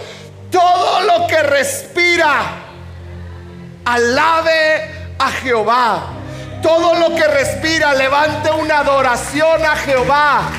Todo 0.52 1.00
lo 1.00 1.26
que 1.26 1.42
respira, 1.42 2.65
alabe 3.86 4.90
a 5.18 5.30
Jehová. 5.30 6.12
Todo 6.60 6.98
lo 6.98 7.14
que 7.14 7.26
respira, 7.26 7.94
levante 7.94 8.50
una 8.50 8.80
adoración 8.80 9.64
a 9.64 9.76
Jehová. 9.76 10.50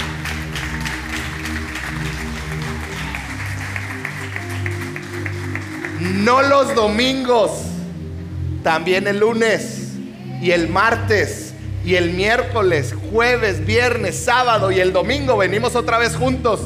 No 6.00 6.42
los 6.42 6.74
domingos, 6.74 7.52
también 8.64 9.08
el 9.08 9.20
lunes 9.20 9.90
y 10.42 10.52
el 10.52 10.70
martes 10.70 11.54
y 11.84 11.96
el 11.96 12.12
miércoles, 12.14 12.94
jueves, 13.12 13.66
viernes, 13.66 14.24
sábado 14.24 14.72
y 14.72 14.80
el 14.80 14.94
domingo 14.94 15.36
venimos 15.36 15.76
otra 15.76 15.98
vez 15.98 16.16
juntos. 16.16 16.62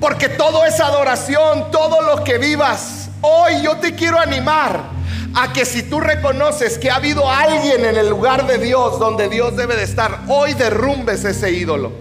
Porque 0.00 0.28
todo 0.28 0.64
es 0.64 0.80
adoración, 0.80 1.70
todo 1.70 2.00
lo 2.02 2.24
que 2.24 2.38
vivas. 2.38 3.10
Hoy 3.20 3.62
yo 3.62 3.76
te 3.78 3.94
quiero 3.94 4.18
animar 4.18 4.97
a 5.34 5.52
que 5.52 5.64
si 5.64 5.82
tú 5.82 6.00
reconoces 6.00 6.78
que 6.78 6.90
ha 6.90 6.96
habido 6.96 7.30
alguien 7.30 7.84
en 7.84 7.96
el 7.96 8.08
lugar 8.08 8.46
de 8.46 8.58
Dios 8.58 8.98
donde 8.98 9.28
Dios 9.28 9.56
debe 9.56 9.76
de 9.76 9.84
estar, 9.84 10.22
hoy 10.28 10.54
derrumbes 10.54 11.24
ese 11.24 11.52
ídolo. 11.52 11.92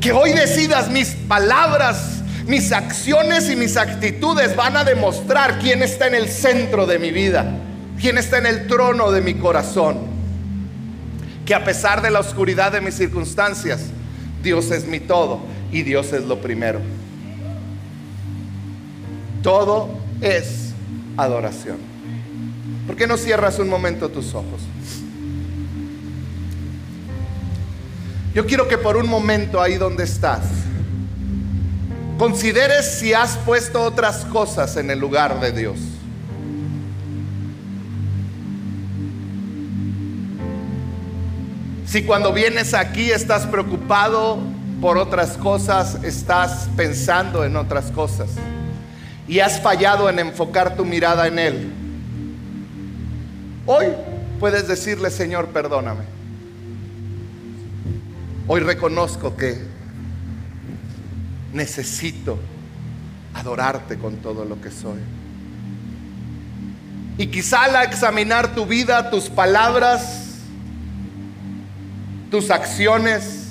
Que 0.00 0.12
hoy 0.12 0.32
decidas 0.32 0.88
mis 0.88 1.10
palabras 1.10 2.18
mis 2.48 2.72
acciones 2.72 3.50
y 3.50 3.56
mis 3.56 3.76
actitudes 3.76 4.56
van 4.56 4.74
a 4.78 4.82
demostrar 4.82 5.58
quién 5.58 5.82
está 5.82 6.06
en 6.06 6.14
el 6.14 6.28
centro 6.28 6.86
de 6.86 6.98
mi 6.98 7.10
vida, 7.10 7.44
quién 8.00 8.16
está 8.16 8.38
en 8.38 8.46
el 8.46 8.66
trono 8.66 9.12
de 9.12 9.20
mi 9.20 9.34
corazón. 9.34 9.98
Que 11.44 11.54
a 11.54 11.62
pesar 11.62 12.00
de 12.00 12.10
la 12.10 12.20
oscuridad 12.20 12.72
de 12.72 12.80
mis 12.80 12.94
circunstancias, 12.94 13.82
Dios 14.42 14.70
es 14.70 14.86
mi 14.86 14.98
todo 14.98 15.40
y 15.70 15.82
Dios 15.82 16.14
es 16.14 16.24
lo 16.24 16.40
primero. 16.40 16.80
Todo 19.42 19.90
es 20.22 20.72
adoración. 21.18 21.97
¿Por 22.88 22.96
qué 22.96 23.06
no 23.06 23.18
cierras 23.18 23.58
un 23.58 23.68
momento 23.68 24.08
tus 24.08 24.34
ojos? 24.34 24.62
Yo 28.34 28.46
quiero 28.46 28.66
que 28.66 28.78
por 28.78 28.96
un 28.96 29.06
momento 29.06 29.60
ahí 29.60 29.76
donde 29.76 30.04
estás, 30.04 30.40
consideres 32.18 32.98
si 32.98 33.12
has 33.12 33.36
puesto 33.36 33.82
otras 33.82 34.24
cosas 34.24 34.78
en 34.78 34.90
el 34.90 34.98
lugar 34.98 35.38
de 35.38 35.52
Dios. 35.52 35.76
Si 41.84 42.04
cuando 42.04 42.32
vienes 42.32 42.72
aquí 42.72 43.10
estás 43.10 43.46
preocupado 43.46 44.38
por 44.80 44.96
otras 44.96 45.36
cosas, 45.36 46.02
estás 46.04 46.70
pensando 46.74 47.44
en 47.44 47.54
otras 47.54 47.90
cosas 47.90 48.30
y 49.26 49.40
has 49.40 49.60
fallado 49.60 50.08
en 50.08 50.20
enfocar 50.20 50.74
tu 50.74 50.86
mirada 50.86 51.26
en 51.26 51.38
Él, 51.38 51.72
hoy 53.68 53.86
puedes 54.40 54.66
decirle, 54.66 55.10
Señor, 55.10 55.48
perdóname. 55.48 56.04
Hoy 58.46 58.60
reconozco 58.60 59.36
que 59.36 59.58
necesito 61.52 62.38
adorarte 63.34 63.98
con 63.98 64.16
todo 64.16 64.46
lo 64.46 64.58
que 64.60 64.70
soy. 64.70 64.98
Y 67.18 67.26
quizá 67.26 67.64
al 67.64 67.84
examinar 67.84 68.54
tu 68.54 68.64
vida, 68.64 69.10
tus 69.10 69.28
palabras, 69.28 70.38
tus 72.30 72.50
acciones 72.50 73.48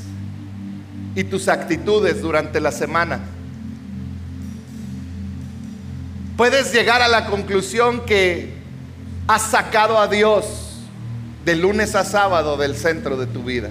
y 1.15 1.24
tus 1.26 1.47
actitudes 1.47 2.22
durante 2.24 2.59
la 2.59 2.72
semana, 2.72 3.20
puedes 6.36 6.74
llegar 6.74 7.03
a 7.03 7.07
la 7.07 7.28
conclusión 7.28 8.03
que 8.05 8.57
has 9.28 9.41
sacado 9.41 9.99
a 9.99 10.07
Dios 10.07 10.45
de 11.43 11.55
lunes 11.55 11.95
a 11.95 12.05
sábado 12.05 12.55
del 12.57 12.75
centro 12.75 13.17
de 13.17 13.28
tu 13.28 13.43
vida. 13.43 13.69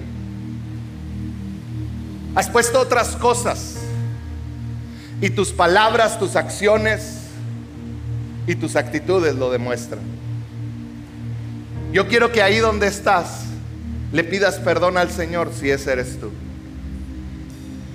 Has 2.35 2.49
puesto 2.49 2.79
otras 2.79 3.15
cosas 3.15 3.77
y 5.19 5.31
tus 5.31 5.51
palabras, 5.51 6.19
tus 6.19 6.35
acciones 6.35 7.21
y 8.45 8.55
tus 8.55 8.75
actitudes 8.75 9.35
lo 9.35 9.49
demuestran. 9.49 10.01
Yo 11.91 12.07
quiero 12.07 12.31
que 12.31 12.43
ahí 12.43 12.57
donde 12.57 12.87
estás 12.87 13.45
le 14.11 14.23
pidas 14.23 14.59
perdón 14.59 14.97
al 14.97 15.09
Señor 15.09 15.51
si 15.53 15.71
ese 15.71 15.91
eres 15.91 16.19
tú. 16.19 16.31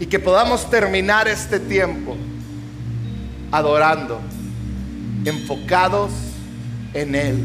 Y 0.00 0.06
que 0.06 0.18
podamos 0.18 0.68
terminar 0.68 1.28
este 1.28 1.60
tiempo 1.60 2.16
adorando, 3.52 4.20
enfocados 5.24 6.10
en 6.95 7.14
Él. 7.14 7.45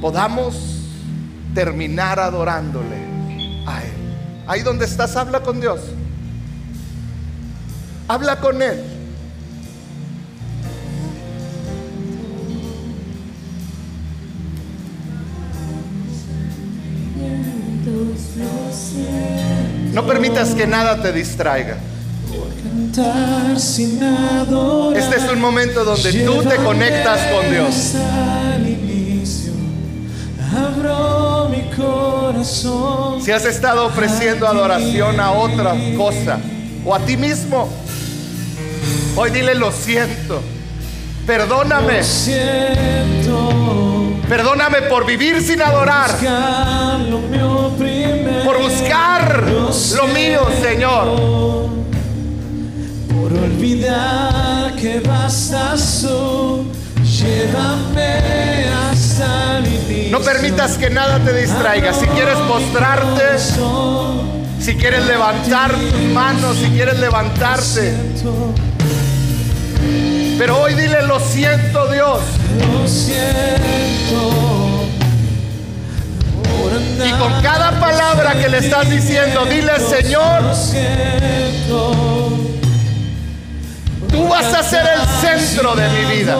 Podamos 0.00 0.86
terminar 1.54 2.18
adorándole 2.18 3.10
Ahí 4.50 4.62
donde 4.62 4.84
estás, 4.84 5.14
habla 5.14 5.44
con 5.44 5.60
Dios. 5.60 5.80
Habla 8.08 8.40
con 8.40 8.60
Él. 8.60 8.82
No 19.92 20.04
permitas 20.04 20.52
que 20.56 20.66
nada 20.66 21.00
te 21.00 21.12
distraiga. 21.12 21.76
Este 24.96 25.16
es 25.16 25.30
un 25.32 25.40
momento 25.40 25.84
donde 25.84 26.24
tú 26.24 26.42
te 26.42 26.56
conectas 26.56 27.20
con 27.32 27.48
Dios. 27.50 27.94
Si 33.22 33.30
has 33.30 33.44
estado 33.44 33.86
ofreciendo 33.86 34.46
adoración 34.46 35.20
a 35.20 35.30
otra 35.30 35.74
cosa 35.96 36.40
o 36.84 36.92
a 36.94 36.98
ti 37.00 37.16
mismo, 37.16 37.68
hoy 39.14 39.30
dile 39.30 39.54
lo 39.54 39.70
siento. 39.70 40.42
Perdóname. 41.26 42.00
Perdóname 44.28 44.82
por 44.82 45.06
vivir 45.06 45.40
sin 45.42 45.62
adorar. 45.62 46.10
Por 48.44 48.62
buscar 48.62 49.44
lo 49.44 50.06
mío, 50.08 50.48
Señor. 50.60 51.69
Por 53.60 53.66
olvidar 53.66 54.74
que 54.76 55.00
bastas 55.00 56.00
tú. 56.00 56.64
Llévame 57.04 58.64
hasta 58.90 59.58
el 59.58 60.10
No 60.10 60.20
permitas 60.20 60.78
que 60.78 60.88
nada 60.88 61.18
te 61.18 61.34
distraiga. 61.34 61.92
Si 61.92 62.06
quieres 62.06 62.38
postrarte, 62.48 63.38
si 64.60 64.76
quieres 64.76 65.04
levantar 65.04 65.74
tus 65.74 66.00
manos, 66.14 66.56
si 66.56 66.70
quieres 66.70 66.98
levantarte. 67.00 67.94
Pero 70.38 70.62
hoy 70.62 70.72
dile, 70.72 71.02
lo 71.02 71.20
siento 71.20 71.86
Dios. 71.92 72.20
Lo 72.58 72.88
siento. 72.88 74.30
Y 77.04 77.10
con 77.18 77.42
cada 77.42 77.78
palabra 77.78 78.40
que 78.40 78.48
le 78.48 78.58
estás 78.58 78.88
diciendo, 78.88 79.44
dile, 79.44 79.72
Señor, 79.80 80.44
Tú 84.10 84.28
vas 84.28 84.52
a 84.54 84.62
ser 84.62 84.84
el 84.86 85.06
centro 85.20 85.74
de 85.74 85.88
mi 85.90 86.04
vida. 86.16 86.36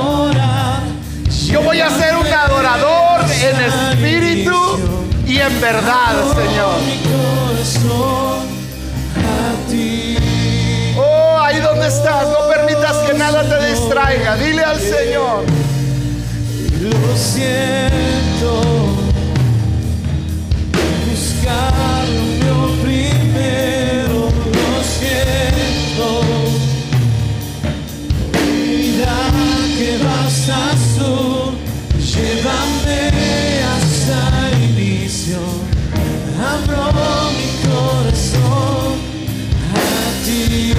Yo 1.47 1.63
voy 1.63 1.81
a 1.81 1.91
ser 1.91 2.17
un 2.17 2.27
adorador 2.27 3.23
en 3.23 3.61
espíritu 3.61 4.79
y 5.27 5.39
en 5.39 5.61
verdad, 5.61 6.15
Señor. 6.35 6.81
Oh, 10.97 11.39
ahí 11.41 11.61
donde 11.61 11.89
estás, 11.89 12.27
no 12.29 12.49
permitas 12.49 12.97
que 12.99 13.15
nada 13.15 13.43
te 13.49 13.67
distraiga. 13.71 14.37
Dile 14.37 14.63
al 14.63 14.81
Señor. 14.81 15.45
Lo 16.81 17.17
siento. 17.17 18.63
Buscar 21.09 22.40
llevas 29.81 30.49
al 30.51 30.79
sur, 30.79 31.55
llévame 31.99 33.11
hasta 33.73 34.51
el 34.51 34.63
inicio. 34.71 35.39
Abro 36.39 37.31
mi 37.33 37.51
corazón 37.67 38.93
a 39.75 40.25
ti. 40.25 40.75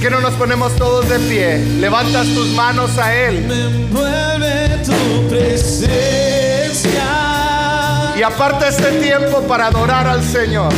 Que 0.00 0.10
no 0.10 0.20
nos 0.20 0.34
ponemos 0.34 0.74
todos 0.76 1.08
de 1.08 1.18
pie. 1.20 1.58
Levantas 1.78 2.26
tus 2.34 2.48
manos 2.48 2.98
a 2.98 3.14
Él. 3.14 3.44
Me 3.46 3.66
envuelve 3.66 4.82
tu 4.84 5.28
presencia. 5.28 7.02
Y 8.18 8.22
aparte 8.22 8.68
este 8.68 9.00
tiempo 9.00 9.42
para 9.42 9.68
adorar 9.68 10.08
al 10.08 10.24
Señor. 10.24 10.72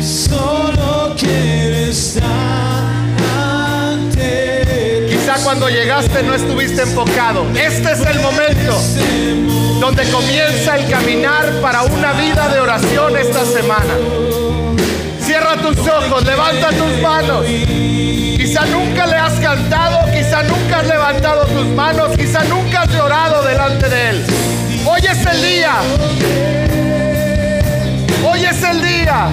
Solo 0.00 1.14
quiero 1.18 1.76
estar. 1.90 2.81
Quizá 5.22 5.36
cuando 5.44 5.68
llegaste 5.68 6.20
no 6.24 6.34
estuviste 6.34 6.82
enfocado. 6.82 7.46
Este 7.54 7.92
es 7.92 8.00
el 8.00 8.18
momento 8.18 8.76
donde 9.78 10.02
comienza 10.10 10.76
el 10.76 10.90
caminar 10.90 11.60
para 11.62 11.84
una 11.84 12.12
vida 12.14 12.48
de 12.48 12.58
oración 12.58 13.16
esta 13.16 13.44
semana. 13.44 13.94
Cierra 15.20 15.58
tus 15.58 15.78
ojos, 15.78 16.24
levanta 16.24 16.70
tus 16.70 17.00
manos. 17.00 17.46
Quizá 17.46 18.66
nunca 18.66 19.06
le 19.06 19.14
has 19.14 19.34
cantado, 19.34 20.10
quizá 20.12 20.42
nunca 20.42 20.80
has 20.80 20.88
levantado 20.88 21.46
tus 21.46 21.66
manos, 21.66 22.16
quizá 22.16 22.42
nunca 22.42 22.82
has 22.82 22.92
llorado 22.92 23.44
delante 23.44 23.88
de 23.88 24.10
Él. 24.10 24.24
Hoy 24.84 25.02
es 25.02 25.24
el 25.24 25.40
día. 25.40 25.74
Hoy 28.24 28.44
es 28.44 28.62
el 28.64 28.82
día. 28.82 29.28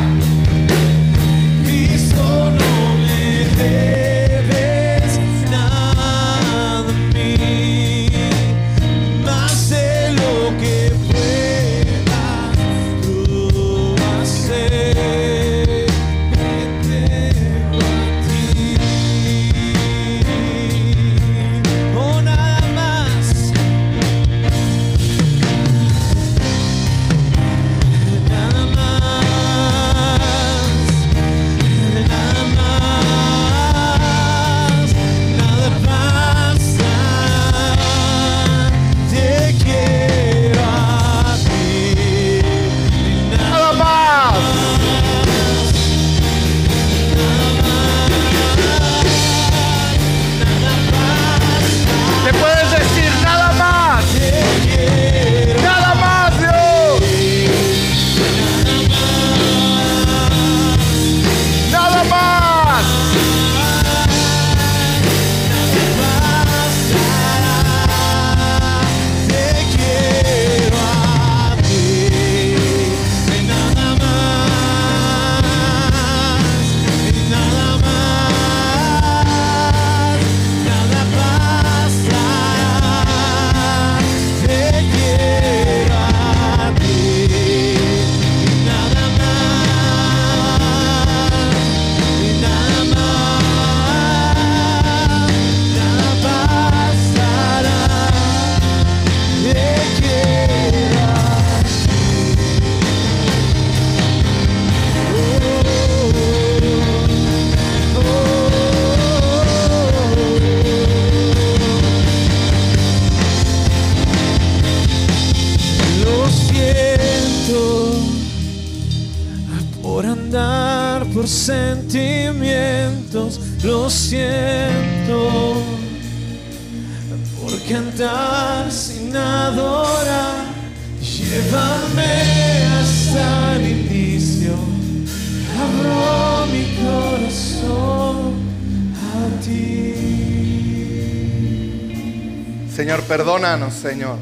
Perdónanos, 143.10 143.74
Señor, 143.74 144.18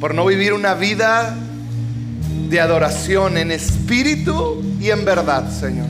por 0.00 0.12
no 0.12 0.26
vivir 0.26 0.52
una 0.52 0.74
vida 0.74 1.36
de 2.48 2.60
adoración 2.60 3.38
en 3.38 3.52
espíritu 3.52 4.60
y 4.80 4.90
en 4.90 5.04
verdad, 5.04 5.48
Señor. 5.52 5.86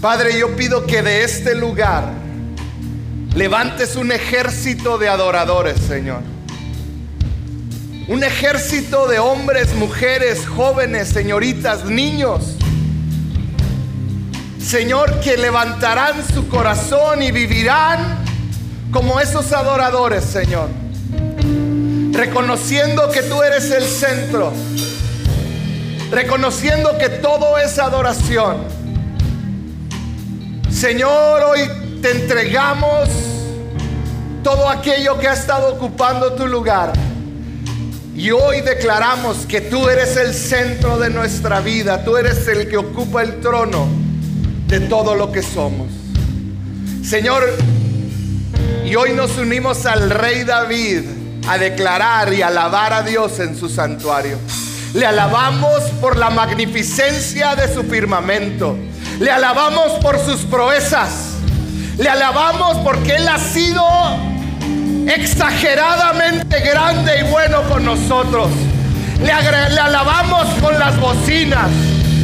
Padre, 0.00 0.36
yo 0.36 0.56
pido 0.56 0.84
que 0.84 1.00
de 1.00 1.22
este 1.22 1.54
lugar 1.54 2.10
levantes 3.36 3.94
un 3.94 4.10
ejército 4.10 4.98
de 4.98 5.08
adoradores, 5.08 5.78
Señor. 5.78 6.22
Un 8.08 8.24
ejército 8.24 9.06
de 9.06 9.20
hombres, 9.20 9.76
mujeres, 9.76 10.44
jóvenes, 10.44 11.06
señoritas, 11.06 11.84
niños. 11.84 12.56
Señor, 14.60 15.20
que 15.20 15.36
levantarán 15.36 16.16
su 16.34 16.48
corazón 16.48 17.22
y 17.22 17.30
vivirán 17.30 18.25
como 18.92 19.20
esos 19.20 19.52
adoradores, 19.52 20.24
Señor. 20.24 20.68
Reconociendo 22.12 23.10
que 23.10 23.22
tú 23.22 23.42
eres 23.42 23.70
el 23.70 23.84
centro. 23.84 24.52
Reconociendo 26.10 26.96
que 26.98 27.08
todo 27.08 27.58
es 27.58 27.78
adoración. 27.78 28.58
Señor, 30.70 31.42
hoy 31.42 31.60
te 32.00 32.10
entregamos 32.10 33.08
todo 34.42 34.68
aquello 34.68 35.18
que 35.18 35.28
ha 35.28 35.32
estado 35.32 35.74
ocupando 35.74 36.32
tu 36.34 36.46
lugar. 36.46 36.92
Y 38.14 38.30
hoy 38.30 38.62
declaramos 38.62 39.44
que 39.46 39.60
tú 39.60 39.88
eres 39.88 40.16
el 40.16 40.32
centro 40.32 40.98
de 40.98 41.10
nuestra 41.10 41.60
vida. 41.60 42.02
Tú 42.04 42.16
eres 42.16 42.48
el 42.48 42.68
que 42.68 42.78
ocupa 42.78 43.22
el 43.22 43.40
trono 43.40 43.88
de 44.68 44.80
todo 44.80 45.14
lo 45.14 45.30
que 45.32 45.42
somos. 45.42 45.88
Señor, 47.02 47.44
y 48.86 48.94
hoy 48.94 49.12
nos 49.12 49.36
unimos 49.36 49.84
al 49.84 50.10
rey 50.10 50.44
David 50.44 51.02
a 51.48 51.58
declarar 51.58 52.32
y 52.32 52.42
alabar 52.42 52.92
a 52.92 53.02
Dios 53.02 53.40
en 53.40 53.58
su 53.58 53.68
santuario. 53.68 54.38
Le 54.94 55.04
alabamos 55.04 55.82
por 56.00 56.16
la 56.16 56.30
magnificencia 56.30 57.56
de 57.56 57.72
su 57.72 57.82
firmamento. 57.82 58.76
Le 59.18 59.30
alabamos 59.30 59.98
por 60.00 60.18
sus 60.20 60.42
proezas. 60.42 61.32
Le 61.98 62.08
alabamos 62.08 62.76
porque 62.78 63.16
Él 63.16 63.26
ha 63.26 63.38
sido 63.38 63.84
exageradamente 65.08 66.60
grande 66.60 67.12
y 67.20 67.30
bueno 67.30 67.62
con 67.62 67.84
nosotros. 67.84 68.48
Le, 69.18 69.26
le 69.26 69.80
alabamos 69.80 70.46
con 70.62 70.78
las 70.78 70.98
bocinas. 71.00 71.70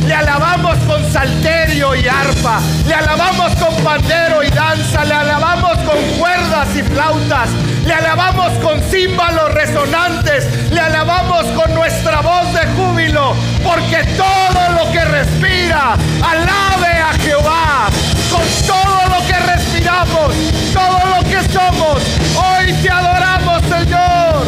Le 0.07 0.15
alabamos 0.15 0.77
con 0.87 1.13
salterio 1.13 1.95
y 1.95 2.09
arpa. 2.09 2.61
Le 2.87 2.95
alabamos 2.95 3.55
con 3.57 3.75
pandero 3.85 4.43
y 4.43 4.51
danza. 4.51 5.05
Le 5.05 5.15
alabamos 5.15 5.79
con 5.79 5.99
cuerdas 6.19 6.69
y 6.75 6.83
flautas. 6.83 7.49
Le 7.87 7.95
alabamos 7.95 8.53
con 8.63 8.81
címbalos 8.83 9.55
resonantes. 9.55 10.47
Le 10.71 10.81
alabamos 10.81 11.45
con 11.53 11.73
nuestra 11.75 12.21
voz 12.21 12.53
de 12.53 12.67
júbilo. 12.75 13.35
Porque 13.63 14.03
todo 14.17 14.71
lo 14.77 14.91
que 14.91 15.05
respira, 15.05 15.95
alabe 16.23 16.99
a 16.99 17.13
Jehová. 17.23 17.89
Con 18.31 18.43
todo 18.67 19.09
lo 19.09 19.27
que 19.27 19.39
respiramos, 19.53 20.35
todo 20.73 20.99
lo 21.17 21.23
que 21.29 21.43
somos. 21.53 22.03
Hoy 22.37 22.73
te 22.83 22.91
adoramos, 22.91 23.63
Señor. 23.69 24.47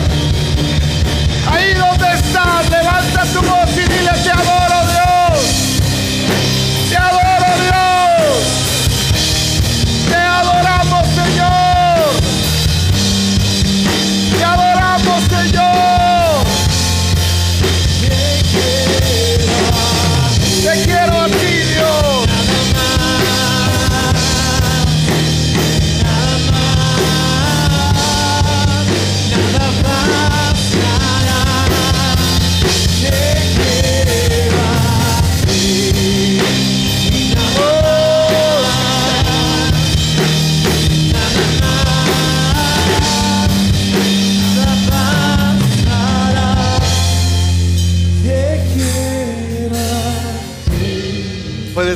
Ahí 1.53 1.75
donde 1.75 2.13
estás, 2.13 2.71
levanta 2.71 3.25
tu 3.33 3.41
voz 3.43 3.71
y 3.77 3.83
dile, 3.83 4.11
te 4.23 4.31
adoro 4.31 4.74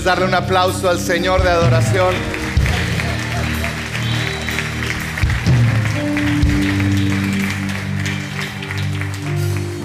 darle 0.09 0.25
un 0.25 0.35
aplauso 0.35 0.89
al 0.89 0.99
Señor 0.99 1.43
de 1.43 1.51
adoración. 1.51 2.15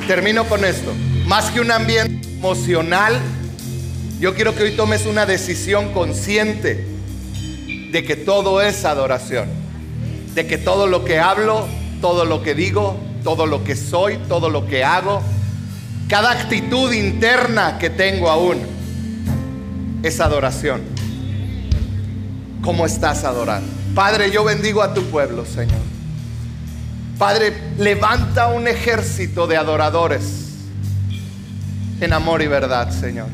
Termino 0.07 0.45
con 0.45 0.63
esto. 0.63 0.93
Más 1.25 1.51
que 1.51 1.59
un 1.59 1.71
ambiente 1.71 2.25
emocional, 2.29 3.19
yo 4.21 4.33
quiero 4.33 4.55
que 4.55 4.63
hoy 4.63 4.71
tomes 4.77 5.05
una 5.05 5.25
decisión 5.25 5.91
consciente 5.91 6.87
de 7.91 8.05
que 8.05 8.15
todo 8.15 8.61
es 8.61 8.85
adoración. 8.85 9.49
De 10.35 10.47
que 10.47 10.57
todo 10.57 10.87
lo 10.87 11.03
que 11.03 11.19
hablo, 11.19 11.67
todo 11.99 12.23
lo 12.23 12.41
que 12.43 12.55
digo, 12.55 12.95
todo 13.25 13.45
lo 13.45 13.65
que 13.65 13.75
soy, 13.75 14.15
todo 14.29 14.49
lo 14.49 14.67
que 14.67 14.85
hago, 14.85 15.21
cada 16.07 16.31
actitud 16.31 16.93
interna 16.93 17.77
que 17.77 17.89
tengo 17.89 18.29
aún 18.29 18.82
es 20.03 20.19
adoración. 20.19 20.81
¿Cómo 22.61 22.85
estás 22.85 23.23
adorando? 23.23 23.71
Padre, 23.95 24.29
yo 24.29 24.43
bendigo 24.43 24.83
a 24.83 24.93
tu 24.93 25.03
pueblo, 25.05 25.45
Señor. 25.45 25.79
Padre, 27.17 27.53
levanta 27.77 28.47
un 28.47 28.67
ejército 28.67 29.47
de 29.47 29.55
adoradores 29.55 30.23
en 32.01 32.11
amor 32.11 32.41
y 32.41 32.47
verdad, 32.47 32.91
Señor. 32.91 33.27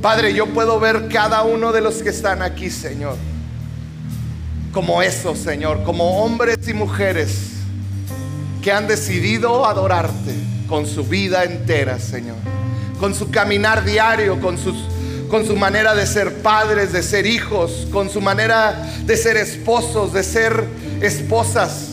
Padre, 0.00 0.32
yo 0.32 0.46
puedo 0.46 0.78
ver 0.78 1.08
cada 1.08 1.42
uno 1.42 1.72
de 1.72 1.80
los 1.80 1.96
que 1.96 2.10
están 2.10 2.42
aquí, 2.42 2.70
Señor, 2.70 3.16
como 4.72 5.02
eso, 5.02 5.34
Señor, 5.34 5.82
como 5.82 6.22
hombres 6.22 6.56
y 6.68 6.74
mujeres 6.74 7.54
que 8.62 8.70
han 8.70 8.86
decidido 8.86 9.66
adorarte 9.66 10.34
con 10.68 10.86
su 10.86 11.02
vida 11.04 11.42
entera, 11.42 11.98
Señor, 11.98 12.36
con 13.00 13.14
su 13.14 13.30
caminar 13.30 13.84
diario, 13.84 14.40
con 14.40 14.56
sus 14.58 14.76
con 15.28 15.46
su 15.46 15.56
manera 15.56 15.94
de 15.94 16.06
ser 16.06 16.42
padres, 16.42 16.92
de 16.92 17.02
ser 17.02 17.26
hijos, 17.26 17.86
con 17.92 18.10
su 18.10 18.20
manera 18.20 18.90
de 19.04 19.16
ser 19.16 19.36
esposos, 19.36 20.12
de 20.12 20.22
ser 20.22 20.64
esposas, 21.00 21.88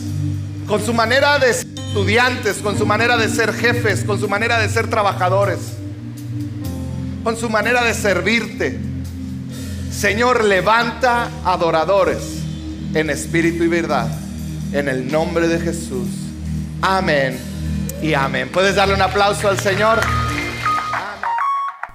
con 0.66 0.84
su 0.84 0.92
manera 0.92 1.38
de 1.38 1.52
ser 1.52 1.66
estudiantes, 1.96 2.56
con 2.58 2.76
su 2.76 2.84
manera 2.84 3.16
de 3.16 3.28
ser 3.28 3.54
jefes, 3.54 4.04
con 4.04 4.20
su 4.20 4.28
manera 4.28 4.58
de 4.58 4.68
ser 4.68 4.88
trabajadores, 4.90 5.58
con 7.24 7.36
su 7.38 7.48
manera 7.48 7.82
de 7.84 7.94
servirte. 7.94 8.78
Señor, 9.90 10.44
levanta 10.44 11.30
adoradores 11.42 12.18
en 12.92 13.08
espíritu 13.08 13.64
y 13.64 13.68
verdad, 13.68 14.08
en 14.72 14.88
el 14.88 15.10
nombre 15.10 15.48
de 15.48 15.58
Jesús. 15.58 16.08
Amén 16.82 17.38
y 18.02 18.12
amén. 18.12 18.50
¿Puedes 18.52 18.74
darle 18.74 18.94
un 18.94 19.02
aplauso 19.02 19.48
al 19.48 19.58
Señor? 19.58 20.00